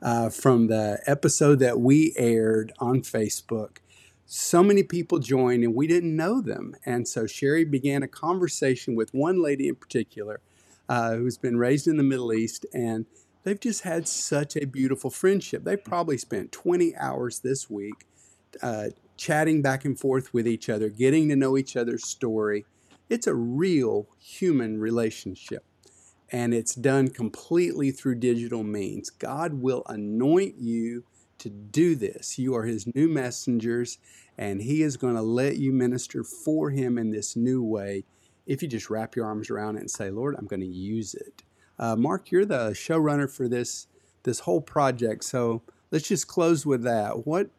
uh, 0.00 0.30
from 0.30 0.68
the 0.68 1.00
episode 1.06 1.58
that 1.58 1.80
we 1.80 2.14
aired 2.16 2.72
on 2.78 3.00
Facebook, 3.00 3.78
so 4.26 4.62
many 4.62 4.82
people 4.82 5.18
joined 5.18 5.64
and 5.64 5.74
we 5.74 5.86
didn't 5.86 6.14
know 6.14 6.40
them. 6.40 6.76
And 6.84 7.08
so 7.08 7.26
Sherry 7.26 7.64
began 7.64 8.02
a 8.02 8.08
conversation 8.08 8.94
with 8.94 9.12
one 9.12 9.42
lady 9.42 9.68
in 9.68 9.74
particular 9.74 10.40
uh, 10.88 11.16
who's 11.16 11.38
been 11.38 11.56
raised 11.56 11.88
in 11.88 11.96
the 11.96 12.02
Middle 12.02 12.32
East 12.32 12.64
and 12.72 13.06
they've 13.42 13.58
just 13.58 13.82
had 13.82 14.06
such 14.06 14.54
a 14.56 14.66
beautiful 14.66 15.10
friendship. 15.10 15.64
They 15.64 15.76
probably 15.76 16.18
spent 16.18 16.52
20 16.52 16.94
hours 16.96 17.40
this 17.40 17.68
week 17.68 18.06
uh, 18.62 18.88
chatting 19.18 19.60
back 19.60 19.84
and 19.84 20.00
forth 20.00 20.32
with 20.32 20.48
each 20.48 20.70
other, 20.70 20.88
getting 20.88 21.28
to 21.28 21.36
know 21.36 21.58
each 21.58 21.76
other's 21.76 22.06
story. 22.06 22.64
It's 23.10 23.26
a 23.26 23.34
real 23.34 24.08
human 24.18 24.78
relationship 24.78 25.64
and 26.30 26.52
it's 26.52 26.74
done 26.74 27.08
completely 27.08 27.90
through 27.90 28.16
digital 28.16 28.62
means. 28.62 29.10
God 29.10 29.54
will 29.54 29.82
anoint 29.86 30.56
you 30.58 31.04
to 31.38 31.48
do 31.48 31.94
this. 31.94 32.38
You 32.38 32.54
are 32.54 32.64
his 32.64 32.86
new 32.94 33.08
messengers, 33.08 33.98
and 34.36 34.60
he 34.60 34.82
is 34.82 34.96
going 34.96 35.14
to 35.14 35.22
let 35.22 35.56
you 35.56 35.72
minister 35.72 36.22
for 36.22 36.70
him 36.70 36.98
in 36.98 37.10
this 37.10 37.36
new 37.36 37.62
way 37.62 38.04
if 38.46 38.62
you 38.62 38.68
just 38.68 38.90
wrap 38.90 39.14
your 39.14 39.26
arms 39.26 39.50
around 39.50 39.76
it 39.76 39.80
and 39.80 39.90
say, 39.90 40.10
Lord, 40.10 40.34
I'm 40.38 40.46
going 40.46 40.60
to 40.60 40.66
use 40.66 41.14
it. 41.14 41.42
Uh, 41.78 41.96
Mark, 41.96 42.30
you're 42.30 42.46
the 42.46 42.70
showrunner 42.70 43.30
for 43.30 43.48
this 43.48 43.86
this 44.24 44.40
whole 44.40 44.60
project, 44.60 45.24
so 45.24 45.62
let's 45.90 46.08
just 46.08 46.26
close 46.26 46.66
with 46.66 46.82
that. 46.82 47.26
What 47.26 47.50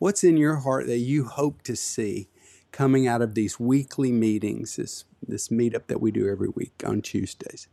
what's 0.00 0.24
in 0.24 0.36
your 0.36 0.56
heart 0.56 0.86
that 0.88 0.98
you 0.98 1.26
hope 1.26 1.62
to 1.62 1.76
see 1.76 2.28
coming 2.72 3.06
out 3.06 3.22
of 3.22 3.34
these 3.34 3.60
weekly 3.60 4.10
meetings, 4.10 4.74
this 4.74 5.04
this 5.26 5.48
meetup 5.48 5.86
that 5.86 6.00
we 6.00 6.10
do 6.10 6.28
every 6.28 6.48
week 6.48 6.82
on 6.84 7.00
Tuesdays? 7.00 7.68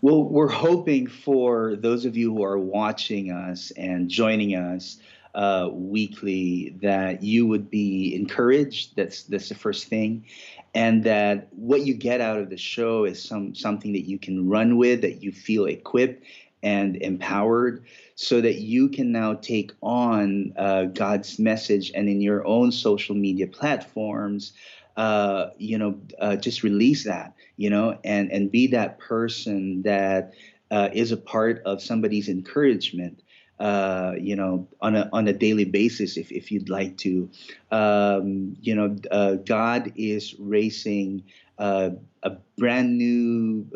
Well, 0.00 0.22
we're 0.22 0.46
hoping 0.46 1.08
for 1.08 1.74
those 1.74 2.04
of 2.04 2.16
you 2.16 2.32
who 2.32 2.44
are 2.44 2.58
watching 2.58 3.32
us 3.32 3.72
and 3.72 4.08
joining 4.08 4.54
us 4.54 4.98
uh, 5.34 5.70
weekly 5.72 6.76
that 6.82 7.22
you 7.22 7.46
would 7.46 7.68
be 7.68 8.14
encouraged. 8.14 8.94
That's 8.94 9.24
that's 9.24 9.48
the 9.48 9.54
first 9.56 9.88
thing, 9.88 10.26
and 10.74 11.02
that 11.04 11.48
what 11.52 11.80
you 11.86 11.94
get 11.94 12.20
out 12.20 12.38
of 12.38 12.50
the 12.50 12.58
show 12.58 13.04
is 13.04 13.20
some 13.20 13.54
something 13.54 13.92
that 13.94 14.06
you 14.06 14.18
can 14.18 14.48
run 14.48 14.76
with, 14.76 15.00
that 15.00 15.22
you 15.22 15.32
feel 15.32 15.64
equipped 15.64 16.22
and 16.62 16.96
empowered, 16.96 17.84
so 18.14 18.40
that 18.40 18.56
you 18.56 18.88
can 18.88 19.12
now 19.12 19.34
take 19.34 19.72
on 19.80 20.52
uh, 20.56 20.84
God's 20.84 21.38
message 21.38 21.92
and 21.94 22.08
in 22.08 22.20
your 22.20 22.46
own 22.46 22.72
social 22.72 23.14
media 23.14 23.46
platforms. 23.46 24.52
Uh, 24.96 25.50
you 25.58 25.78
know, 25.78 25.96
uh, 26.18 26.34
just 26.34 26.64
release 26.64 27.04
that, 27.04 27.32
you 27.56 27.70
know, 27.70 27.96
and 28.02 28.32
and 28.32 28.50
be 28.50 28.66
that 28.66 28.98
person 28.98 29.82
that 29.82 30.32
uh, 30.72 30.88
is 30.92 31.12
a 31.12 31.16
part 31.16 31.62
of 31.64 31.80
somebody's 31.80 32.28
encouragement. 32.28 33.22
Uh, 33.60 34.14
you 34.20 34.34
know, 34.34 34.66
on 34.80 34.96
a 34.96 35.08
on 35.12 35.28
a 35.28 35.32
daily 35.32 35.64
basis, 35.64 36.16
if 36.16 36.32
if 36.32 36.50
you'd 36.50 36.68
like 36.68 36.96
to, 36.96 37.30
um, 37.70 38.56
you 38.60 38.74
know, 38.74 38.96
uh, 39.12 39.34
God 39.34 39.92
is 39.94 40.34
raising 40.38 41.22
uh, 41.58 41.90
a 42.24 42.30
brand 42.56 42.98
new 42.98 43.66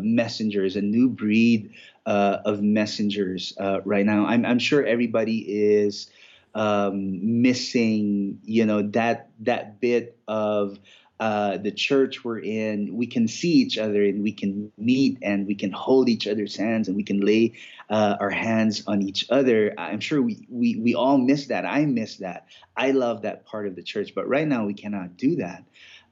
messengers, 0.00 0.76
a 0.76 0.82
new 0.82 1.08
breed 1.08 1.72
of 2.06 2.62
messengers 2.62 3.52
right 3.84 4.06
now. 4.06 4.26
I'm 4.26 4.46
I'm 4.46 4.58
sure 4.58 4.84
everybody 4.84 5.38
is 5.38 6.08
um, 6.56 7.42
missing, 7.42 8.40
you 8.44 8.64
know, 8.64 8.82
that 8.82 9.28
that 9.40 9.78
bit 9.78 10.18
of 10.26 10.78
uh, 11.20 11.58
the 11.58 11.70
church 11.70 12.24
we're 12.24 12.38
in. 12.38 12.96
We 12.96 13.06
can 13.06 13.28
see 13.28 13.52
each 13.52 13.76
other 13.76 14.02
and 14.02 14.22
we 14.22 14.32
can 14.32 14.72
meet 14.78 15.18
and 15.22 15.46
we 15.46 15.54
can 15.54 15.70
hold 15.70 16.08
each 16.08 16.26
other's 16.26 16.56
hands 16.56 16.88
and 16.88 16.96
we 16.96 17.04
can 17.04 17.20
lay 17.20 17.52
uh, 17.90 18.16
our 18.18 18.30
hands 18.30 18.84
on 18.86 19.02
each 19.02 19.26
other. 19.30 19.74
I'm 19.76 20.00
sure 20.00 20.20
we, 20.22 20.46
we 20.50 20.76
we 20.76 20.94
all 20.94 21.18
miss 21.18 21.48
that. 21.48 21.66
I 21.66 21.84
miss 21.84 22.16
that. 22.16 22.46
I 22.74 22.92
love 22.92 23.22
that 23.22 23.44
part 23.44 23.66
of 23.66 23.76
the 23.76 23.82
church, 23.82 24.14
but 24.14 24.26
right 24.26 24.48
now 24.48 24.64
we 24.64 24.74
cannot 24.74 25.18
do 25.18 25.36
that. 25.36 25.62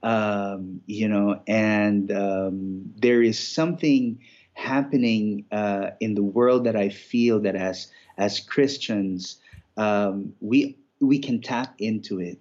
Um, 0.03 0.83
you 0.85 1.09
know, 1.09 1.41
and 1.47 2.13
um, 2.13 2.93
there 2.97 3.23
is 3.23 3.39
something 3.39 4.21
happening 4.55 5.45
uh, 5.53 5.91
in 6.01 6.15
the 6.15 6.23
world 6.23 6.65
that 6.65 6.77
I 6.77 6.89
feel 6.89 7.41
that 7.41 7.57
as 7.57 7.89
as 8.17 8.41
Christians 8.41 9.39
um, 9.77 10.35
we 10.41 10.77
we 11.01 11.19
can 11.19 11.41
tap 11.41 11.75
into 11.79 12.21
it, 12.21 12.39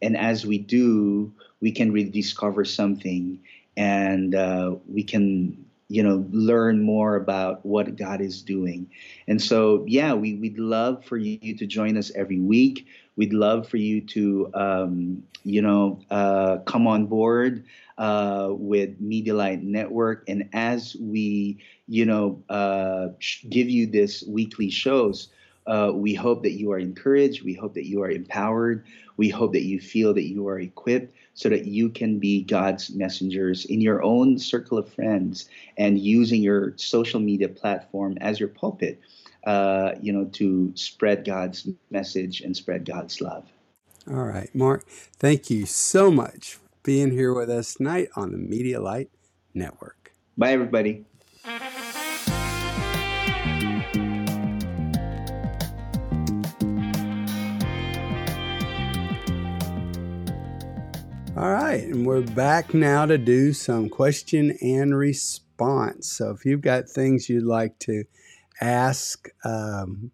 and 0.00 0.16
as 0.16 0.46
we 0.46 0.58
do, 0.58 1.32
we 1.60 1.72
can 1.72 1.92
rediscover 1.92 2.64
something, 2.64 3.40
and 3.76 4.34
uh, 4.34 4.76
we 4.88 5.02
can 5.02 5.64
you 5.88 6.02
know 6.02 6.26
learn 6.32 6.82
more 6.82 7.14
about 7.14 7.64
what 7.64 7.96
god 7.96 8.20
is 8.20 8.42
doing. 8.42 8.90
And 9.28 9.40
so 9.40 9.84
yeah 9.86 10.14
we, 10.14 10.34
we'd 10.34 10.58
love 10.58 11.04
for 11.04 11.16
you 11.16 11.56
to 11.56 11.66
join 11.66 11.96
us 11.96 12.10
every 12.14 12.40
week 12.40 12.86
we'd 13.16 13.32
love 13.32 13.68
for 13.68 13.76
you 13.76 14.00
to 14.00 14.50
um, 14.54 15.22
you 15.44 15.62
know 15.62 16.00
uh, 16.10 16.58
come 16.66 16.86
on 16.86 17.06
board 17.06 17.64
uh, 17.98 18.48
with 18.50 19.00
MediaLight 19.02 19.62
Network 19.62 20.24
and 20.28 20.48
as 20.52 20.96
we 21.00 21.58
you 21.88 22.04
know 22.04 22.42
uh, 22.48 23.08
give 23.48 23.68
you 23.68 23.86
this 23.86 24.22
weekly 24.26 24.70
shows 24.70 25.28
uh, 25.66 25.90
we 25.92 26.14
hope 26.14 26.42
that 26.42 26.52
you 26.52 26.70
are 26.70 26.78
encouraged. 26.78 27.42
We 27.42 27.54
hope 27.54 27.74
that 27.74 27.86
you 27.86 28.02
are 28.02 28.10
empowered. 28.10 28.84
We 29.16 29.28
hope 29.28 29.52
that 29.52 29.64
you 29.64 29.80
feel 29.80 30.14
that 30.14 30.28
you 30.28 30.46
are 30.48 30.60
equipped 30.60 31.12
so 31.34 31.48
that 31.48 31.66
you 31.66 31.88
can 31.90 32.18
be 32.18 32.42
God's 32.42 32.94
messengers 32.94 33.64
in 33.64 33.80
your 33.80 34.02
own 34.02 34.38
circle 34.38 34.78
of 34.78 34.88
friends 34.88 35.48
and 35.76 35.98
using 35.98 36.42
your 36.42 36.74
social 36.76 37.20
media 37.20 37.48
platform 37.48 38.16
as 38.20 38.38
your 38.38 38.48
pulpit, 38.48 39.00
uh, 39.46 39.92
you 40.02 40.12
know, 40.12 40.24
to 40.24 40.72
spread 40.74 41.24
God's 41.24 41.68
message 41.90 42.40
and 42.40 42.54
spread 42.56 42.84
God's 42.84 43.20
love. 43.20 43.46
All 44.10 44.24
right, 44.24 44.52
Mark, 44.54 44.86
thank 44.88 45.50
you 45.50 45.66
so 45.66 46.10
much 46.10 46.54
for 46.54 46.68
being 46.82 47.12
here 47.12 47.32
with 47.32 47.48
us 47.48 47.74
tonight 47.74 48.08
on 48.16 48.32
the 48.32 48.38
MediaLight 48.38 49.08
Network. 49.54 50.12
Bye, 50.36 50.52
everybody. 50.52 51.04
All 61.36 61.52
right, 61.52 61.84
and 61.84 62.06
we're 62.06 62.22
back 62.22 62.72
now 62.74 63.06
to 63.06 63.18
do 63.18 63.52
some 63.52 63.88
question 63.90 64.56
and 64.62 64.96
response. 64.96 66.10
So 66.10 66.30
if 66.30 66.46
you've 66.46 66.62
got 66.62 66.88
things 66.88 67.28
you'd 67.28 67.44
like 67.44 67.78
to 67.80 68.04
ask, 68.60 69.28
um, 69.44 70.10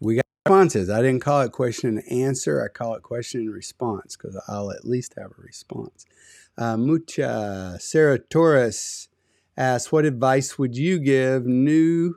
we 0.00 0.16
got 0.16 0.24
responses. 0.46 0.90
I 0.90 1.02
didn't 1.02 1.22
call 1.22 1.42
it 1.42 1.52
question 1.52 1.98
and 1.98 2.12
answer, 2.12 2.62
I 2.64 2.68
call 2.68 2.94
it 2.94 3.02
question 3.02 3.40
and 3.40 3.52
response 3.52 4.16
because 4.16 4.40
I'll 4.48 4.70
at 4.70 4.84
least 4.84 5.14
have 5.18 5.32
a 5.38 5.42
response. 5.42 6.04
Uh, 6.58 6.76
Mucha 6.76 7.78
Sarah 7.80 8.18
Torres 8.18 9.08
asks, 9.56 9.92
What 9.92 10.04
advice 10.04 10.58
would 10.58 10.76
you 10.76 10.98
give 10.98 11.46
new 11.46 12.16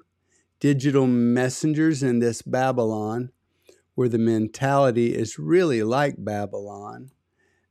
digital 0.60 1.08
messengers 1.08 2.04
in 2.04 2.20
this 2.20 2.42
Babylon 2.42 3.32
where 3.96 4.10
the 4.10 4.18
mentality 4.18 5.16
is 5.16 5.38
really 5.38 5.84
like 5.84 6.16
Babylon? 6.18 7.12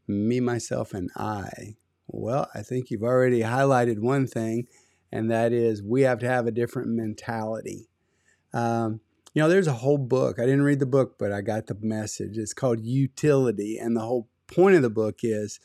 me, 0.07 0.41
myself, 0.41 0.95
and 0.95 1.11
I. 1.17 1.77
Well, 2.07 2.49
I 2.55 2.63
think 2.63 2.91
you've 2.91 3.03
already 3.03 3.41
highlighted 3.41 3.99
one 3.99 4.27
thing, 4.27 4.67
and 5.13 5.31
that 5.31 5.53
is 5.53 5.83
we 5.83 6.03
have 6.03 6.19
to 6.21 6.29
have 6.29 6.47
a 6.47 6.51
different 6.53 6.89
mentality. 6.89 7.89
Um, 8.53 9.01
you 9.35 9.43
know, 9.43 9.49
there's 9.49 9.67
a 9.67 9.73
whole 9.73 9.99
book. 9.99 10.39
I 10.39 10.43
didn't 10.43 10.63
read 10.63 10.79
the 10.79 10.87
book, 10.87 11.17
but 11.19 11.33
I 11.33 11.41
got 11.41 11.67
the 11.67 11.77
message. 11.81 12.37
It's 12.37 12.53
called 12.53 12.85
Youtility. 12.85 13.77
And 13.81 13.97
the 13.97 14.01
whole 14.01 14.29
point 14.47 14.77
of 14.77 14.83
the 14.83 14.91
book 14.91 15.21
is 15.23 15.59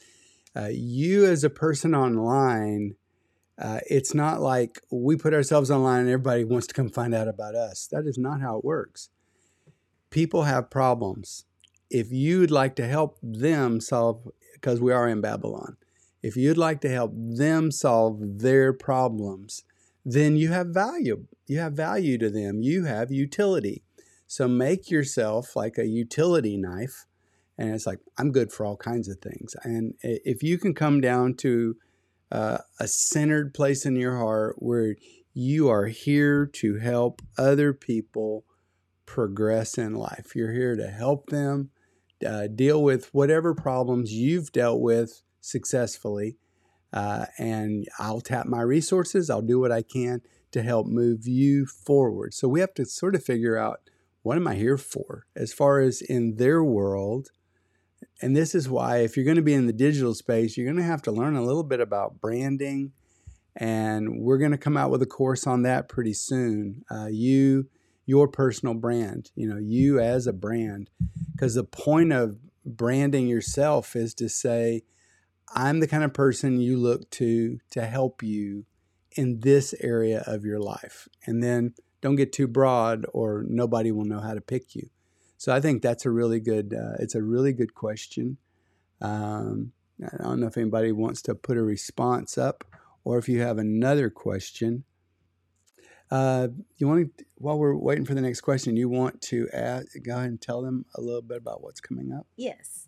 uh, 0.55 0.69
you, 0.71 1.25
as 1.25 1.43
a 1.43 1.49
person 1.49 1.93
online, 1.93 2.95
uh, 3.59 3.79
it's 3.89 4.13
not 4.13 4.39
like 4.39 4.79
we 4.91 5.17
put 5.17 5.33
ourselves 5.33 5.69
online 5.69 6.01
and 6.01 6.09
everybody 6.09 6.43
wants 6.43 6.67
to 6.67 6.73
come 6.73 6.89
find 6.89 7.13
out 7.13 7.27
about 7.27 7.55
us. 7.55 7.87
That 7.91 8.05
is 8.05 8.17
not 8.17 8.39
how 8.39 8.57
it 8.57 8.63
works. 8.63 9.09
People 10.09 10.43
have 10.43 10.69
problems 10.69 11.45
if 11.89 12.11
you'd 12.11 12.51
like 12.51 12.75
to 12.75 12.87
help 12.87 13.17
them 13.21 13.79
solve, 13.79 14.27
because 14.53 14.81
we 14.81 14.91
are 14.91 15.07
in 15.07 15.21
Babylon, 15.21 15.77
if 16.21 16.35
you'd 16.35 16.57
like 16.57 16.81
to 16.81 16.89
help 16.89 17.13
them 17.15 17.71
solve 17.71 18.19
their 18.39 18.73
problems, 18.73 19.63
then 20.03 20.35
you 20.35 20.49
have 20.49 20.67
value. 20.67 21.25
You 21.45 21.59
have 21.59 21.73
value 21.73 22.17
to 22.17 22.29
them. 22.29 22.61
You 22.61 22.85
have 22.85 23.11
utility. 23.11 23.83
So 24.25 24.47
make 24.47 24.89
yourself 24.89 25.55
like 25.55 25.77
a 25.77 25.85
utility 25.85 26.57
knife. 26.57 27.05
And 27.57 27.73
it's 27.73 27.87
like, 27.87 27.99
I'm 28.17 28.31
good 28.31 28.51
for 28.51 28.65
all 28.65 28.77
kinds 28.77 29.09
of 29.09 29.19
things. 29.19 29.55
And 29.63 29.95
if 30.01 30.43
you 30.43 30.57
can 30.57 30.73
come 30.73 31.01
down 31.01 31.33
to 31.35 31.75
uh, 32.31 32.59
a 32.79 32.87
centered 32.87 33.53
place 33.53 33.85
in 33.85 33.95
your 33.95 34.17
heart 34.17 34.55
where 34.59 34.95
you 35.33 35.69
are 35.69 35.87
here 35.87 36.45
to 36.45 36.77
help 36.77 37.21
other 37.37 37.73
people 37.73 38.43
progress 39.05 39.77
in 39.77 39.95
life, 39.95 40.35
you're 40.35 40.53
here 40.53 40.75
to 40.75 40.87
help 40.87 41.29
them 41.29 41.71
uh, 42.25 42.47
deal 42.47 42.83
with 42.83 43.13
whatever 43.13 43.53
problems 43.53 44.11
you've 44.11 44.51
dealt 44.51 44.81
with 44.81 45.21
successfully. 45.47 46.37
Uh, 46.93 47.25
and 47.37 47.87
I'll 47.99 48.21
tap 48.21 48.45
my 48.45 48.61
resources. 48.61 49.29
I'll 49.29 49.41
do 49.41 49.59
what 49.59 49.71
I 49.71 49.81
can 49.81 50.21
to 50.51 50.61
help 50.61 50.87
move 50.87 51.27
you 51.27 51.65
forward. 51.65 52.33
So 52.33 52.47
we 52.47 52.61
have 52.61 52.73
to 52.75 52.85
sort 52.85 53.15
of 53.15 53.23
figure 53.23 53.57
out 53.57 53.81
what 54.21 54.37
am 54.37 54.47
I 54.47 54.55
here 54.55 54.77
for 54.77 55.25
as 55.35 55.53
far 55.53 55.79
as 55.79 56.01
in 56.01 56.35
their 56.35 56.63
world. 56.63 57.29
And 58.21 58.35
this 58.35 58.55
is 58.55 58.69
why, 58.69 58.99
if 58.99 59.15
you're 59.15 59.25
going 59.25 59.37
to 59.37 59.41
be 59.41 59.53
in 59.53 59.67
the 59.67 59.73
digital 59.73 60.13
space, 60.13 60.55
you're 60.55 60.65
going 60.65 60.77
to 60.77 60.83
have 60.83 61.01
to 61.03 61.11
learn 61.11 61.35
a 61.35 61.43
little 61.43 61.63
bit 61.63 61.79
about 61.79 62.21
branding. 62.21 62.91
And 63.55 64.21
we're 64.21 64.37
going 64.37 64.51
to 64.51 64.57
come 64.57 64.77
out 64.77 64.91
with 64.91 65.01
a 65.01 65.07
course 65.07 65.47
on 65.47 65.63
that 65.63 65.89
pretty 65.89 66.13
soon. 66.13 66.83
Uh, 66.89 67.07
you 67.09 67.69
your 68.07 68.27
personal 68.27 68.73
brand, 68.73 69.31
you 69.35 69.47
know, 69.47 69.57
you 69.57 69.99
as 69.99 70.25
a 70.27 70.33
brand. 70.33 70.89
Because 71.33 71.55
the 71.55 71.63
point 71.63 72.13
of 72.13 72.39
branding 72.65 73.27
yourself 73.27 73.95
is 73.95 74.13
to 74.15 74.29
say, 74.29 74.83
I'm 75.53 75.79
the 75.79 75.87
kind 75.87 76.03
of 76.03 76.13
person 76.13 76.59
you 76.59 76.77
look 76.77 77.09
to 77.11 77.59
to 77.71 77.85
help 77.85 78.21
you 78.21 78.65
in 79.17 79.39
this 79.39 79.73
area 79.81 80.23
of 80.27 80.45
your 80.45 80.59
life. 80.59 81.07
And 81.25 81.43
then 81.43 81.73
don't 82.01 82.15
get 82.15 82.31
too 82.31 82.47
broad 82.47 83.05
or 83.13 83.43
nobody 83.47 83.91
will 83.91 84.05
know 84.05 84.19
how 84.19 84.33
to 84.33 84.41
pick 84.41 84.75
you. 84.75 84.89
So 85.37 85.53
I 85.53 85.59
think 85.59 85.81
that's 85.81 86.05
a 86.05 86.11
really 86.11 86.39
good, 86.39 86.73
uh, 86.73 86.95
it's 86.99 87.15
a 87.15 87.23
really 87.23 87.53
good 87.53 87.73
question. 87.73 88.37
Um, 89.01 89.71
I 90.03 90.23
don't 90.23 90.39
know 90.39 90.47
if 90.47 90.57
anybody 90.57 90.91
wants 90.91 91.21
to 91.23 91.35
put 91.35 91.57
a 91.57 91.63
response 91.63 92.37
up 92.37 92.63
or 93.03 93.17
if 93.17 93.27
you 93.27 93.41
have 93.41 93.57
another 93.57 94.09
question. 94.09 94.83
Uh, 96.09 96.47
you 96.77 96.87
want 96.87 97.17
to, 97.17 97.25
while 97.35 97.59
we're 97.59 97.75
waiting 97.75 98.05
for 98.05 98.13
the 98.13 98.21
next 98.21 98.41
question, 98.41 98.77
you 98.77 98.89
want 98.89 99.21
to 99.21 99.47
add, 99.51 99.85
go 100.03 100.15
ahead 100.15 100.29
and 100.29 100.41
tell 100.41 100.61
them 100.61 100.85
a 100.95 101.01
little 101.01 101.21
bit 101.21 101.37
about 101.37 101.61
what's 101.61 101.81
coming 101.81 102.11
up? 102.13 102.25
Yes. 102.35 102.87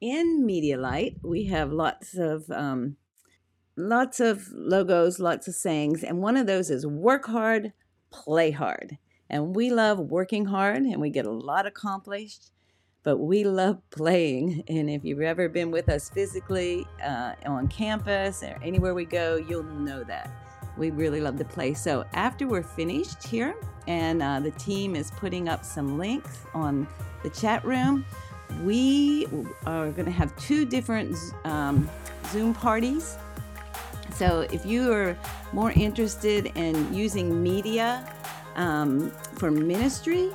In 0.00 0.46
Medialight, 0.46 1.16
we 1.24 1.46
have 1.46 1.72
lots 1.72 2.16
of 2.16 2.48
um, 2.50 2.96
lots 3.76 4.20
of 4.20 4.48
logos, 4.52 5.18
lots 5.18 5.48
of 5.48 5.54
sayings, 5.54 6.04
and 6.04 6.22
one 6.22 6.36
of 6.36 6.46
those 6.46 6.70
is 6.70 6.86
work 6.86 7.26
hard, 7.26 7.72
play 8.12 8.52
hard. 8.52 8.98
And 9.28 9.56
we 9.56 9.70
love 9.70 9.98
working 9.98 10.46
hard 10.46 10.82
and 10.84 11.00
we 11.00 11.10
get 11.10 11.26
a 11.26 11.30
lot 11.30 11.66
accomplished, 11.66 12.52
but 13.02 13.18
we 13.18 13.42
love 13.44 13.78
playing. 13.90 14.62
And 14.68 14.88
if 14.88 15.04
you've 15.04 15.20
ever 15.20 15.48
been 15.48 15.70
with 15.72 15.88
us 15.88 16.08
physically 16.08 16.86
uh, 17.04 17.32
on 17.44 17.66
campus 17.66 18.42
or 18.42 18.56
anywhere 18.62 18.94
we 18.94 19.04
go, 19.04 19.36
you'll 19.36 19.64
know 19.64 20.04
that. 20.04 20.30
We 20.78 20.90
really 20.90 21.20
love 21.20 21.36
to 21.38 21.44
play. 21.44 21.74
So 21.74 22.04
after 22.14 22.46
we're 22.46 22.62
finished 22.62 23.26
here, 23.26 23.56
and 23.88 24.22
uh, 24.22 24.38
the 24.38 24.50
team 24.52 24.94
is 24.94 25.10
putting 25.10 25.48
up 25.48 25.64
some 25.64 25.98
links 25.98 26.44
on 26.54 26.86
the 27.22 27.30
chat 27.30 27.64
room, 27.64 28.04
we 28.62 29.26
are 29.66 29.90
going 29.90 30.06
to 30.06 30.10
have 30.10 30.34
two 30.36 30.64
different 30.64 31.16
um, 31.44 31.88
Zoom 32.26 32.54
parties. 32.54 33.16
So 34.14 34.46
if 34.52 34.64
you 34.66 34.92
are 34.92 35.16
more 35.52 35.72
interested 35.72 36.50
in 36.54 36.92
using 36.92 37.42
media 37.42 38.12
um, 38.56 39.10
for 39.36 39.50
ministry, 39.50 40.30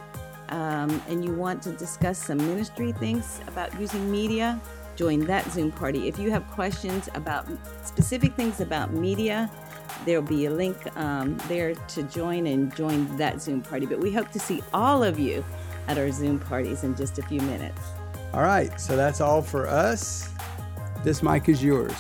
um, 0.50 1.02
and 1.08 1.26
you 1.26 1.34
want 1.34 1.62
to 1.64 1.72
discuss 1.72 2.18
some 2.24 2.38
ministry 2.38 2.92
things 2.92 3.42
about 3.48 3.78
using 3.80 4.10
media, 4.12 4.62
join 4.96 5.22
that 5.22 5.50
Zoom 5.52 5.72
party. 5.72 6.08
If 6.08 6.20
you 6.20 6.30
have 6.30 6.48
questions 6.52 7.10
about 7.16 7.48
specific 7.84 8.36
things 8.36 8.62
about 8.62 8.94
media, 8.94 9.50
There'll 10.06 10.22
be 10.22 10.46
a 10.46 10.52
link 10.52 10.78
um, 10.98 11.38
there 11.48 11.76
to 11.76 12.04
join 12.04 12.48
and 12.48 12.76
join 12.76 13.16
that 13.18 13.42
Zoom 13.42 13.62
party. 13.62 13.86
But 13.86 14.00
we 14.00 14.12
hope 14.12 14.32
to 14.32 14.40
see 14.40 14.62
all 14.74 15.04
of 15.04 15.18
you 15.18 15.44
at 15.88 15.98
our 15.98 16.12
Zoom 16.12 16.40
parties 16.40 16.84
in 16.84 16.96
just 16.96 17.20
a 17.20 17.24
few 17.24 17.40
minutes. 17.42 17.82
All 18.34 18.42
right, 18.42 18.80
so 18.82 18.96
that's 18.96 19.22
all 19.22 19.44
for 19.44 19.68
us. 19.68 20.30
This 21.04 21.22
mic 21.22 21.50
is 21.50 21.64
yours. 21.64 21.94